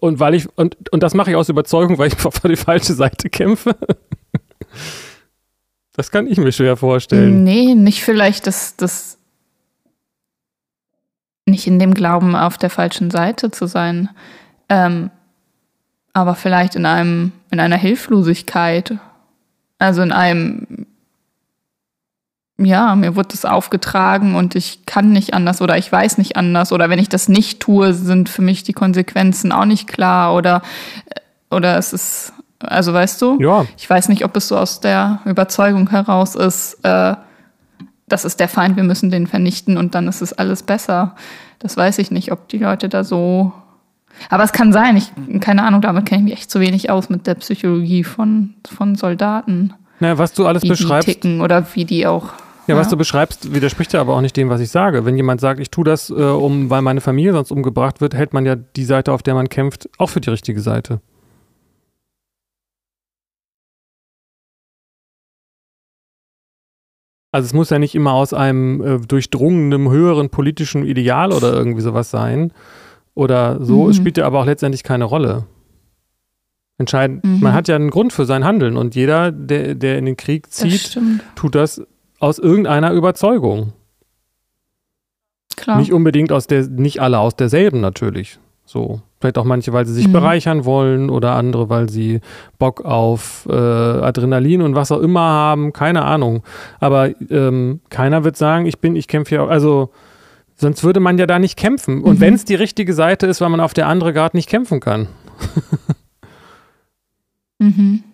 und 0.00 0.20
weil 0.20 0.34
ich, 0.34 0.46
und, 0.56 0.76
und 0.92 1.02
das 1.02 1.14
mache 1.14 1.30
ich 1.30 1.36
aus 1.36 1.48
Überzeugung, 1.48 1.98
weil 1.98 2.08
ich 2.08 2.24
auf 2.24 2.40
die 2.40 2.56
falsche 2.56 2.92
Seite 2.92 3.30
kämpfe. 3.30 3.76
Das 5.94 6.10
kann 6.10 6.26
ich 6.26 6.38
mir 6.38 6.52
schwer 6.52 6.76
vorstellen. 6.76 7.44
Nee, 7.44 7.74
nicht 7.74 8.02
vielleicht 8.02 8.46
das, 8.46 8.76
das 8.76 9.18
nicht 11.46 11.66
in 11.66 11.78
dem 11.78 11.94
Glauben, 11.94 12.36
auf 12.36 12.58
der 12.58 12.70
falschen 12.70 13.10
Seite 13.10 13.50
zu 13.50 13.66
sein, 13.66 14.08
ähm, 14.68 15.10
aber 16.12 16.34
vielleicht 16.34 16.76
in 16.76 16.86
einem, 16.86 17.32
in 17.50 17.60
einer 17.60 17.76
Hilflosigkeit, 17.76 18.96
also 19.78 20.00
in 20.00 20.12
einem, 20.12 20.86
ja, 22.56 22.94
mir 22.94 23.16
wird 23.16 23.32
das 23.32 23.44
aufgetragen 23.44 24.36
und 24.36 24.54
ich 24.54 24.86
kann 24.86 25.10
nicht 25.10 25.34
anders 25.34 25.60
oder 25.60 25.76
ich 25.76 25.90
weiß 25.90 26.18
nicht 26.18 26.36
anders 26.36 26.72
oder 26.72 26.88
wenn 26.88 27.00
ich 27.00 27.08
das 27.08 27.28
nicht 27.28 27.60
tue, 27.60 27.92
sind 27.92 28.28
für 28.28 28.42
mich 28.42 28.62
die 28.62 28.72
Konsequenzen 28.72 29.52
auch 29.52 29.64
nicht 29.64 29.88
klar 29.88 30.34
oder, 30.34 30.62
oder 31.50 31.76
es 31.76 31.92
ist, 31.92 32.32
also 32.60 32.94
weißt 32.94 33.20
du, 33.20 33.38
ja. 33.40 33.66
ich 33.76 33.90
weiß 33.90 34.08
nicht, 34.08 34.24
ob 34.24 34.36
es 34.36 34.48
so 34.48 34.56
aus 34.56 34.80
der 34.80 35.20
Überzeugung 35.24 35.90
heraus 35.90 36.36
ist, 36.36 36.78
äh, 36.84 37.16
das 38.06 38.24
ist 38.24 38.40
der 38.40 38.48
Feind, 38.48 38.76
wir 38.76 38.84
müssen 38.84 39.10
den 39.10 39.26
vernichten 39.26 39.76
und 39.78 39.94
dann 39.94 40.08
ist 40.08 40.20
es 40.20 40.32
alles 40.32 40.62
besser. 40.62 41.14
Das 41.58 41.76
weiß 41.76 41.98
ich 41.98 42.10
nicht, 42.10 42.32
ob 42.32 42.48
die 42.48 42.58
Leute 42.58 42.88
da 42.88 43.04
so. 43.04 43.52
Aber 44.28 44.44
es 44.44 44.52
kann 44.52 44.72
sein, 44.72 44.96
ich, 44.96 45.10
keine 45.40 45.64
Ahnung, 45.64 45.80
damit 45.80 46.06
kenne 46.06 46.20
ich 46.20 46.24
mich 46.24 46.32
echt 46.34 46.50
zu 46.50 46.60
wenig 46.60 46.90
aus 46.90 47.08
mit 47.08 47.26
der 47.26 47.34
Psychologie 47.36 48.04
von, 48.04 48.54
von 48.70 48.94
Soldaten. 48.94 49.74
Naja, 50.00 50.18
was 50.18 50.32
du 50.34 50.46
alles 50.46 50.62
wie 50.62 50.68
beschreibst. 50.68 51.08
Die 51.08 51.14
ticken 51.14 51.40
oder 51.40 51.66
wie 51.74 51.84
die 51.84 52.06
auch. 52.06 52.26
Ja, 52.66 52.74
ja, 52.74 52.80
was 52.80 52.88
du 52.88 52.96
beschreibst, 52.96 53.52
widerspricht 53.52 53.92
ja 53.92 54.00
aber 54.00 54.14
auch 54.14 54.20
nicht 54.20 54.36
dem, 54.36 54.48
was 54.48 54.60
ich 54.60 54.70
sage. 54.70 55.04
Wenn 55.04 55.16
jemand 55.16 55.40
sagt, 55.40 55.60
ich 55.60 55.70
tue 55.70 55.84
das, 55.84 56.08
äh, 56.10 56.14
um, 56.14 56.70
weil 56.70 56.82
meine 56.82 57.00
Familie 57.00 57.32
sonst 57.32 57.50
umgebracht 57.50 58.00
wird, 58.00 58.14
hält 58.14 58.32
man 58.32 58.46
ja 58.46 58.56
die 58.56 58.84
Seite, 58.84 59.12
auf 59.12 59.22
der 59.22 59.34
man 59.34 59.48
kämpft, 59.48 59.88
auch 59.98 60.08
für 60.08 60.20
die 60.20 60.30
richtige 60.30 60.60
Seite. 60.60 61.00
Also 67.34 67.46
es 67.46 67.52
muss 67.52 67.70
ja 67.70 67.80
nicht 67.80 67.96
immer 67.96 68.12
aus 68.12 68.32
einem 68.32 68.80
äh, 68.80 68.98
durchdrungenen 69.00 69.90
höheren 69.90 70.30
politischen 70.30 70.84
Ideal 70.84 71.32
oder 71.32 71.52
irgendwie 71.52 71.80
sowas 71.80 72.08
sein. 72.08 72.52
Oder 73.14 73.58
so. 73.60 73.82
Mhm. 73.82 73.90
Es 73.90 73.96
spielt 73.96 74.16
ja 74.18 74.24
aber 74.24 74.38
auch 74.38 74.46
letztendlich 74.46 74.84
keine 74.84 75.02
Rolle. 75.02 75.44
Entscheidend, 76.78 77.24
mhm. 77.24 77.40
man 77.40 77.52
hat 77.52 77.66
ja 77.66 77.74
einen 77.74 77.90
Grund 77.90 78.12
für 78.12 78.24
sein 78.24 78.44
Handeln 78.44 78.76
und 78.76 78.94
jeder, 78.94 79.32
der, 79.32 79.74
der 79.74 79.98
in 79.98 80.04
den 80.04 80.16
Krieg 80.16 80.52
zieht, 80.52 80.96
tut 81.34 81.56
das 81.56 81.82
aus 82.20 82.38
irgendeiner 82.38 82.92
Überzeugung. 82.92 83.72
Klar. 85.56 85.80
Nicht 85.80 85.92
unbedingt 85.92 86.30
aus 86.30 86.46
der, 86.46 86.68
nicht 86.68 87.02
alle 87.02 87.18
aus 87.18 87.34
derselben 87.34 87.80
natürlich. 87.80 88.38
So. 88.64 89.02
Vielleicht 89.24 89.38
auch 89.38 89.44
manche, 89.44 89.72
weil 89.72 89.86
sie 89.86 89.94
sich 89.94 90.08
mhm. 90.08 90.12
bereichern 90.12 90.66
wollen 90.66 91.08
oder 91.08 91.34
andere, 91.34 91.70
weil 91.70 91.88
sie 91.88 92.20
Bock 92.58 92.84
auf 92.84 93.48
äh, 93.48 93.54
Adrenalin 93.54 94.60
und 94.60 94.74
was 94.74 94.92
auch 94.92 95.00
immer 95.00 95.22
haben, 95.22 95.72
keine 95.72 96.04
Ahnung. 96.04 96.42
Aber 96.78 97.08
ähm, 97.30 97.80
keiner 97.88 98.22
wird 98.24 98.36
sagen, 98.36 98.66
ich 98.66 98.80
bin, 98.80 98.96
ich 98.96 99.08
kämpfe 99.08 99.30
hier, 99.30 99.48
also 99.48 99.88
sonst 100.56 100.84
würde 100.84 101.00
man 101.00 101.16
ja 101.16 101.24
da 101.24 101.38
nicht 101.38 101.56
kämpfen. 101.56 102.02
Und 102.02 102.16
mhm. 102.16 102.20
wenn 102.20 102.34
es 102.34 102.44
die 102.44 102.54
richtige 102.54 102.92
Seite 102.92 103.26
ist, 103.26 103.40
weil 103.40 103.48
man 103.48 103.60
auf 103.60 103.72
der 103.72 103.88
andere 103.88 104.12
gerade 104.12 104.36
nicht 104.36 104.50
kämpfen 104.50 104.80
kann. 104.80 105.08
Mhm. 107.58 108.04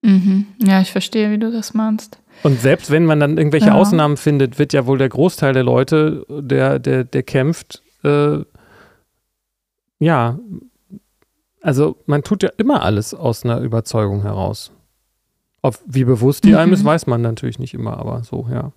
Mhm. 0.00 0.46
Ja, 0.64 0.80
ich 0.80 0.92
verstehe, 0.92 1.30
wie 1.30 1.38
du 1.38 1.52
das 1.52 1.74
meinst. 1.74 2.21
Und 2.42 2.60
selbst 2.60 2.90
wenn 2.90 3.04
man 3.04 3.20
dann 3.20 3.38
irgendwelche 3.38 3.68
ja. 3.68 3.74
Ausnahmen 3.74 4.16
findet, 4.16 4.58
wird 4.58 4.72
ja 4.72 4.86
wohl 4.86 4.98
der 4.98 5.08
Großteil 5.08 5.52
der 5.52 5.62
Leute, 5.62 6.26
der, 6.28 6.78
der, 6.78 7.04
der 7.04 7.22
kämpft, 7.22 7.82
äh, 8.02 8.38
ja, 9.98 10.38
also 11.60 11.96
man 12.06 12.24
tut 12.24 12.42
ja 12.42 12.50
immer 12.56 12.82
alles 12.82 13.14
aus 13.14 13.44
einer 13.44 13.60
Überzeugung 13.60 14.22
heraus. 14.22 14.72
Ob, 15.62 15.78
wie 15.86 16.04
bewusst 16.04 16.42
die 16.42 16.50
mhm. 16.50 16.56
einem 16.56 16.72
ist, 16.72 16.84
weiß 16.84 17.06
man 17.06 17.22
natürlich 17.22 17.60
nicht 17.60 17.74
immer, 17.74 17.98
aber 17.98 18.24
so, 18.24 18.48
ja. 18.50 18.72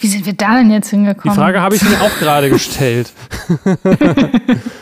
Wie 0.00 0.08
sind 0.08 0.26
wir 0.26 0.32
da 0.32 0.56
denn 0.56 0.70
jetzt 0.70 0.90
hingekommen? 0.90 1.34
Die 1.34 1.40
Frage 1.40 1.60
habe 1.60 1.76
ich 1.76 1.82
mir 1.82 2.00
auch 2.02 2.18
gerade 2.18 2.50
gestellt. 2.50 3.12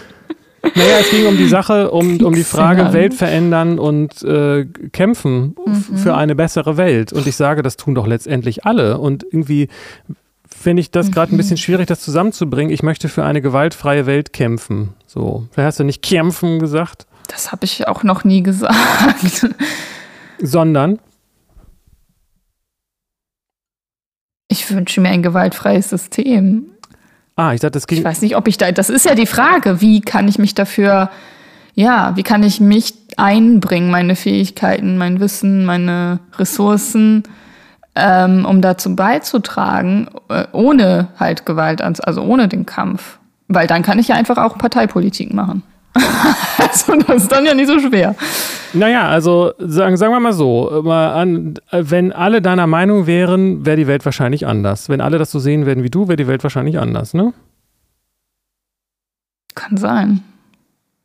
naja, 0.75 0.99
es 1.01 1.11
ging 1.11 1.27
um 1.27 1.37
die 1.37 1.49
Sache, 1.49 1.91
um, 1.91 2.21
um 2.23 2.35
die 2.35 2.45
Frage 2.45 2.93
Welt 2.93 3.15
verändern 3.15 3.79
und 3.79 4.23
äh, 4.23 4.67
kämpfen 4.93 5.57
mhm. 5.65 5.97
für 5.97 6.15
eine 6.15 6.35
bessere 6.35 6.77
Welt. 6.77 7.13
Und 7.13 7.27
ich 7.27 7.37
sage, 7.37 7.63
das 7.63 7.77
tun 7.77 7.95
doch 7.95 8.07
letztendlich 8.07 8.65
alle. 8.65 8.99
Und 8.99 9.25
irgendwie 9.25 9.69
finde 10.49 10.81
ich 10.81 10.91
das 10.91 11.11
gerade 11.13 11.35
ein 11.35 11.37
bisschen 11.37 11.55
mhm. 11.55 11.61
schwierig, 11.61 11.87
das 11.87 12.01
zusammenzubringen. 12.01 12.73
Ich 12.73 12.83
möchte 12.83 13.09
für 13.09 13.25
eine 13.25 13.41
gewaltfreie 13.41 14.07
Welt 14.07 14.33
kämpfen. 14.33 14.95
So, 15.07 15.47
vielleicht 15.53 15.67
hast 15.67 15.81
du 15.81 15.85
nicht 15.85 16.03
kämpfen 16.03 16.59
gesagt. 16.59 17.07
Das 17.29 17.53
habe 17.53 17.65
ich 17.65 17.89
auch 17.89 18.03
noch 18.03 18.25
nie 18.25 18.43
gesagt. 18.43 19.47
Sondern? 20.39 20.99
Ich 24.49 24.71
wünsche 24.71 25.01
mir 25.01 25.11
ein 25.11 25.23
gewaltfreies 25.23 25.91
System. 25.91 26.71
Ah, 27.37 27.53
ich 27.53 27.61
dachte, 27.61 27.73
das 27.73 27.87
ging. 27.87 27.99
Ich 27.99 28.05
weiß 28.05 28.23
nicht, 28.23 28.37
ob 28.37 28.49
ich 28.49 28.57
da. 28.57 28.73
Das 28.73 28.91
ist 28.91 29.05
ja 29.05 29.15
die 29.15 29.27
Frage. 29.27 29.81
Wie 29.81 30.01
kann 30.01 30.27
ich 30.27 30.39
mich 30.39 30.55
dafür. 30.55 31.11
Ja, 31.75 32.17
wie 32.17 32.23
kann 32.23 32.43
ich 32.43 32.59
mich 32.59 32.95
einbringen, 33.19 33.91
meine 33.91 34.17
Fähigkeiten, 34.17 34.97
mein 34.97 35.21
Wissen, 35.21 35.67
meine 35.67 36.21
Ressourcen, 36.39 37.25
ähm, 37.95 38.47
um 38.47 38.63
dazu 38.63 38.97
beizutragen, 38.97 40.09
äh, 40.31 40.45
ohne 40.53 41.09
halt 41.19 41.45
Gewalt, 41.45 41.83
also 41.83 42.23
ohne 42.23 42.49
den 42.49 42.65
Kampf. 42.65 43.19
Weil 43.49 43.67
dann 43.67 43.83
kann 43.83 43.99
ich 43.99 44.09
ja 44.09 44.17
einfach 44.17 44.39
auch 44.39 44.57
Parteipolitik 44.57 45.33
machen. 45.35 45.63
also 46.59 46.97
das 47.07 47.23
ist 47.23 47.33
dann 47.33 47.47
ja 47.47 47.55
nicht 47.55 47.69
so 47.69 47.79
schwer. 47.79 48.15
Naja, 48.73 49.09
also 49.09 49.53
sagen, 49.59 49.97
sagen 49.97 50.13
wir 50.13 50.21
mal 50.21 50.33
so, 50.33 50.83
wenn 50.83 52.13
alle 52.13 52.43
deiner 52.43 52.67
Meinung 52.67 53.07
wären, 53.07 53.65
wäre 53.65 53.77
die 53.77 53.87
Welt 53.87 54.05
wahrscheinlich 54.05 54.47
anders. 54.47 54.89
Wenn 54.89 55.01
alle 55.01 55.19
das 55.19 55.31
so 55.31 55.39
sehen 55.39 55.67
werden 55.67 55.83
wie 55.83 55.91
du, 55.91 56.09
wäre 56.09 56.17
die 56.17 56.27
Welt 56.27 56.43
wahrscheinlich 56.43 56.79
anders, 56.79 57.15
ne? 57.15 57.33
Kann 59.55 59.77
sein. 59.77 60.23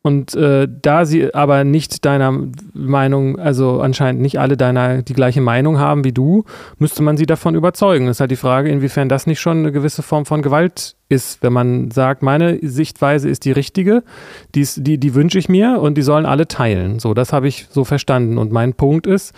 Und 0.04 0.34
äh, 0.34 0.68
da 0.82 1.06
sie 1.06 1.32
aber 1.34 1.64
nicht 1.64 2.06
deiner 2.06 2.34
Meinung, 2.74 3.38
also 3.38 3.82
anscheinend 3.82 4.22
nicht 4.22 4.40
alle 4.40 4.58
deiner 4.58 5.04
die 5.04 5.14
gleiche 5.14 5.42
Meinung 5.42 5.78
haben 5.78 6.04
wie 6.04 6.12
du, 6.12 6.44
müsste 6.80 7.04
man 7.04 7.18
sie 7.18 7.28
davon 7.28 7.54
überzeugen. 7.54 8.08
Das 8.08 8.18
ist 8.18 8.20
halt 8.20 8.32
die 8.32 8.36
Frage, 8.36 8.70
inwiefern 8.70 9.10
das 9.10 9.28
nicht 9.28 9.40
schon 9.40 9.60
eine 9.60 9.72
gewisse 9.72 10.02
Form 10.02 10.26
von 10.26 10.42
Gewalt 10.42 10.96
ist, 11.08 11.44
wenn 11.44 11.54
man 11.54 11.92
sagt, 11.92 12.24
meine 12.24 12.58
Sichtweise 12.64 13.30
ist 13.30 13.46
die 13.46 13.52
richtige, 13.52 14.04
die, 14.56 14.68
die, 14.78 14.98
die 14.98 15.14
wünsche 15.14 15.38
ich 15.38 15.50
mir 15.50 15.80
und 15.80 15.96
die 15.96 16.02
sollen 16.02 16.26
alle 16.26 16.48
teilen. 16.48 16.98
So, 16.98 17.14
das 17.14 17.32
habe 17.32 17.48
ich 17.48 17.68
so 17.70 17.84
verstanden. 17.84 18.40
Und 18.40 18.52
mein 18.52 18.74
Punkt 18.74 19.06
ist, 19.06 19.36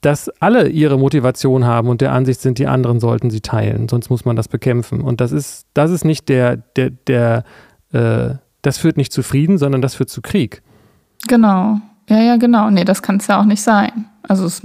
dass 0.00 0.28
alle 0.40 0.68
ihre 0.68 0.98
Motivation 0.98 1.64
haben 1.64 1.88
und 1.88 2.02
der 2.02 2.12
Ansicht 2.12 2.40
sind, 2.40 2.58
die 2.58 2.68
anderen 2.68 3.00
sollten 3.00 3.30
sie 3.30 3.40
teilen, 3.40 3.88
sonst 3.88 4.10
muss 4.10 4.24
man 4.24 4.36
das 4.36 4.46
bekämpfen. 4.46 5.00
Und 5.00 5.20
das 5.20 5.32
ist, 5.32 5.66
das 5.74 5.90
ist 5.90 6.04
nicht 6.04 6.28
der, 6.28 6.58
der, 6.76 6.90
der 6.90 7.44
äh, 7.92 8.34
das 8.66 8.78
führt 8.78 8.96
nicht 8.96 9.12
zu 9.12 9.22
Frieden, 9.22 9.58
sondern 9.58 9.82
das 9.82 9.94
führt 9.94 10.10
zu 10.10 10.22
Krieg. 10.22 10.62
Genau. 11.28 11.80
Ja, 12.08 12.20
ja, 12.20 12.36
genau. 12.36 12.70
Nee, 12.70 12.84
das 12.84 13.02
kann 13.02 13.16
es 13.16 13.26
ja 13.26 13.40
auch 13.40 13.44
nicht 13.44 13.62
sein. 13.62 14.06
Also 14.22 14.44
es 14.46 14.62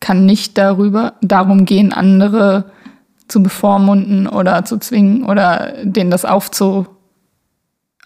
kann 0.00 0.26
nicht 0.26 0.58
darüber, 0.58 1.14
darum 1.22 1.64
gehen, 1.64 1.92
andere 1.92 2.70
zu 3.28 3.42
bevormunden 3.42 4.26
oder 4.26 4.64
zu 4.64 4.78
zwingen 4.78 5.24
oder 5.24 5.74
denen 5.82 6.10
das 6.10 6.24
aufzu, 6.24 6.86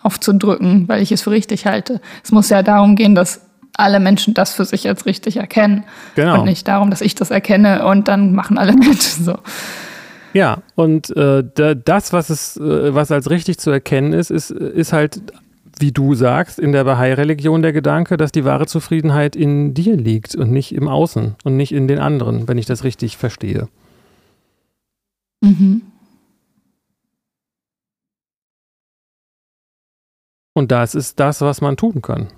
aufzudrücken, 0.01 0.89
weil 0.89 1.03
ich 1.03 1.11
es 1.11 1.23
für 1.23 1.31
richtig 1.31 1.67
halte. 1.67 2.01
Es 2.23 2.31
muss 2.31 2.51
ja 2.51 2.63
darum 2.63 2.95
gehen, 2.95 3.15
dass 3.15 3.41
alle 3.75 4.01
Menschen 4.01 4.35
das 4.35 4.55
für 4.55 4.65
sich 4.65 4.89
als 4.89 5.07
richtig 5.07 5.37
erkennen. 5.37 5.85
Genau. 6.15 6.41
Und 6.41 6.45
nicht 6.45 6.67
darum, 6.67 6.91
dass 6.91 7.01
ich 7.01 7.15
das 7.15 7.31
erkenne 7.31 7.87
und 7.87 8.09
dann 8.09 8.35
machen 8.35 8.59
alle 8.59 8.73
mit. 8.75 9.03
So. 9.03 9.39
Ja, 10.39 10.63
und 10.77 11.11
äh, 11.17 11.43
das, 11.85 12.13
was 12.13 12.31
es, 12.31 12.57
äh, 12.59 12.95
was 12.95 13.11
als 13.11 13.29
richtig 13.29 13.59
zu 13.59 13.73
erkennen 13.73 14.13
ist, 14.13 14.31
ist, 14.31 14.53
ist 14.53 14.93
halt, 14.93 15.21
wie 15.81 15.91
du 15.91 16.15
sagst, 16.15 16.61
in 16.61 16.71
der 16.71 16.85
Bahai-Religion 16.85 17.61
der 17.61 17.73
Gedanke, 17.73 18.17
dass 18.17 18.31
die 18.31 18.45
wahre 18.45 18.67
Zufriedenheit 18.67 19.35
in 19.35 19.75
dir 19.75 19.97
liegt 19.97 20.37
und 20.37 20.53
nicht 20.53 20.73
im 20.73 20.87
Außen 20.87 21.35
und 21.43 21.57
nicht 21.57 21.73
in 21.73 21.89
den 21.89 21.99
anderen, 21.99 22.47
wenn 22.47 22.57
ich 22.57 22.67
das 22.67 22.85
richtig 22.85 23.17
verstehe. 23.17 23.69
Mhm. 25.41 25.83
Und 30.55 30.71
das 30.71 30.95
ist 30.95 31.19
das, 31.19 31.41
was 31.41 31.61
man 31.61 31.77
tun 31.77 32.01
kann. 32.01 32.29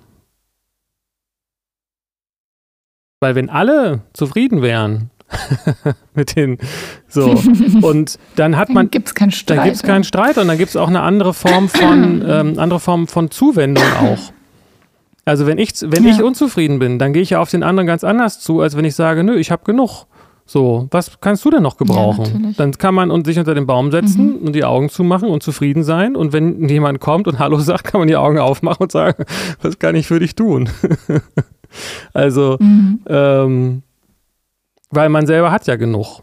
Weil 3.19 3.35
wenn 3.35 3.51
alle 3.51 4.01
zufrieden 4.13 4.63
wären, 4.63 5.10
mit 6.13 6.35
den 6.35 6.57
so 7.07 7.41
und 7.81 8.17
dann 8.35 8.57
hat 8.57 8.69
man 8.69 8.89
gibt's 8.89 9.15
keinen 9.15 9.31
Streit, 9.31 9.57
dann 9.57 9.65
gibt 9.65 9.75
es 9.77 9.83
keinen 9.83 10.03
Streit 10.03 10.37
und 10.37 10.47
dann 10.47 10.57
gibt 10.57 10.69
es 10.69 10.75
auch 10.75 10.87
eine 10.87 11.01
andere 11.01 11.33
Form 11.33 11.69
von 11.69 12.23
ähm, 12.27 12.59
andere 12.59 12.79
Form 12.79 13.07
von 13.07 13.31
Zuwendung 13.31 13.83
auch. 14.01 14.33
Also 15.25 15.45
wenn 15.45 15.57
ich 15.57 15.73
wenn 15.81 16.03
ja. 16.03 16.11
ich 16.11 16.23
unzufrieden 16.23 16.79
bin, 16.79 16.99
dann 16.99 17.13
gehe 17.13 17.21
ich 17.21 17.31
ja 17.31 17.39
auf 17.39 17.49
den 17.49 17.63
anderen 17.63 17.87
ganz 17.87 18.03
anders 18.03 18.39
zu, 18.39 18.61
als 18.61 18.75
wenn 18.75 18.85
ich 18.85 18.95
sage, 18.95 19.23
nö, 19.23 19.37
ich 19.37 19.51
habe 19.51 19.63
genug. 19.63 20.05
So, 20.45 20.87
was 20.91 21.21
kannst 21.21 21.45
du 21.45 21.49
denn 21.49 21.63
noch 21.63 21.77
gebrauchen? 21.77 22.43
Ja, 22.43 22.51
dann 22.57 22.73
kann 22.73 22.93
man 22.93 23.09
und 23.09 23.25
sich 23.25 23.39
unter 23.39 23.55
den 23.55 23.65
Baum 23.65 23.89
setzen 23.91 24.39
mhm. 24.39 24.47
und 24.47 24.53
die 24.53 24.65
Augen 24.65 24.89
zumachen 24.89 25.29
und 25.29 25.41
zufrieden 25.43 25.83
sein. 25.83 26.17
Und 26.17 26.33
wenn 26.33 26.67
jemand 26.67 26.99
kommt 26.99 27.27
und 27.29 27.39
Hallo 27.39 27.57
sagt, 27.59 27.85
kann 27.85 28.01
man 28.01 28.09
die 28.09 28.17
Augen 28.17 28.37
aufmachen 28.37 28.83
und 28.83 28.91
sagen, 28.91 29.23
was 29.61 29.79
kann 29.79 29.95
ich 29.95 30.07
für 30.07 30.19
dich 30.19 30.35
tun? 30.35 30.67
also, 32.13 32.57
mhm. 32.59 32.99
ähm, 33.07 33.83
weil 34.91 35.09
man 35.09 35.25
selber 35.25 35.51
hat 35.51 35.67
ja 35.67 35.75
genug. 35.75 36.21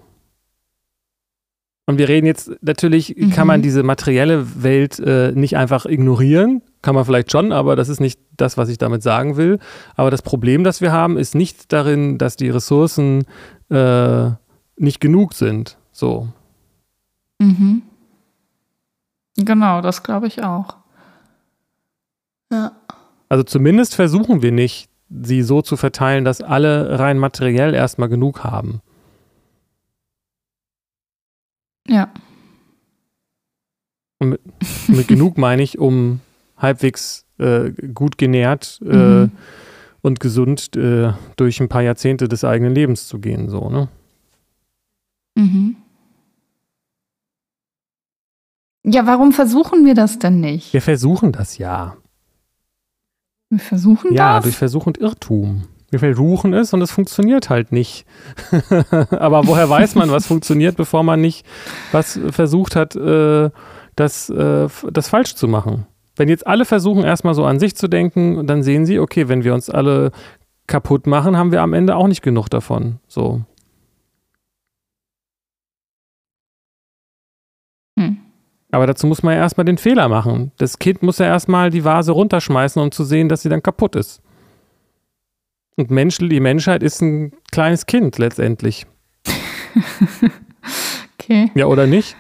Und 1.86 1.96
wir 1.96 2.08
reden 2.08 2.26
jetzt, 2.26 2.50
natürlich 2.60 3.16
mhm. 3.16 3.30
kann 3.30 3.46
man 3.46 3.62
diese 3.62 3.82
materielle 3.82 4.62
Welt 4.62 4.98
äh, 4.98 5.32
nicht 5.32 5.56
einfach 5.56 5.86
ignorieren. 5.86 6.60
Kann 6.82 6.94
man 6.94 7.06
vielleicht 7.06 7.32
schon, 7.32 7.50
aber 7.50 7.76
das 7.76 7.88
ist 7.88 7.98
nicht 7.98 8.20
das, 8.36 8.58
was 8.58 8.68
ich 8.68 8.76
damit 8.76 9.02
sagen 9.02 9.38
will. 9.38 9.58
Aber 9.96 10.10
das 10.10 10.20
Problem, 10.20 10.64
das 10.64 10.82
wir 10.82 10.92
haben, 10.92 11.16
ist 11.16 11.34
nicht 11.34 11.72
darin, 11.72 12.18
dass 12.18 12.36
die 12.36 12.50
Ressourcen 12.50 13.24
äh, 13.70 14.30
nicht 14.76 15.00
genug 15.00 15.32
sind. 15.32 15.78
So. 15.90 16.28
Mhm. 17.38 17.82
Genau, 19.36 19.80
das 19.80 20.02
glaube 20.02 20.26
ich 20.26 20.44
auch. 20.44 20.76
Ja. 22.52 22.72
Also 23.30 23.44
zumindest 23.44 23.94
versuchen 23.94 24.42
wir 24.42 24.52
nicht, 24.52 24.87
sie 25.10 25.42
so 25.42 25.62
zu 25.62 25.76
verteilen, 25.76 26.24
dass 26.24 26.40
alle 26.40 26.98
rein 26.98 27.18
materiell 27.18 27.74
erstmal 27.74 28.08
genug 28.08 28.44
haben. 28.44 28.80
Ja. 31.86 32.12
Mit, 34.20 34.40
mit 34.88 35.08
genug 35.08 35.38
meine 35.38 35.62
ich, 35.62 35.78
um 35.78 36.20
halbwegs 36.56 37.24
äh, 37.38 37.70
gut 37.70 38.18
genährt 38.18 38.80
äh, 38.84 38.96
mhm. 38.96 39.32
und 40.02 40.20
gesund 40.20 40.76
äh, 40.76 41.12
durch 41.36 41.60
ein 41.60 41.68
paar 41.68 41.82
Jahrzehnte 41.82 42.28
des 42.28 42.44
eigenen 42.44 42.74
Lebens 42.74 43.08
zu 43.08 43.18
gehen, 43.18 43.48
so, 43.48 43.70
ne? 43.70 43.88
Mhm. 45.36 45.76
Ja, 48.84 49.06
warum 49.06 49.32
versuchen 49.32 49.84
wir 49.84 49.94
das 49.94 50.18
denn 50.18 50.40
nicht? 50.40 50.72
Wir 50.72 50.82
versuchen 50.82 51.32
das 51.32 51.58
ja. 51.58 51.96
Wir 53.50 53.58
versuchen 53.58 54.08
ja, 54.08 54.10
das? 54.10 54.18
Ja, 54.18 54.40
durch 54.40 54.56
Versuch 54.56 54.86
und 54.86 54.98
Irrtum. 54.98 55.64
Wir 55.90 55.98
versuchen 55.98 56.52
es 56.52 56.74
und 56.74 56.82
es 56.82 56.90
funktioniert 56.90 57.48
halt 57.48 57.72
nicht. 57.72 58.04
Aber 59.10 59.46
woher 59.46 59.70
weiß 59.70 59.94
man, 59.94 60.10
was 60.10 60.26
funktioniert, 60.26 60.76
bevor 60.76 61.02
man 61.02 61.20
nicht 61.20 61.46
was 61.92 62.20
versucht 62.30 62.76
hat, 62.76 62.94
äh, 62.94 63.50
das, 63.96 64.28
äh, 64.28 64.68
das 64.92 65.08
falsch 65.08 65.34
zu 65.34 65.48
machen? 65.48 65.86
Wenn 66.16 66.28
jetzt 66.28 66.46
alle 66.46 66.66
versuchen, 66.66 67.04
erstmal 67.04 67.34
so 67.34 67.46
an 67.46 67.58
sich 67.58 67.74
zu 67.74 67.88
denken, 67.88 68.46
dann 68.46 68.62
sehen 68.62 68.84
sie, 68.84 68.98
okay, 68.98 69.28
wenn 69.28 69.44
wir 69.44 69.54
uns 69.54 69.70
alle 69.70 70.10
kaputt 70.66 71.06
machen, 71.06 71.38
haben 71.38 71.52
wir 71.52 71.62
am 71.62 71.72
Ende 71.72 71.96
auch 71.96 72.08
nicht 72.08 72.22
genug 72.22 72.50
davon. 72.50 72.98
So. 73.06 73.42
Aber 78.70 78.86
dazu 78.86 79.06
muss 79.06 79.22
man 79.22 79.34
ja 79.34 79.40
erstmal 79.40 79.64
den 79.64 79.78
Fehler 79.78 80.08
machen. 80.08 80.52
Das 80.58 80.78
Kind 80.78 81.02
muss 81.02 81.18
ja 81.18 81.26
erstmal 81.26 81.70
die 81.70 81.84
Vase 81.84 82.12
runterschmeißen, 82.12 82.80
um 82.82 82.90
zu 82.90 83.04
sehen, 83.04 83.28
dass 83.28 83.42
sie 83.42 83.48
dann 83.48 83.62
kaputt 83.62 83.96
ist. 83.96 84.20
Und 85.76 85.90
Mensch, 85.90 86.18
die 86.18 86.40
Menschheit 86.40 86.82
ist 86.82 87.00
ein 87.00 87.32
kleines 87.50 87.86
Kind 87.86 88.18
letztendlich. 88.18 88.86
okay. 91.14 91.50
Ja, 91.54 91.66
oder 91.66 91.86
nicht? 91.86 92.16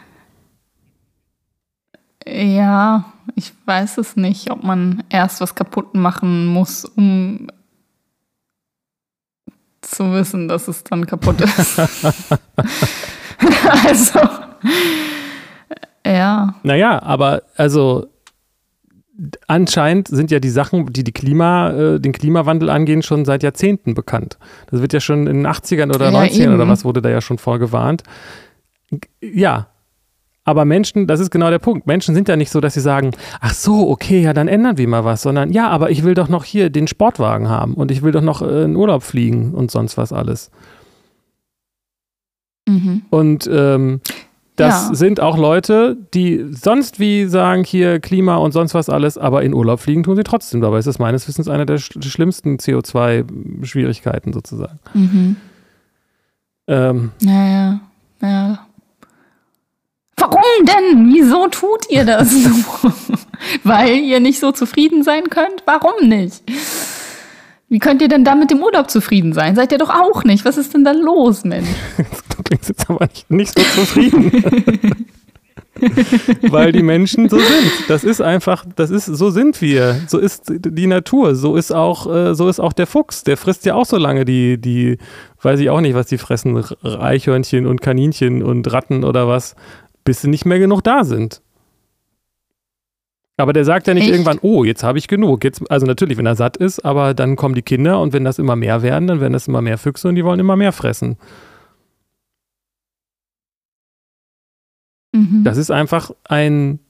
Ja, 2.26 3.12
ich 3.34 3.52
weiß 3.64 3.98
es 3.98 4.16
nicht, 4.16 4.50
ob 4.50 4.62
man 4.62 5.02
erst 5.08 5.40
was 5.40 5.54
kaputt 5.54 5.94
machen 5.94 6.46
muss, 6.46 6.84
um 6.84 7.48
zu 9.80 10.12
wissen, 10.12 10.48
dass 10.48 10.68
es 10.68 10.84
dann 10.84 11.06
kaputt 11.06 11.40
ist. 11.40 11.78
also, 13.86 14.20
ja. 16.12 16.54
Naja, 16.62 17.02
aber 17.02 17.42
also 17.56 18.06
anscheinend 19.46 20.08
sind 20.08 20.30
ja 20.30 20.38
die 20.38 20.48
Sachen, 20.48 20.86
die, 20.92 21.04
die 21.04 21.12
Klima, 21.12 21.70
äh, 21.70 22.00
den 22.00 22.12
Klimawandel 22.12 22.70
angehen, 22.70 23.02
schon 23.02 23.24
seit 23.24 23.42
Jahrzehnten 23.42 23.94
bekannt. 23.94 24.38
Das 24.70 24.80
wird 24.80 24.92
ja 24.92 25.00
schon 25.00 25.26
in 25.26 25.38
den 25.38 25.46
80ern 25.46 25.94
oder 25.94 26.10
ja, 26.10 26.18
90ern 26.18 26.42
eben. 26.42 26.54
oder 26.54 26.68
was 26.68 26.84
wurde 26.84 27.02
da 27.02 27.08
ja 27.08 27.20
schon 27.20 27.38
vorgewarnt. 27.38 28.02
Ja. 29.20 29.68
Aber 30.44 30.64
Menschen, 30.64 31.06
das 31.06 31.20
ist 31.20 31.30
genau 31.30 31.50
der 31.50 31.58
Punkt. 31.58 31.86
Menschen 31.86 32.14
sind 32.14 32.26
ja 32.26 32.34
nicht 32.36 32.50
so, 32.50 32.60
dass 32.60 32.72
sie 32.72 32.80
sagen, 32.80 33.10
ach 33.40 33.52
so, 33.52 33.90
okay, 33.90 34.22
ja, 34.22 34.32
dann 34.32 34.48
ändern 34.48 34.78
wir 34.78 34.88
mal 34.88 35.04
was, 35.04 35.20
sondern 35.20 35.52
ja, 35.52 35.68
aber 35.68 35.90
ich 35.90 36.04
will 36.04 36.14
doch 36.14 36.28
noch 36.28 36.44
hier 36.44 36.70
den 36.70 36.86
Sportwagen 36.86 37.50
haben 37.50 37.74
und 37.74 37.90
ich 37.90 38.00
will 38.00 38.12
doch 38.12 38.22
noch 38.22 38.40
äh, 38.40 38.62
in 38.62 38.74
Urlaub 38.74 39.02
fliegen 39.02 39.52
und 39.52 39.70
sonst 39.70 39.98
was 39.98 40.10
alles. 40.10 40.50
Mhm. 42.66 43.02
Und 43.10 43.48
ähm, 43.52 44.00
das 44.58 44.88
ja. 44.88 44.94
sind 44.94 45.20
auch 45.20 45.38
Leute, 45.38 45.96
die 46.14 46.44
sonst 46.50 46.98
wie 46.98 47.26
sagen, 47.26 47.62
hier 47.62 48.00
Klima 48.00 48.36
und 48.36 48.50
sonst 48.50 48.74
was 48.74 48.88
alles, 48.90 49.16
aber 49.16 49.42
in 49.42 49.54
Urlaub 49.54 49.78
fliegen 49.78 50.02
tun 50.02 50.16
sie 50.16 50.24
trotzdem. 50.24 50.60
Dabei 50.60 50.78
ist 50.78 50.88
das 50.88 50.98
meines 50.98 51.28
Wissens 51.28 51.48
eine 51.48 51.64
der 51.64 51.78
sch 51.78 51.92
schlimmsten 52.02 52.56
CO2-Schwierigkeiten 52.56 54.32
sozusagen. 54.32 54.80
Mhm. 54.94 55.36
Ähm, 56.66 57.12
naja, 57.22 57.80
ja. 58.20 58.66
Warum 60.16 60.42
denn? 60.62 61.14
Wieso 61.14 61.46
tut 61.46 61.88
ihr 61.88 62.04
das? 62.04 62.34
Weil 63.62 63.98
ihr 63.98 64.18
nicht 64.18 64.40
so 64.40 64.50
zufrieden 64.50 65.04
sein 65.04 65.30
könnt? 65.30 65.62
Warum 65.66 66.08
nicht? 66.08 66.42
Wie 67.68 67.78
könnt 67.78 68.00
ihr 68.00 68.08
denn 68.08 68.24
da 68.24 68.34
mit 68.34 68.50
dem 68.50 68.62
Urlaub 68.62 68.90
zufrieden 68.90 69.34
sein? 69.34 69.54
Seid 69.54 69.72
ihr 69.72 69.78
doch 69.78 69.90
auch 69.90 70.24
nicht. 70.24 70.44
Was 70.44 70.56
ist 70.56 70.72
denn 70.72 70.84
da 70.84 70.92
los, 70.92 71.44
Mensch? 71.44 71.68
du 72.36 72.42
klingst 72.42 72.70
jetzt 72.70 72.88
aber 72.88 73.06
nicht, 73.06 73.30
nicht 73.30 73.58
so 73.58 73.62
zufrieden. 73.80 75.06
Weil 76.48 76.72
die 76.72 76.82
Menschen 76.82 77.28
so 77.28 77.38
sind. 77.38 77.72
Das 77.88 78.04
ist 78.04 78.20
einfach, 78.20 78.64
das 78.74 78.90
ist, 78.90 79.04
so 79.04 79.30
sind 79.30 79.60
wir. 79.60 80.00
So 80.08 80.18
ist 80.18 80.44
die 80.48 80.86
Natur. 80.86 81.34
So 81.34 81.56
ist 81.56 81.70
auch, 81.70 82.12
äh, 82.12 82.34
so 82.34 82.48
ist 82.48 82.58
auch 82.58 82.72
der 82.72 82.86
Fuchs. 82.86 83.22
Der 83.22 83.36
frisst 83.36 83.66
ja 83.66 83.74
auch 83.74 83.86
so 83.86 83.98
lange 83.98 84.24
die, 84.24 84.58
die, 84.58 84.98
weiß 85.42 85.60
ich 85.60 85.70
auch 85.70 85.80
nicht, 85.80 85.94
was 85.94 86.06
die 86.06 86.18
fressen, 86.18 86.64
Eichhörnchen 86.82 87.66
und 87.66 87.82
Kaninchen 87.82 88.42
und 88.42 88.72
Ratten 88.72 89.04
oder 89.04 89.28
was, 89.28 89.54
bis 90.04 90.22
sie 90.22 90.28
nicht 90.28 90.46
mehr 90.46 90.58
genug 90.58 90.82
da 90.82 91.04
sind. 91.04 91.42
Aber 93.38 93.52
der 93.52 93.64
sagt 93.64 93.86
ja 93.86 93.94
nicht 93.94 94.04
Echt? 94.04 94.12
irgendwann, 94.12 94.40
oh, 94.42 94.64
jetzt 94.64 94.82
habe 94.82 94.98
ich 94.98 95.06
genug. 95.06 95.44
Jetzt, 95.44 95.62
also 95.70 95.86
natürlich, 95.86 96.18
wenn 96.18 96.26
er 96.26 96.34
satt 96.34 96.56
ist, 96.56 96.84
aber 96.84 97.14
dann 97.14 97.36
kommen 97.36 97.54
die 97.54 97.62
Kinder 97.62 98.00
und 98.00 98.12
wenn 98.12 98.24
das 98.24 98.38
immer 98.38 98.56
mehr 98.56 98.82
werden, 98.82 99.06
dann 99.06 99.20
werden 99.20 99.32
das 99.32 99.46
immer 99.46 99.62
mehr 99.62 99.78
Füchse 99.78 100.08
und 100.08 100.16
die 100.16 100.24
wollen 100.24 100.40
immer 100.40 100.56
mehr 100.56 100.72
fressen. 100.72 101.16
Mhm. 105.12 105.44
Das 105.44 105.56
ist 105.56 105.70
einfach 105.70 106.10
ein 106.24 106.80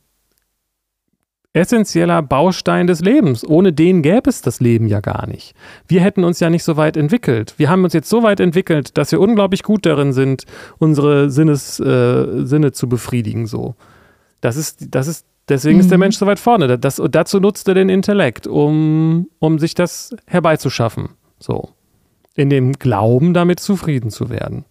essentieller 1.53 2.23
Baustein 2.23 2.87
des 2.87 3.01
Lebens. 3.01 3.47
Ohne 3.47 3.75
den 3.75 4.01
gäbe 4.01 4.31
es 4.31 4.41
das 4.41 4.61
Leben 4.61 4.87
ja 4.87 5.01
gar 5.01 5.27
nicht. 5.27 5.55
Wir 5.87 6.01
hätten 6.01 6.25
uns 6.25 6.41
ja 6.41 6.49
nicht 6.49 6.65
so 6.65 6.79
weit 6.79 6.97
entwickelt. 6.97 7.55
Wir 7.59 7.69
haben 7.69 7.85
uns 7.85 7.93
jetzt 7.93 8.09
so 8.09 8.23
weit 8.23 8.41
entwickelt, 8.41 8.97
dass 8.97 9.13
wir 9.13 9.21
unglaublich 9.21 9.63
gut 9.63 9.85
darin 9.85 10.15
sind, 10.15 10.45
unsere 10.79 11.31
Sinnes, 11.31 11.79
äh, 11.79 12.47
Sinne 12.47 12.73
zu 12.73 12.89
befriedigen. 12.89 13.47
So. 13.47 13.75
Das 14.41 14.57
ist, 14.57 14.95
das 14.95 15.09
ist 15.09 15.27
Deswegen 15.49 15.77
mhm. 15.77 15.81
ist 15.81 15.91
der 15.91 15.99
mhm. 15.99 16.01
Mensch 16.01 16.17
so 16.17 16.27
weit 16.27 16.39
vorne. 16.39 16.79
Das, 16.79 17.03
dazu 17.11 17.41
nutzt 17.41 17.69
er 17.69 17.75
den 17.75 17.89
Intellekt, 17.89 18.47
um, 18.47 19.29
um 19.39 19.59
sich 19.59 19.75
das 19.75 20.15
herbeizuschaffen. 20.27 21.11
So. 21.39 21.71
In 22.35 22.51
dem 22.51 22.75
Glauben, 22.75 23.35
damit 23.35 23.61
zufrieden 23.61 24.11
zu 24.11 24.29
werden. 24.29 24.65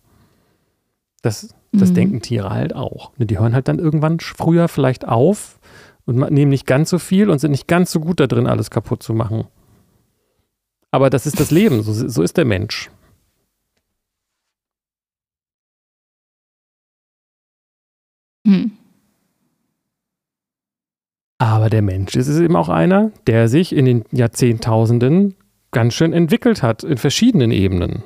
Das, 1.21 1.53
das 1.71 1.89
mhm. 1.89 1.95
denken 1.95 2.21
Tiere 2.21 2.49
halt 2.49 2.75
auch. 2.75 3.11
Ne, 3.17 3.25
die 3.25 3.39
hören 3.39 3.53
halt 3.53 3.67
dann 3.67 3.79
irgendwann 3.79 4.19
früher 4.19 4.67
vielleicht 4.67 5.07
auf 5.07 5.59
und 6.05 6.17
nehmen 6.31 6.49
nicht 6.49 6.67
ganz 6.67 6.89
so 6.89 6.99
viel 6.99 7.29
und 7.29 7.39
sind 7.39 7.51
nicht 7.51 7.67
ganz 7.67 7.91
so 7.91 7.99
gut 7.99 8.19
da 8.19 8.27
drin, 8.27 8.47
alles 8.47 8.69
kaputt 8.69 9.03
zu 9.03 9.13
machen. 9.13 9.45
Aber 10.91 11.09
das 11.09 11.25
ist 11.25 11.39
das 11.39 11.51
Leben, 11.51 11.83
so, 11.83 11.91
so 11.91 12.21
ist 12.21 12.37
der 12.37 12.45
Mensch. 12.45 12.89
Hm. 18.45 18.76
Aber 21.39 21.69
der 21.69 21.81
Mensch 21.81 22.15
ist 22.15 22.29
eben 22.39 22.55
auch 22.55 22.69
einer, 22.69 23.11
der 23.27 23.47
sich 23.47 23.75
in 23.75 23.85
den 23.85 24.05
Jahrzehntausenden 24.11 25.35
ganz 25.71 25.93
schön 25.93 26.13
entwickelt 26.13 26.63
hat, 26.63 26.83
in 26.83 26.97
verschiedenen 26.97 27.51
Ebenen. 27.51 28.03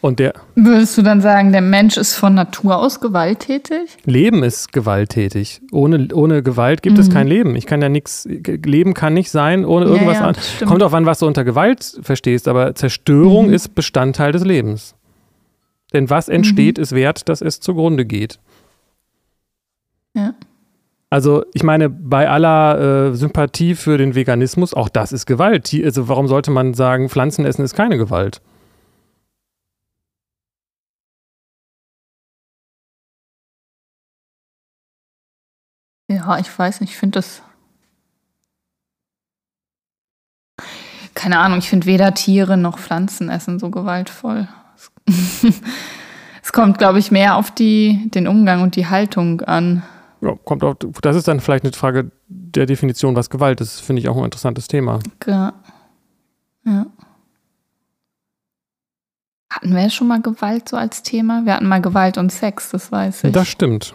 Und 0.00 0.18
der. 0.18 0.32
Würdest 0.54 0.96
du 0.96 1.02
dann 1.02 1.20
sagen, 1.20 1.52
der 1.52 1.60
Mensch 1.60 1.98
ist 1.98 2.14
von 2.14 2.34
Natur 2.34 2.78
aus 2.78 3.00
gewalttätig? 3.00 3.98
Leben 4.04 4.42
ist 4.42 4.72
gewalttätig. 4.72 5.60
Ohne, 5.72 6.08
ohne 6.14 6.42
Gewalt 6.42 6.82
gibt 6.82 6.96
mhm. 6.96 7.02
es 7.02 7.10
kein 7.10 7.26
Leben. 7.26 7.54
Ich 7.54 7.66
kann 7.66 7.82
ja 7.82 7.90
nichts. 7.90 8.26
Leben 8.26 8.94
kann 8.94 9.12
nicht 9.12 9.30
sein 9.30 9.64
ohne 9.64 9.84
irgendwas 9.84 10.16
ja, 10.16 10.22
ja, 10.22 10.28
an. 10.28 10.36
Kommt 10.66 10.82
auch 10.82 10.94
an, 10.94 11.04
was 11.04 11.18
du 11.18 11.26
unter 11.26 11.44
Gewalt 11.44 11.98
verstehst, 12.02 12.48
aber 12.48 12.74
Zerstörung 12.74 13.48
mhm. 13.48 13.54
ist 13.54 13.74
Bestandteil 13.74 14.32
des 14.32 14.44
Lebens. 14.44 14.94
Denn 15.92 16.10
was 16.10 16.28
entsteht, 16.28 16.78
mhm. 16.78 16.82
ist 16.82 16.92
wert, 16.92 17.28
dass 17.28 17.40
es 17.40 17.60
zugrunde 17.60 18.04
geht. 18.04 18.38
Ja. 20.14 20.34
Also 21.10 21.44
ich 21.52 21.64
meine, 21.64 21.90
bei 21.90 22.28
aller 22.28 23.10
äh, 23.10 23.14
Sympathie 23.16 23.74
für 23.74 23.98
den 23.98 24.14
Veganismus, 24.14 24.74
auch 24.74 24.88
das 24.88 25.12
ist 25.12 25.26
Gewalt. 25.26 25.74
Also 25.84 26.08
warum 26.08 26.28
sollte 26.28 26.52
man 26.52 26.72
sagen, 26.74 27.08
Pflanzen 27.08 27.44
essen 27.44 27.64
ist 27.64 27.74
keine 27.74 27.98
Gewalt? 27.98 28.40
Ja, 36.08 36.38
ich 36.38 36.58
weiß 36.58 36.80
nicht, 36.80 36.90
ich 36.90 36.96
finde 36.96 37.18
das. 37.18 37.42
Keine 41.14 41.38
Ahnung, 41.38 41.58
ich 41.58 41.68
finde 41.68 41.86
weder 41.86 42.14
Tiere 42.14 42.56
noch 42.56 42.78
Pflanzen 42.78 43.28
essen 43.28 43.58
so 43.58 43.70
gewaltvoll. 43.70 44.48
es 46.42 46.52
kommt, 46.52 46.78
glaube 46.78 46.98
ich, 46.98 47.10
mehr 47.10 47.36
auf 47.36 47.50
die, 47.50 48.10
den 48.14 48.26
Umgang 48.26 48.62
und 48.62 48.76
die 48.76 48.86
Haltung 48.86 49.40
an. 49.42 49.82
Ja, 50.20 50.34
kommt 50.44 50.64
auf, 50.64 50.76
das 51.00 51.16
ist 51.16 51.28
dann 51.28 51.40
vielleicht 51.40 51.64
eine 51.64 51.72
Frage 51.72 52.10
der 52.28 52.66
Definition, 52.66 53.16
was 53.16 53.30
Gewalt 53.30 53.60
ist. 53.60 53.80
Finde 53.80 54.00
ich 54.00 54.08
auch 54.08 54.16
ein 54.16 54.24
interessantes 54.24 54.68
Thema. 54.68 55.00
Ja. 55.26 55.54
ja. 56.64 56.86
Hatten 59.50 59.74
wir 59.74 59.90
schon 59.90 60.08
mal 60.08 60.20
Gewalt 60.20 60.68
so 60.68 60.76
als 60.76 61.02
Thema? 61.02 61.44
Wir 61.44 61.54
hatten 61.54 61.66
mal 61.66 61.80
Gewalt 61.80 62.18
und 62.18 62.30
Sex, 62.30 62.70
das 62.70 62.92
weiß 62.92 63.24
ich. 63.24 63.32
Das 63.32 63.48
stimmt. 63.48 63.94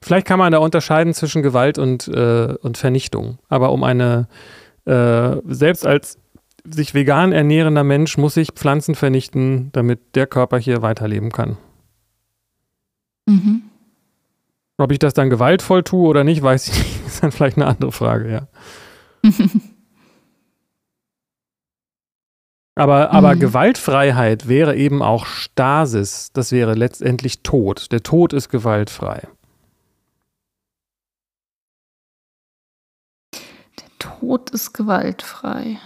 Vielleicht 0.00 0.26
kann 0.26 0.38
man 0.38 0.52
da 0.52 0.58
unterscheiden 0.58 1.12
zwischen 1.14 1.42
Gewalt 1.42 1.78
und, 1.78 2.08
äh, 2.08 2.54
und 2.62 2.78
Vernichtung. 2.78 3.38
Aber 3.48 3.72
um 3.72 3.84
eine, 3.84 4.28
äh, 4.84 5.36
selbst 5.46 5.86
als 5.86 6.18
sich 6.72 6.94
vegan 6.94 7.32
ernährender 7.32 7.84
Mensch 7.84 8.18
muss 8.18 8.34
sich 8.34 8.52
Pflanzen 8.52 8.94
vernichten, 8.94 9.70
damit 9.72 10.14
der 10.14 10.26
Körper 10.26 10.58
hier 10.58 10.82
weiterleben 10.82 11.30
kann. 11.30 11.56
Mhm. 13.26 13.62
Ob 14.78 14.92
ich 14.92 14.98
das 14.98 15.12
dann 15.12 15.28
gewaltvoll 15.28 15.82
tue 15.82 16.08
oder 16.08 16.24
nicht, 16.24 16.42
weiß 16.42 16.68
ich 16.68 16.78
nicht. 16.78 17.06
ist 17.06 17.22
dann 17.22 17.32
vielleicht 17.32 17.56
eine 17.56 17.66
andere 17.66 17.92
Frage, 17.92 18.30
ja. 18.30 18.46
aber, 22.76 23.10
aber 23.10 23.34
mhm. 23.34 23.40
Gewaltfreiheit 23.40 24.48
wäre 24.48 24.76
eben 24.76 25.02
auch 25.02 25.26
Stasis. 25.26 26.30
Das 26.32 26.52
wäre 26.52 26.74
letztendlich 26.74 27.42
Tod. 27.42 27.90
Der 27.92 28.02
Tod 28.02 28.32
ist 28.32 28.48
gewaltfrei. 28.48 29.26
Der 33.34 33.88
Tod 33.98 34.50
ist 34.50 34.72
gewaltfrei. 34.72 35.78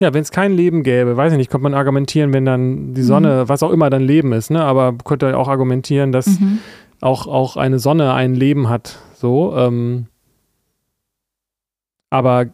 Ja, 0.00 0.12
wenn 0.12 0.22
es 0.22 0.30
kein 0.30 0.52
Leben 0.52 0.82
gäbe, 0.82 1.16
weiß 1.16 1.32
ich 1.32 1.38
nicht, 1.38 1.50
könnte 1.50 1.62
man 1.62 1.74
argumentieren, 1.74 2.34
wenn 2.34 2.44
dann 2.44 2.92
die 2.92 3.02
Sonne, 3.02 3.44
mhm. 3.44 3.48
was 3.48 3.62
auch 3.62 3.70
immer 3.70 3.88
dann 3.88 4.02
Leben 4.02 4.32
ist, 4.32 4.50
ne? 4.50 4.62
Aber 4.62 4.92
könnte 4.92 5.36
auch 5.38 5.48
argumentieren, 5.48 6.12
dass 6.12 6.38
mhm. 6.38 6.58
auch, 7.00 7.26
auch 7.26 7.56
eine 7.56 7.78
Sonne 7.78 8.12
ein 8.12 8.34
Leben 8.34 8.68
hat. 8.68 8.98
So. 9.14 9.56
Ähm, 9.56 10.08
aber 12.10 12.46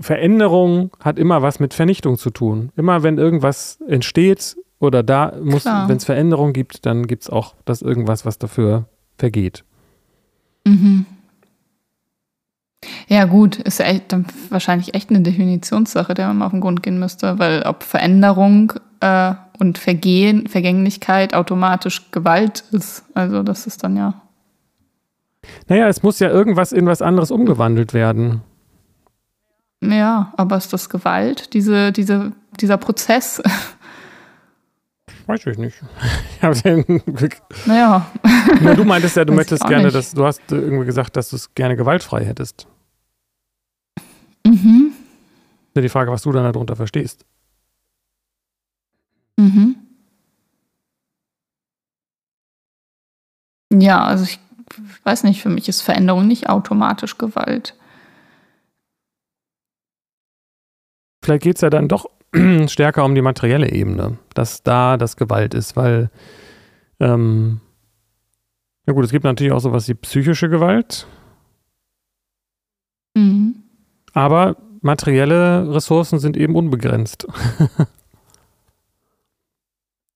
Veränderung 0.00 0.90
hat 1.00 1.18
immer 1.18 1.40
was 1.40 1.60
mit 1.60 1.72
Vernichtung 1.72 2.18
zu 2.18 2.30
tun. 2.30 2.72
Immer 2.76 3.02
wenn 3.04 3.18
irgendwas 3.18 3.80
entsteht 3.86 4.56
oder 4.80 5.02
da 5.02 5.34
muss, 5.42 5.64
wenn 5.64 5.96
es 5.96 6.04
Veränderung 6.04 6.52
gibt, 6.52 6.84
dann 6.84 7.06
gibt 7.06 7.22
es 7.22 7.30
auch 7.30 7.54
das 7.64 7.80
irgendwas, 7.80 8.26
was 8.26 8.38
dafür 8.38 8.86
vergeht. 9.16 9.64
Mhm. 10.66 11.06
Ja, 13.08 13.24
gut, 13.24 13.56
ist 13.56 13.80
echt, 13.80 14.14
wahrscheinlich 14.50 14.94
echt 14.94 15.10
eine 15.10 15.20
Definitionssache, 15.20 16.14
der 16.14 16.28
man 16.28 16.42
auf 16.42 16.52
den 16.52 16.60
Grund 16.60 16.82
gehen 16.82 16.98
müsste, 16.98 17.38
weil 17.38 17.62
ob 17.62 17.82
Veränderung 17.82 18.72
äh, 19.00 19.34
und 19.58 19.78
Vergehen, 19.78 20.46
Vergänglichkeit 20.46 21.34
automatisch 21.34 22.10
Gewalt 22.12 22.64
ist. 22.70 23.04
Also 23.14 23.42
das 23.42 23.66
ist 23.66 23.82
dann 23.82 23.96
ja. 23.96 24.14
Naja, 25.66 25.88
es 25.88 26.02
muss 26.02 26.18
ja 26.18 26.28
irgendwas 26.28 26.72
in 26.72 26.86
was 26.86 27.02
anderes 27.02 27.30
umgewandelt 27.30 27.94
werden. 27.94 28.42
Ja, 29.80 30.32
aber 30.36 30.56
ist 30.56 30.72
das 30.72 30.88
Gewalt, 30.88 31.54
diese, 31.54 31.92
diese, 31.92 32.32
dieser 32.60 32.76
Prozess? 32.76 33.42
Weiß 35.28 35.46
ich 35.46 35.58
nicht. 35.58 35.76
naja. 37.66 38.10
Na, 38.62 38.74
du 38.74 38.84
meintest 38.84 39.14
ja, 39.14 39.26
du 39.26 39.32
möchtest 39.34 39.62
gerne, 39.66 39.90
dass 39.90 40.12
du 40.12 40.24
hast 40.24 40.40
irgendwie 40.50 40.86
gesagt, 40.86 41.16
dass 41.16 41.28
du 41.28 41.36
es 41.36 41.54
gerne 41.54 41.76
gewaltfrei 41.76 42.24
hättest. 42.24 42.66
Mhm. 44.46 44.94
Ist 45.74 45.82
die 45.82 45.88
Frage, 45.90 46.10
was 46.10 46.22
du 46.22 46.32
dann 46.32 46.50
darunter 46.50 46.76
verstehst. 46.76 47.26
Mhm. 49.36 49.76
Ja, 53.70 54.04
also 54.04 54.24
ich 54.24 54.40
weiß 55.04 55.24
nicht, 55.24 55.42
für 55.42 55.50
mich 55.50 55.68
ist 55.68 55.82
Veränderung 55.82 56.26
nicht 56.26 56.48
automatisch 56.48 57.18
Gewalt. 57.18 57.76
Vielleicht 61.22 61.42
geht 61.42 61.56
es 61.56 61.60
ja 61.60 61.68
dann 61.68 61.88
doch 61.88 62.06
stärker 62.68 63.04
um 63.04 63.14
die 63.14 63.22
materielle 63.22 63.70
Ebene, 63.70 64.18
dass 64.34 64.62
da 64.62 64.96
das 64.96 65.16
Gewalt 65.16 65.54
ist, 65.54 65.76
weil, 65.76 66.10
ähm, 67.00 67.60
ja 68.86 68.92
gut, 68.92 69.04
es 69.04 69.10
gibt 69.10 69.24
natürlich 69.24 69.52
auch 69.52 69.60
sowas 69.60 69.88
wie 69.88 69.94
psychische 69.94 70.48
Gewalt. 70.48 71.06
Mhm. 73.14 73.56
Aber 74.12 74.56
materielle 74.80 75.74
Ressourcen 75.74 76.18
sind 76.18 76.36
eben 76.36 76.54
unbegrenzt. 76.54 77.26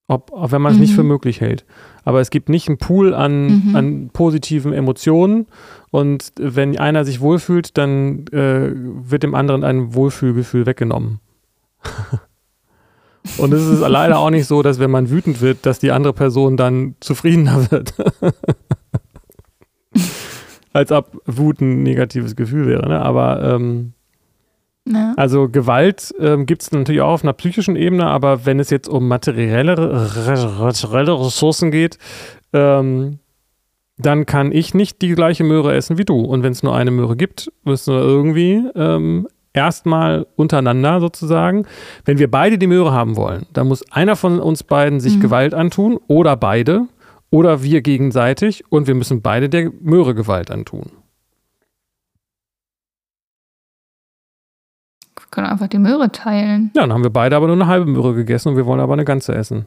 Ob, 0.09 0.33
auch 0.33 0.53
wenn 0.53 0.61
man 0.61 0.73
es 0.73 0.79
mhm. 0.79 0.83
nicht 0.83 0.95
für 0.95 1.03
mhm. 1.03 1.09
möglich 1.09 1.41
hält. 1.41 1.65
Aber 2.05 2.21
es 2.21 2.31
gibt 2.31 2.49
nicht 2.49 2.69
einen 2.69 2.79
Pool 2.79 3.15
an, 3.15 3.69
mhm. 3.69 3.77
an 3.77 4.11
positiven 4.13 4.73
Emotionen 4.73 5.47
und 5.91 6.33
wenn 6.37 6.79
einer 6.79 7.05
sich 7.05 7.21
wohlfühlt, 7.21 7.79
dann 7.79 8.27
äh, 8.29 8.73
wird 8.75 9.23
dem 9.23 9.35
anderen 9.35 9.65
ein 9.65 9.95
Wohlfühlgefühl 9.95 10.67
weggenommen. 10.67 11.21
und 13.39 13.53
es 13.53 13.67
ist 13.67 13.81
leider 13.81 14.19
auch 14.19 14.31
nicht 14.31 14.47
so, 14.47 14.63
dass 14.63 14.79
wenn 14.79 14.91
man 14.91 15.11
wütend 15.11 15.41
wird, 15.41 15.67
dass 15.67 15.79
die 15.79 15.91
andere 15.91 16.13
Person 16.13 16.57
dann 16.57 16.97
zufriedener 17.01 17.71
wird. 17.71 17.95
Als 20.73 20.91
ob 20.91 21.21
Wut 21.27 21.61
ein 21.61 21.83
negatives 21.83 22.35
Gefühl 22.35 22.67
wäre. 22.67 22.89
Ne? 22.89 23.01
Aber 23.01 23.43
ähm, 23.43 23.93
ja. 24.85 25.15
Also 25.17 25.49
Gewalt 25.49 26.13
ähm, 26.19 26.47
gibt 26.47 26.63
es 26.63 26.73
natürlich 26.73 27.03
auch 27.03 27.13
auf 27.13 27.23
einer 27.23 27.35
psychischen 27.35 27.77
Ebene, 27.77 28.07
aber 28.07 28.47
wenn 28.47 28.59
es 28.59 28.71
jetzt 28.71 28.89
um 28.89 29.07
materielle, 29.07 29.77
Ressourcen 30.27 31.71
geht, 31.71 31.99
ähm, 32.53 33.21
dann 33.97 34.27
kann 34.27 34.51
ich 34.51 34.75
nicht 34.75 35.01
die 35.03 35.15
gleiche 35.15 35.45
Möhre 35.45 35.75
essen 35.75 35.99
wie 35.99 36.05
du. 36.05 36.21
Und 36.21 36.43
wenn 36.43 36.53
es 36.53 36.63
nur 36.63 36.75
eine 36.75 36.91
Möhre 36.91 37.17
gibt, 37.17 37.53
müssen 37.65 37.95
wir 37.95 38.01
irgendwie 38.01 38.65
ähm, 38.75 39.29
erstmal 39.55 40.27
untereinander 40.37 41.01
sozusagen, 41.01 41.67
wenn 42.05 42.19
wir 42.19 42.31
beide 42.31 42.59
die 42.59 42.67
Möhre 42.67 42.93
haben 42.93 43.17
wollen, 43.17 43.47
dann 43.53 43.69
muss 43.69 43.91
einer 43.93 44.17
von 44.17 44.41
uns 44.41 44.63
beiden 44.63 45.01
sich 45.01 45.17
mhm. 45.17 45.21
Gewalt 45.21 45.55
antun 45.55 45.99
oder 46.09 46.37
beide 46.37 46.87
oder 47.31 47.63
wir 47.63 47.83
gegenseitig 47.83 48.65
und 48.71 48.87
wir 48.87 48.95
müssen 48.95 49.23
beide 49.23 49.49
der 49.49 49.71
Möhre 49.81 50.15
Gewalt 50.15 50.51
antun. 50.51 50.93
können 55.33 55.49
einfach 55.49 55.67
die 55.67 55.79
Möhre 55.79 56.13
teilen. 56.13 56.71
Ja, 56.77 56.83
dann 56.83 56.93
haben 56.93 57.03
wir 57.03 57.11
beide 57.11 57.35
aber 57.35 57.49
nur 57.49 57.57
eine 57.57 57.67
halbe 57.67 57.87
Möhre 57.87 58.15
gegessen 58.15 58.51
und 58.51 58.57
wir 58.57 58.67
wollen 58.67 58.81
aber 58.81 58.93
eine 58.93 59.05
ganze 59.05 59.35
essen. 59.35 59.67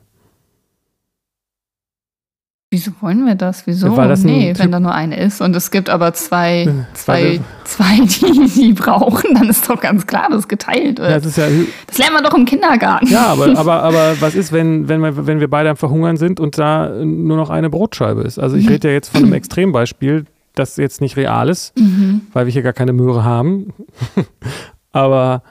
Wieso 2.71 2.91
wollen 2.99 3.25
wir 3.25 3.35
das? 3.35 3.67
Wieso? 3.67 3.95
Weil 3.95 4.09
das 4.09 4.23
nee, 4.23 4.53
wenn 4.57 4.71
da 4.71 4.79
nur 4.79 4.93
eine 4.93 5.17
ist 5.17 5.39
und 5.39 5.55
es 5.55 5.71
gibt 5.71 5.89
aber 5.89 6.13
zwei, 6.13 6.67
zwei, 6.93 7.39
zwei 7.63 7.99
die, 8.01 8.49
die 8.49 8.73
brauchen, 8.73 9.35
dann 9.35 9.47
ist 9.47 9.69
doch 9.69 9.79
ganz 9.79 10.07
klar, 10.07 10.29
dass 10.29 10.47
geteilt 10.47 10.99
wird. 10.99 11.09
Ja, 11.09 11.19
das, 11.19 11.35
ja, 11.37 11.45
das 11.87 11.97
lernen 11.97 12.15
wir 12.15 12.23
doch 12.23 12.35
im 12.35 12.45
Kindergarten. 12.45 13.07
Ja, 13.07 13.27
aber, 13.27 13.47
aber, 13.57 13.83
aber 13.83 14.19
was 14.19 14.35
ist, 14.35 14.51
wenn, 14.51 14.89
wenn, 14.89 14.99
wir, 15.01 15.27
wenn 15.27 15.39
wir 15.39 15.49
beide 15.49 15.69
am 15.69 15.77
Verhungern 15.77 16.17
sind 16.17 16.39
und 16.39 16.57
da 16.57 16.89
nur 16.89 17.37
noch 17.37 17.49
eine 17.49 17.69
Brotscheibe 17.69 18.23
ist? 18.23 18.39
Also 18.39 18.57
ich 18.57 18.67
rede 18.67 18.89
ja 18.89 18.93
jetzt 18.93 19.09
von 19.09 19.23
einem 19.23 19.33
Extrembeispiel, 19.33 20.25
das 20.55 20.75
jetzt 20.77 21.01
nicht 21.01 21.17
real 21.17 21.49
ist, 21.49 21.77
mhm. 21.79 22.21
weil 22.33 22.45
wir 22.45 22.51
hier 22.51 22.63
gar 22.63 22.73
keine 22.73 22.93
Möhre 22.93 23.23
haben. 23.23 23.73
aber 24.91 25.43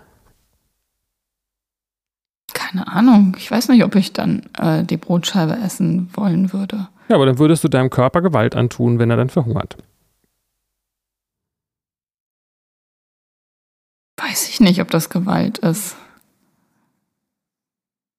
keine 2.53 2.89
Ahnung. 2.89 3.37
Ich 3.39 3.51
weiß 3.51 3.69
nicht, 3.69 3.85
ob 3.85 3.95
ich 3.95 4.13
dann 4.13 4.43
äh, 4.59 4.85
die 4.85 4.97
Brotscheibe 4.97 5.57
essen 5.65 6.11
wollen 6.15 6.53
würde. 6.53 6.89
Ja, 7.09 7.17
aber 7.17 7.27
dann 7.27 7.39
würdest 7.39 7.63
du 7.65 7.69
deinem 7.69 7.91
Körper 7.91 8.23
Gewalt 8.23 8.57
antun, 8.57 8.99
wenn 8.99 9.11
er 9.11 9.17
dann 9.17 9.29
verhungert. 9.29 9.77
Weiß 14.17 14.49
ich 14.49 14.61
nicht, 14.61 14.81
ob 14.81 14.91
das 14.91 15.11
Gewalt 15.11 15.59
ist. 15.59 15.97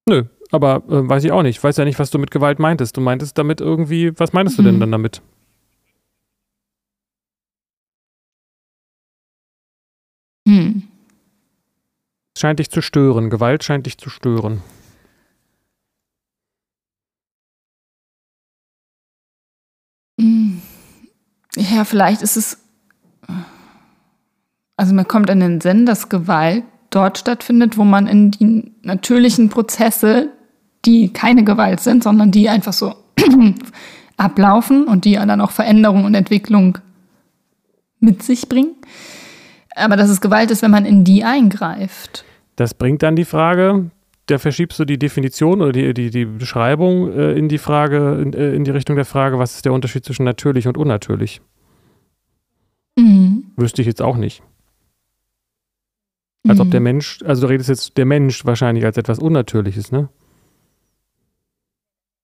Nö, 0.08 0.26
aber 0.52 0.84
äh, 0.88 1.10
weiß 1.10 1.24
ich 1.24 1.32
auch 1.32 1.42
nicht. 1.42 1.58
Ich 1.58 1.64
weiß 1.64 1.78
ja 1.78 1.86
nicht, 1.86 1.98
was 1.98 2.12
du 2.12 2.20
mit 2.20 2.32
Gewalt 2.32 2.60
meintest. 2.60 2.96
Du 2.96 3.02
meintest 3.02 3.38
damit 3.38 3.60
irgendwie, 3.60 4.18
was 4.20 4.34
meinst 4.34 4.58
du 4.58 4.62
denn 4.62 4.76
hm. 4.76 4.80
dann 4.82 4.92
damit? 4.92 5.22
Hm. 10.48 10.84
Es 12.36 12.42
scheint 12.42 12.60
dich 12.60 12.70
zu 12.70 12.82
stören. 12.82 13.30
Gewalt 13.30 13.64
scheint 13.64 13.88
dich 13.88 13.98
zu 13.98 14.10
stören. 14.10 14.62
Ja, 21.76 21.84
vielleicht 21.84 22.22
ist 22.22 22.38
es. 22.38 22.58
Also 24.78 24.94
mir 24.94 25.04
kommt 25.04 25.30
in 25.30 25.42
den 25.42 25.60
Sinn, 25.60 25.86
dass 25.86 26.08
Gewalt 26.08 26.64
dort 26.90 27.18
stattfindet, 27.18 27.78
wo 27.78 27.84
man 27.84 28.08
in 28.08 28.32
die 28.32 28.72
natürlichen 28.82 29.50
Prozesse, 29.50 30.30
die 30.86 31.12
keine 31.12 31.44
Gewalt 31.44 31.82
sind, 31.82 32.04
sondern 32.04 32.32
die 32.32 32.48
einfach 32.48 32.72
so 32.72 32.96
ablaufen 34.18 34.86
und 34.86 35.04
die 35.04 35.16
dann 35.16 35.42
auch 35.42 35.52
Veränderung 35.52 36.06
und 36.06 36.16
Entwicklung 36.16 36.78
mit 38.00 38.24
sich 38.24 38.48
bringen. 38.48 38.76
Aber 39.76 39.98
dass 39.98 40.10
es 40.10 40.22
Gewalt 40.22 40.52
ist, 40.52 40.62
wenn 40.62 40.72
man 40.72 40.86
in 40.86 41.04
die 41.04 41.26
eingreift. 41.26 42.24
Das 42.56 42.74
bringt 42.74 43.04
dann 43.04 43.18
die 43.18 43.26
Frage, 43.26 43.92
da 44.28 44.38
verschiebst 44.38 44.80
du 44.80 44.86
die 44.86 44.98
Definition 44.98 45.62
oder 45.62 45.74
die, 45.74 45.94
die, 45.94 46.10
die 46.10 46.26
Beschreibung 46.26 47.12
äh, 47.12 47.34
in 47.34 47.50
die 47.50 47.58
Frage, 47.58 48.22
in, 48.22 48.32
äh, 48.32 48.54
in, 48.54 48.64
die 48.64 48.72
Richtung 48.72 48.96
der 48.96 49.04
Frage, 49.04 49.40
was 49.40 49.56
ist 49.56 49.66
der 49.66 49.74
Unterschied 49.74 50.06
zwischen 50.06 50.24
natürlich 50.24 50.68
und 50.68 50.78
unnatürlich? 50.78 51.42
Mhm. 52.98 53.52
Wüsste 53.56 53.82
ich 53.82 53.88
jetzt 53.88 54.02
auch 54.02 54.18
nicht. 54.18 54.42
Als 56.48 56.60
mhm. 56.60 56.66
ob 56.66 56.72
der 56.72 56.80
Mensch, 56.80 57.22
also 57.24 57.44
du 57.44 57.48
redest 57.48 57.70
jetzt 57.70 57.98
der 57.98 58.06
Mensch 58.06 58.46
wahrscheinlich 58.46 58.86
als 58.86 58.98
etwas 58.98 59.20
Unnatürliches, 59.20 59.92
ne? 59.92 60.10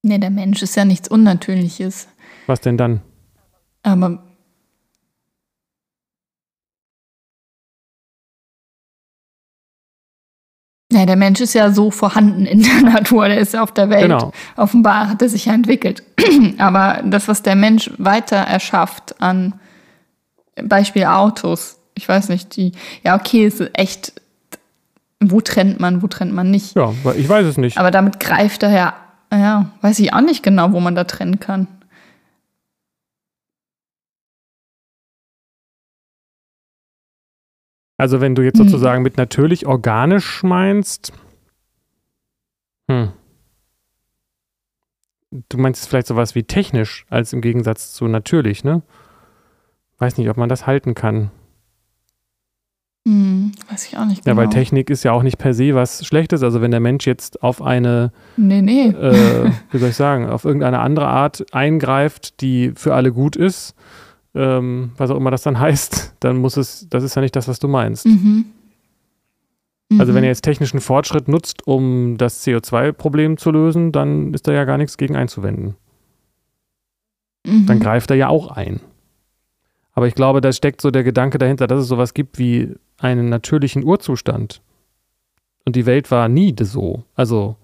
Nee, 0.04 0.18
der 0.18 0.32
Mensch 0.32 0.62
ist 0.62 0.76
ja 0.76 0.86
nichts 0.86 1.08
Unnatürliches. 1.08 2.08
Was 2.48 2.62
denn 2.62 2.78
dann? 2.78 3.02
Aber 3.84 4.24
Ja, 10.92 11.06
der 11.06 11.16
Mensch 11.16 11.40
ist 11.40 11.54
ja 11.54 11.72
so 11.72 11.90
vorhanden 11.90 12.46
in 12.46 12.62
der 12.62 12.82
Natur, 12.92 13.28
der 13.30 13.38
ist 13.38 13.54
ja 13.54 13.64
auf 13.64 13.72
der 13.72 13.90
Welt. 13.90 14.04
Genau. 14.04 14.34
Offenbar 14.58 15.10
hat 15.10 15.22
er 15.22 15.30
sich 15.30 15.46
ja 15.46 15.54
entwickelt. 15.54 16.04
Aber 16.58 17.02
das, 17.06 17.28
was 17.30 17.44
der 17.44 17.56
Mensch 17.56 17.90
weiter 17.98 18.36
erschafft 18.36 19.22
an 19.22 19.60
Beispiel 20.56 21.06
Autos, 21.06 21.80
ich 21.96 22.08
weiß 22.08 22.30
nicht, 22.30 22.56
die, 22.56 22.74
ja, 23.04 23.16
okay, 23.16 23.46
ist 23.46 23.62
echt, 23.74 24.14
wo 25.20 25.42
trennt 25.42 25.80
man, 25.80 26.02
wo 26.02 26.08
trennt 26.08 26.34
man 26.34 26.52
nicht? 26.52 26.76
Ja, 26.76 26.94
ich 27.16 27.28
weiß 27.28 27.46
es 27.46 27.58
nicht. 27.58 27.78
Aber 27.78 27.92
damit 27.92 28.20
greift 28.20 28.64
er 28.64 28.72
ja, 28.72 28.96
ja, 29.32 29.72
weiß 29.82 30.00
ich 30.00 30.14
auch 30.14 30.22
nicht 30.22 30.44
genau, 30.44 30.72
wo 30.74 30.80
man 30.80 30.96
da 30.96 31.04
trennen 31.04 31.40
kann. 31.40 31.68
Also 37.98 38.20
wenn 38.20 38.34
du 38.34 38.42
jetzt 38.42 38.58
hm. 38.58 38.68
sozusagen 38.68 39.04
mit 39.04 39.18
natürlich 39.18 39.68
organisch 39.68 40.42
meinst, 40.42 41.14
hm. 42.90 43.14
Du 45.48 45.58
meinst 45.58 45.88
vielleicht 45.88 46.08
sowas 46.08 46.36
wie 46.36 46.44
technisch 46.44 47.06
als 47.10 47.32
im 47.32 47.40
Gegensatz 47.40 47.94
zu 47.94 48.10
natürlich, 48.10 48.66
ne? 48.66 48.82
Weiß 50.02 50.18
nicht, 50.18 50.32
ob 50.32 50.38
man 50.38 50.50
das 50.50 50.66
halten 50.66 50.96
kann. 50.96 51.30
Hm, 53.08 53.52
weiß 53.70 53.86
ich 53.86 54.00
auch 54.00 54.06
nicht 54.06 54.24
genau. 54.24 54.34
Ja, 54.34 54.38
weil 54.38 54.48
genau. 54.48 54.58
Technik 54.58 54.90
ist 54.90 55.04
ja 55.04 55.12
auch 55.12 55.22
nicht 55.22 55.38
per 55.38 55.54
se 55.54 55.76
was 55.76 56.04
Schlechtes. 56.04 56.42
Also 56.42 56.60
wenn 56.60 56.72
der 56.72 56.80
Mensch 56.80 57.06
jetzt 57.06 57.44
auf 57.44 57.62
eine, 57.62 58.12
nee, 58.36 58.64
nee. 58.64 58.88
Äh, 58.88 59.52
wie 59.70 59.78
soll 59.78 59.90
ich 59.90 59.96
sagen, 59.96 60.28
auf 60.28 60.44
irgendeine 60.44 60.80
andere 60.80 61.06
Art 61.06 61.46
eingreift, 61.54 62.42
die 62.42 62.72
für 62.76 62.96
alle 62.96 63.12
gut 63.12 63.36
ist, 63.36 63.76
ähm, 64.34 64.94
was 64.98 65.12
auch 65.12 65.18
immer 65.18 65.30
das 65.30 65.44
dann 65.44 65.60
heißt, 65.60 66.16
dann 66.20 66.38
muss 66.38 66.58
es, 66.58 66.88
das 66.90 67.04
ist 67.04 67.16
ja 67.16 67.22
nicht 67.22 67.36
das, 67.36 67.48
was 67.48 67.60
du 67.60 67.68
meinst. 67.68 68.08
Mhm. 68.08 68.46
Also 70.00 70.16
wenn 70.16 70.24
er 70.24 70.30
jetzt 70.30 70.42
technischen 70.42 70.80
Fortschritt 70.80 71.28
nutzt, 71.28 71.68
um 71.68 72.18
das 72.18 72.44
CO2-Problem 72.44 73.38
zu 73.38 73.52
lösen, 73.52 73.92
dann 73.92 74.34
ist 74.34 74.48
da 74.48 74.52
ja 74.52 74.64
gar 74.64 74.80
nichts 74.80 74.98
gegen 74.98 75.16
einzuwenden. 75.16 75.76
Mhm. 77.46 77.68
Dann 77.68 77.80
greift 77.80 78.10
er 78.10 78.18
ja 78.18 78.30
auch 78.30 78.50
ein. 78.50 78.80
Aber 79.94 80.08
ich 80.08 80.16
glaube, 80.16 80.42
da 80.42 80.52
steckt 80.54 80.82
so 80.82 80.92
der 80.92 81.04
Gedanke 81.04 81.38
dahinter, 81.38 81.68
dass 81.68 81.82
es 81.82 81.88
sowas 81.88 82.14
gibt 82.14 82.40
wie 82.40 82.74
einen 82.98 83.30
natürlichen 83.30 83.84
Urzustand. 83.84 84.62
Und 85.66 85.76
die 85.76 85.86
Welt 85.86 86.10
war 86.12 86.30
nie 86.30 86.56
so. 86.62 87.04
Also, 87.16 87.58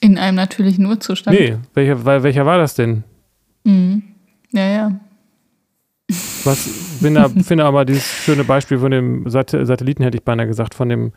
In 0.00 0.18
einem 0.18 0.36
natürlichen 0.36 0.86
Urzustand. 0.86 1.38
nee, 1.38 1.56
welcher, 1.74 2.04
welcher 2.22 2.46
war 2.46 2.58
das 2.58 2.74
denn? 2.74 3.04
Mhm. 3.64 4.02
Ja, 4.52 4.66
ja. 4.68 5.00
Was, 6.44 6.98
bin 7.00 7.14
da, 7.14 7.28
finde 7.42 7.64
aber 7.64 7.84
dieses 7.84 8.06
schöne 8.06 8.44
Beispiel 8.44 8.78
von 8.78 8.90
dem 8.92 9.28
Sat 9.28 9.50
Satelliten, 9.50 10.02
hätte 10.04 10.18
ich 10.18 10.24
beinahe 10.24 10.46
gesagt, 10.46 10.74
von 10.74 10.88
dem 10.88 11.12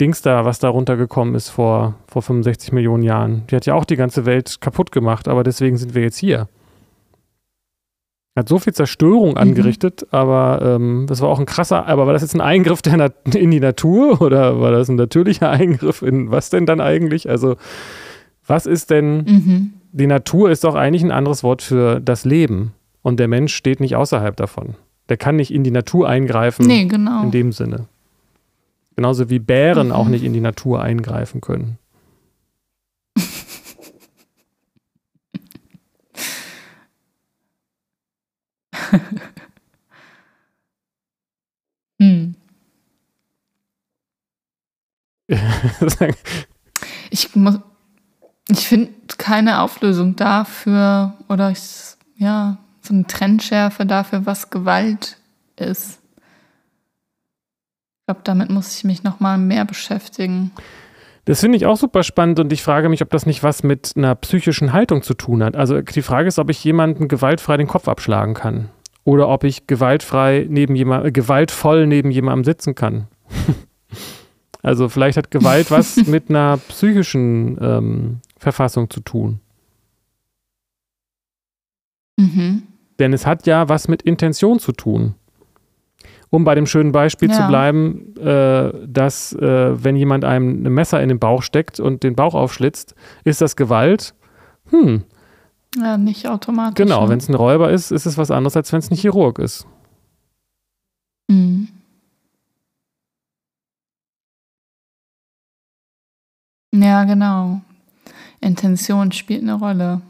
Dings 0.00 0.22
da, 0.22 0.44
was 0.44 0.58
da 0.58 0.68
runtergekommen 0.68 1.34
ist 1.34 1.48
vor, 1.48 1.94
vor 2.06 2.22
65 2.22 2.72
Millionen 2.72 3.02
Jahren. 3.02 3.46
Die 3.48 3.56
hat 3.56 3.66
ja 3.66 3.74
auch 3.74 3.84
die 3.84 3.96
ganze 3.96 4.26
Welt 4.26 4.60
kaputt 4.60 4.92
gemacht, 4.92 5.28
aber 5.28 5.42
deswegen 5.44 5.76
sind 5.76 5.94
wir 5.94 6.02
jetzt 6.02 6.18
hier. 6.18 6.48
Hat 8.38 8.48
so 8.48 8.58
viel 8.58 8.72
Zerstörung 8.72 9.36
angerichtet, 9.36 10.06
aber 10.12 10.60
ähm, 10.62 11.06
das 11.08 11.20
war 11.20 11.28
auch 11.28 11.38
ein 11.38 11.46
krasser, 11.46 11.86
aber 11.86 12.06
war 12.06 12.12
das 12.12 12.22
jetzt 12.22 12.34
ein 12.34 12.40
Eingriff 12.40 12.80
in 13.34 13.50
die 13.50 13.60
Natur 13.60 14.20
oder 14.22 14.60
war 14.60 14.70
das 14.70 14.88
ein 14.88 14.96
natürlicher 14.96 15.50
Eingriff 15.50 16.02
in 16.02 16.30
was 16.30 16.50
denn 16.50 16.64
dann 16.66 16.80
eigentlich? 16.80 17.28
Also, 17.28 17.56
was 18.46 18.64
ist 18.66 18.90
denn 18.90 19.16
Mhm. 19.24 19.72
die 19.92 20.06
Natur 20.06 20.50
ist 20.50 20.64
doch 20.64 20.74
eigentlich 20.74 21.02
ein 21.02 21.10
anderes 21.10 21.42
Wort 21.42 21.60
für 21.62 22.00
das 22.00 22.24
Leben. 22.24 22.72
Und 23.02 23.20
der 23.20 23.28
Mensch 23.28 23.54
steht 23.54 23.80
nicht 23.80 23.96
außerhalb 23.96 24.36
davon. 24.36 24.74
Der 25.08 25.16
kann 25.16 25.36
nicht 25.36 25.52
in 25.52 25.64
die 25.64 25.70
Natur 25.70 26.08
eingreifen 26.08 26.66
Nee, 26.66 26.84
genau. 26.86 27.22
in 27.22 27.30
dem 27.30 27.52
Sinne. 27.52 27.86
Genauso 28.96 29.30
wie 29.30 29.38
Bären 29.38 29.88
Mhm. 29.88 29.92
auch 29.92 30.08
nicht 30.08 30.24
in 30.24 30.32
die 30.32 30.40
Natur 30.40 30.82
eingreifen 30.82 31.40
können. 31.40 31.78
Hm. 42.00 42.34
Ich 47.10 47.34
muss, 47.34 47.58
ich 48.48 48.68
finde 48.68 48.92
keine 49.16 49.60
Auflösung 49.60 50.14
dafür 50.14 51.14
oder 51.28 51.50
ich, 51.50 51.60
ja, 52.16 52.58
so 52.82 52.94
eine 52.94 53.06
Trennschärfe 53.06 53.86
dafür, 53.86 54.26
was 54.26 54.50
Gewalt 54.50 55.16
ist. 55.56 56.00
Ich 58.00 58.06
glaube, 58.06 58.20
damit 58.24 58.50
muss 58.50 58.76
ich 58.76 58.84
mich 58.84 59.02
noch 59.02 59.20
mal 59.20 59.38
mehr 59.38 59.64
beschäftigen. 59.64 60.50
Das 61.24 61.40
finde 61.40 61.56
ich 61.56 61.66
auch 61.66 61.76
super 61.76 62.02
spannend 62.02 62.40
und 62.40 62.52
ich 62.52 62.62
frage 62.62 62.88
mich, 62.88 63.02
ob 63.02 63.10
das 63.10 63.26
nicht 63.26 63.42
was 63.42 63.62
mit 63.62 63.94
einer 63.96 64.14
psychischen 64.14 64.72
Haltung 64.72 65.02
zu 65.02 65.14
tun 65.14 65.42
hat. 65.42 65.56
Also 65.56 65.80
die 65.80 66.02
Frage 66.02 66.28
ist, 66.28 66.38
ob 66.38 66.48
ich 66.50 66.62
jemanden 66.62 67.08
gewaltfrei 67.08 67.56
den 67.56 67.66
Kopf 67.66 67.88
abschlagen 67.88 68.34
kann 68.34 68.70
oder 69.08 69.30
ob 69.30 69.42
ich 69.42 69.66
gewaltfrei 69.66 70.46
neben 70.50 70.76
jemand, 70.76 71.06
äh, 71.06 71.10
gewaltvoll 71.10 71.86
neben 71.86 72.10
jemandem 72.10 72.44
sitzen 72.44 72.74
kann. 72.74 73.06
also 74.62 74.90
vielleicht 74.90 75.16
hat 75.16 75.30
Gewalt 75.30 75.70
was 75.70 75.96
mit 76.06 76.28
einer 76.28 76.58
psychischen 76.68 77.56
ähm, 77.58 78.20
Verfassung 78.36 78.90
zu 78.90 79.00
tun. 79.00 79.40
Mhm. 82.18 82.64
Denn 82.98 83.14
es 83.14 83.24
hat 83.24 83.46
ja 83.46 83.70
was 83.70 83.88
mit 83.88 84.02
Intention 84.02 84.58
zu 84.58 84.72
tun. 84.72 85.14
Um 86.28 86.44
bei 86.44 86.54
dem 86.54 86.66
schönen 86.66 86.92
Beispiel 86.92 87.30
zu 87.30 87.40
Ja. 87.40 87.48
bleiben, 87.48 88.14
äh, 88.18 88.72
dass 88.86 89.32
äh, 89.32 89.82
wenn 89.82 89.96
jemand 89.96 90.26
einem 90.26 90.66
ein 90.66 90.74
Messer 90.74 91.02
in 91.02 91.08
den 91.08 91.18
Bauch 91.18 91.42
steckt 91.42 91.80
und 91.80 92.02
den 92.02 92.14
Bauch 92.14 92.34
aufschlitzt, 92.34 92.94
ist 93.24 93.40
das 93.40 93.56
Gewalt? 93.56 94.14
Hm, 94.68 95.04
Ja, 95.76 95.98
nicht 95.98 96.26
automatisch. 96.26 96.76
genau. 96.76 97.04
ne? 97.04 97.10
Wenn 97.10 97.18
es 97.18 97.28
ein 97.28 97.34
Räuber 97.34 97.70
ist, 97.70 97.90
ist 97.90 98.06
es 98.06 98.16
was 98.16 98.30
anderes, 98.30 98.56
als 98.56 98.72
wenn 98.72 98.78
es 98.78 98.90
ein 98.90 98.96
Chirurg 98.96 99.38
ist. 99.38 99.66
Mhm. 101.28 101.68
Ja, 106.74 107.04
genau. 107.04 107.60
Intention 108.40 109.12
spielt 109.12 109.42
eine 109.42 109.54
Rolle. 109.54 110.00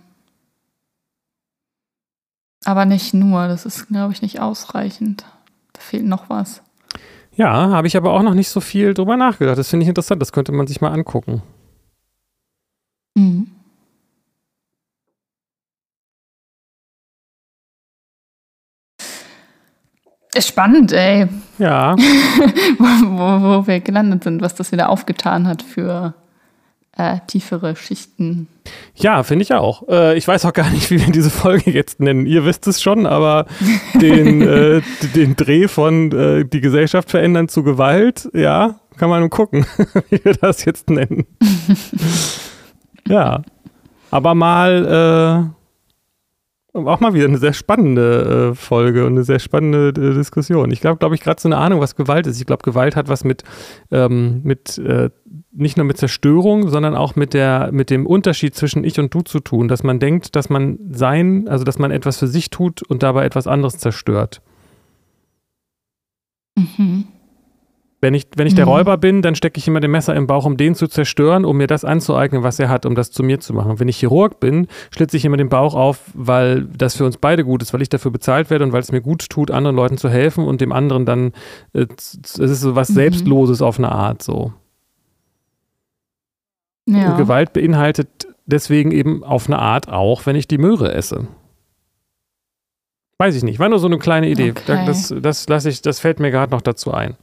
Aber 2.65 2.85
nicht 2.85 3.15
nur, 3.15 3.49
das 3.49 3.65
ist, 3.65 3.89
glaube 3.89 4.13
ich, 4.13 4.23
nicht 4.23 4.41
ausreichend. 4.41 5.25
Da 5.73 5.81
fehlt 5.81 6.05
noch 6.05 6.29
was. 6.29 6.63
Ja, 7.35 7.71
habe 7.71 7.87
ich 7.87 7.97
aber 7.97 8.13
auch 8.13 8.23
noch 8.23 8.35
nicht 8.35 8.49
so 8.49 8.61
viel 8.61 8.95
drüber 8.95 9.17
nachgedacht. 9.17 9.59
Das 9.59 9.71
finde 9.71 9.85
ich 9.85 9.89
interessant. 9.89 10.21
Das 10.21 10.33
könnte 10.33 10.53
man 10.53 10.67
sich 10.67 10.81
mal 10.81 10.91
angucken. 10.91 11.43
Mhm. 13.15 13.49
Ist 20.35 20.49
spannend, 20.49 20.93
ey, 20.93 21.27
Ja, 21.59 21.97
wo, 22.79 22.85
wo, 22.85 23.43
wo 23.43 23.67
wir 23.67 23.81
gelandet 23.81 24.25
sind, 24.25 24.43
was 24.43 24.55
das 24.55 24.73
wieder 24.73 24.91
aufgetan 24.91 25.47
hat 25.47 25.63
für 25.63 26.15
äh, 26.99 27.19
tiefere 27.27 27.77
Schichten. 27.77 28.49
ja, 28.95 29.23
finde 29.23 29.45
ich 29.45 29.55
auch. 29.55 29.89
Äh, 29.89 30.19
ich 30.19 30.27
weiß 30.27 30.45
auch 30.45 30.53
gar 30.53 30.69
nicht, 30.71 30.91
wie 30.91 31.01
wir 31.01 31.13
diese 31.13 31.31
Folge 31.31 31.71
jetzt 31.71 32.01
nennen. 32.01 32.27
Ihr 32.27 32.45
wisst 32.45 32.67
es 32.67 32.83
schon, 32.83 33.07
aber 33.07 33.47
den, 33.95 34.43
äh, 34.43 34.83
den 35.15 35.37
Dreh 35.37 35.69
von 35.69 36.13
äh, 36.13 36.45
die 36.45 36.61
Gesellschaft 36.61 37.11
verändern 37.11 37.49
zu 37.49 37.63
Gewalt, 37.63 38.29
ja, 38.35 38.81
kann 38.97 39.09
man 39.09 39.31
gucken, 39.31 39.65
wie 40.11 40.23
wir 40.25 40.35
das 40.35 40.65
jetzt 40.65 40.91
nennen. 40.91 41.27
ja, 43.07 43.43
aber 44.11 44.35
mal 44.35 45.53
äh, 45.55 45.58
auch 46.75 47.01
mal 47.01 47.15
wieder 47.15 47.25
eine 47.25 47.39
sehr 47.39 47.55
spannende 47.55 48.51
äh, 48.51 48.55
Folge 48.55 49.07
und 49.07 49.13
eine 49.13 49.25
sehr 49.25 49.39
spannende 49.39 49.89
äh, 49.89 50.15
Diskussion. 50.15 50.71
Ich 50.71 50.81
glaube, 50.81 50.99
glaube 50.99 51.15
ich, 51.15 51.21
gerade 51.23 51.41
so 51.41 51.49
eine 51.49 51.57
Ahnung, 51.57 51.81
was 51.81 51.97
Gewalt 51.97 52.27
ist. 52.27 52.39
Ich 52.41 52.47
glaube, 52.47 52.63
Gewalt 52.63 52.95
hat 52.95 53.09
was 53.09 53.25
mit, 53.25 53.43
ähm, 53.91 54.43
mit 54.45 54.79
äh, 54.79 55.11
nicht 55.51 55.77
nur 55.77 55.87
mit 55.87 55.97
Zerstörung, 55.97 56.69
sondern 56.69 56.95
auch 56.95 57.17
mit 57.17 57.35
der, 57.35 57.71
mit 57.73 57.91
dem 57.91 58.07
Unterschied 58.07 58.55
zwischen 58.55 58.85
ich 58.85 58.99
und 59.01 59.13
du 59.13 59.23
zu 59.23 59.41
tun, 59.41 59.69
dass 59.69 59.83
man 59.83 59.99
denkt, 59.99 60.37
dass 60.37 60.51
man 60.51 60.79
sein, 60.91 61.49
also 61.49 61.65
dass 61.65 61.79
man 61.79 61.91
etwas 61.91 62.19
für 62.19 62.29
sich 62.29 62.51
tut 62.51 62.83
und 62.83 63.03
dabei 63.03 63.25
etwas 63.25 63.47
anderes 63.47 63.79
zerstört. 63.79 64.43
Mhm. 66.57 67.09
Wenn 68.01 68.15
ich, 68.15 68.29
wenn 68.37 68.47
ich 68.47 68.55
der 68.55 68.67
Mhm. 68.67 68.71
Räuber 68.73 68.97
bin, 68.97 69.23
dann 69.23 69.35
stecke 69.35 69.59
ich 69.59 69.67
immer 69.67 69.81
den 69.81 69.91
Messer 69.91 70.15
im 70.15 70.29
Bauch, 70.29 70.45
um 70.45 70.57
den 70.57 70.77
zu 70.77 70.87
zerstören, 70.87 71.45
um 71.45 71.57
mir 71.57 71.67
das 71.67 71.85
anzueignen, 71.85 72.45
was 72.45 72.61
er 72.61 72.69
hat, 72.69 72.87
um 72.87 72.95
das 72.95 73.11
zu 73.11 73.25
mir 73.25 73.41
zu 73.41 73.53
machen. 73.53 73.81
Wenn 73.81 73.89
ich 73.89 73.99
Chirurg 73.99 74.39
bin, 74.39 74.69
schlitze 74.93 75.17
ich 75.17 75.25
immer 75.25 75.37
den 75.37 75.49
Bauch 75.49 75.75
auf, 75.75 76.03
weil 76.15 76.63
das 76.67 76.95
für 76.95 77.05
uns 77.05 77.17
beide 77.17 77.45
gut 77.45 77.61
ist, 77.61 77.75
weil 77.75 77.83
ich 77.83 77.89
dafür 77.89 78.13
bezahlt 78.13 78.51
werde 78.51 78.65
und 78.65 78.73
weil 78.73 78.83
es 78.83 78.93
mir 78.93 79.01
gut 79.01 79.29
tut, 79.29 79.51
anderen 79.51 79.75
Leuten 79.75 79.99
zu 79.99 80.09
helfen 80.09 80.45
und 80.45 80.61
dem 80.61 80.71
anderen 80.71 81.07
dann, 81.07 81.33
äh, 81.73 81.87
es 81.99 82.39
ist 82.39 82.61
so 82.61 82.77
was 82.77 82.91
Mhm. 82.91 82.95
Selbstloses 82.95 83.63
auf 83.63 83.79
eine 83.79 83.91
Art 83.91 84.23
so. 84.23 84.53
Ja. 86.87 87.17
Gewalt 87.17 87.53
beinhaltet 87.53 88.29
deswegen 88.47 88.93
eben 88.93 89.25
auf 89.25 89.47
eine 89.49 89.59
Art 89.59 89.89
auch, 89.89 90.25
wenn 90.25 90.37
ich 90.37 90.47
die 90.49 90.59
Möhre 90.59 90.95
esse. 90.95 91.27
Weiß 93.19 93.35
ich 93.35 93.43
nicht, 93.43 93.59
war 93.59 93.69
nur 93.69 93.81
so 93.81 93.89
eine 93.89 93.99
kleine 93.99 94.29
Idee. 94.29 94.53
Okay. 94.53 94.85
Das, 94.87 95.13
das, 95.21 95.49
lasse 95.49 95.69
ich, 95.69 95.83
das 95.83 95.99
fällt 95.99 96.21
mir 96.21 96.31
gerade 96.31 96.53
noch 96.53 96.63
dazu 96.63 96.93
ein. 96.95 97.17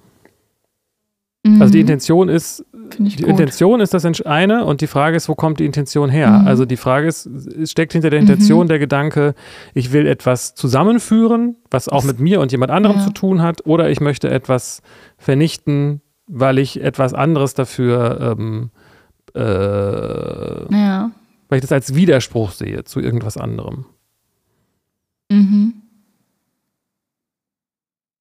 Mhm. 1.45 1.61
Also 1.61 1.71
die 1.73 1.81
Intention 1.81 2.27
ist, 2.27 2.65
die 2.97 3.17
gut. 3.17 3.27
Intention 3.29 3.79
ist 3.79 3.93
das 3.93 4.03
eine 4.25 4.65
und 4.65 4.81
die 4.81 4.87
Frage 4.87 5.15
ist, 5.15 5.29
wo 5.29 5.35
kommt 5.35 5.59
die 5.59 5.65
Intention 5.65 6.09
her? 6.09 6.29
Mhm. 6.39 6.47
Also 6.47 6.65
die 6.65 6.75
Frage 6.77 7.07
ist, 7.07 7.29
steckt 7.69 7.93
hinter 7.93 8.09
der 8.09 8.19
Mhm. 8.21 8.27
Intention 8.27 8.67
der 8.67 8.79
Gedanke, 8.79 9.35
ich 9.75 9.91
will 9.93 10.07
etwas 10.07 10.55
zusammenführen, 10.55 11.57
was 11.69 11.87
auch 11.87 12.03
mit 12.03 12.19
mir 12.19 12.41
und 12.41 12.51
jemand 12.51 12.71
anderem 12.71 12.97
Ja. 12.97 13.03
zu 13.03 13.11
tun 13.11 13.43
hat, 13.43 13.65
oder 13.67 13.91
ich 13.91 13.99
möchte 14.01 14.29
etwas 14.31 14.81
vernichten, 15.19 16.01
weil 16.27 16.57
ich 16.57 16.81
etwas 16.81 17.13
anderes 17.13 17.53
dafür, 17.53 18.35
ähm, 18.39 18.71
äh, 19.35 19.39
Ja. 20.75 21.11
weil 21.49 21.57
ich 21.57 21.61
das 21.61 21.71
als 21.71 21.93
Widerspruch 21.93 22.51
sehe 22.51 22.85
zu 22.85 22.99
irgendwas 22.99 23.37
anderem. 23.37 23.85
Mhm. 25.31 25.73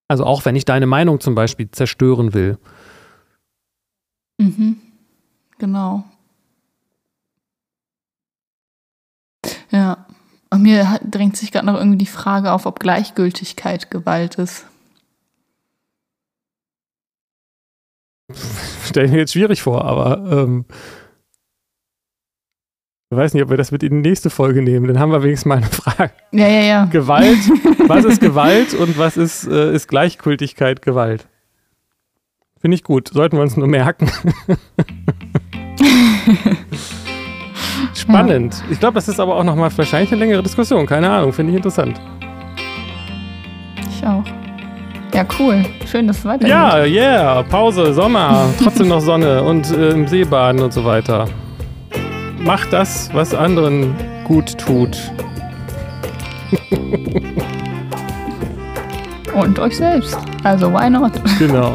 Also 0.09 0.25
auch 0.25 0.45
wenn 0.45 0.57
ich 0.57 0.67
deine 0.67 0.87
Meinung 0.87 1.21
zum 1.21 1.35
Beispiel 1.35 1.71
zerstören 1.71 2.35
will. 2.35 2.59
Mhm. 4.45 4.77
Genau. 5.59 6.05
Ja. 9.71 10.07
Und 10.51 10.63
mir 10.63 10.91
hat- 10.91 11.03
drängt 11.05 11.37
sich 11.37 11.51
gerade 11.53 11.67
noch 11.67 11.75
irgendwie 11.77 11.99
die 11.99 12.07
Frage 12.07 12.53
auf, 12.53 12.67
ob 12.67 12.79
Gleichgültigkeit 12.81 13.91
Gewalt 13.91 14.37
ist. 14.37 14.67
Stelle 18.85 19.07
ich 19.07 19.13
mir 19.13 19.19
jetzt 19.19 19.33
schwierig 19.33 19.63
vor, 19.63 19.85
aber 19.85 20.19
ähm, 20.31 20.65
ich 23.11 23.17
weiß 23.19 23.35
nicht, 23.35 23.43
ob 23.43 23.51
wir 23.51 23.57
das 23.57 23.71
mit 23.71 23.83
in 23.83 24.03
die 24.03 24.09
nächste 24.09 24.31
Folge 24.31 24.63
nehmen. 24.63 24.87
Dann 24.89 24.99
haben 24.99 25.13
wir 25.13 25.23
wenigstens 25.23 25.47
mal 25.49 25.59
eine 25.59 25.67
Frage. 25.67 26.13
Ja, 26.33 26.49
ja, 26.49 26.61
ja. 26.63 26.85
Gewalt, 26.87 27.39
was 27.89 28.05
ist 28.05 28.21
Gewalt 28.21 28.75
und 28.75 28.97
was 28.99 29.17
ist, 29.17 29.47
äh, 29.47 29.73
ist 29.75 29.89
Gleichgültigkeit 29.89 30.83
Gewalt? 30.83 31.27
Finde 32.65 32.77
ich 32.77 32.83
gut. 32.83 33.09
Sollten 33.13 33.37
wir 33.37 33.43
uns 33.43 33.59
nur 33.59 33.69
merken. 33.69 34.11
Spannend. 37.95 38.65
Ich 38.71 38.81
glaube, 38.81 38.95
das 38.95 39.07
ist 39.07 39.21
aber 39.21 39.37
auch 39.37 39.45
nochmal 39.45 39.71
wahrscheinlich 39.77 40.11
eine 40.13 40.21
längere 40.21 40.43
Diskussion. 40.43 40.87
Keine 40.87 41.11
Ahnung, 41.11 41.35
finde 41.35 41.53
ich 41.53 41.59
interessant. 41.59 42.01
Ich 43.91 44.07
auch. 44.07 44.25
Ja, 45.13 45.27
cool. 45.39 45.63
Schön, 45.85 46.07
dass 46.07 46.21
es 46.21 46.25
weitergeht. 46.25 46.49
Ja, 46.49 46.85
yeah. 46.85 47.43
Pause, 47.43 47.93
Sommer, 47.93 48.49
trotzdem 48.59 48.89
noch 48.89 49.01
Sonne 49.01 49.43
und 49.43 49.71
äh, 49.71 49.91
im 49.91 50.09
See 50.09 50.25
baden 50.25 50.63
und 50.63 50.73
so 50.73 50.87
weiter. 50.87 51.29
Macht 52.39 52.73
das, 52.73 53.11
was 53.13 53.35
anderen 53.35 53.95
gut 54.25 54.57
tut. 54.57 54.97
und 59.35 59.59
euch 59.59 59.77
selbst. 59.77 60.17
Also, 60.45 60.73
why 60.73 60.89
not? 60.89 61.13
Genau. 61.39 61.75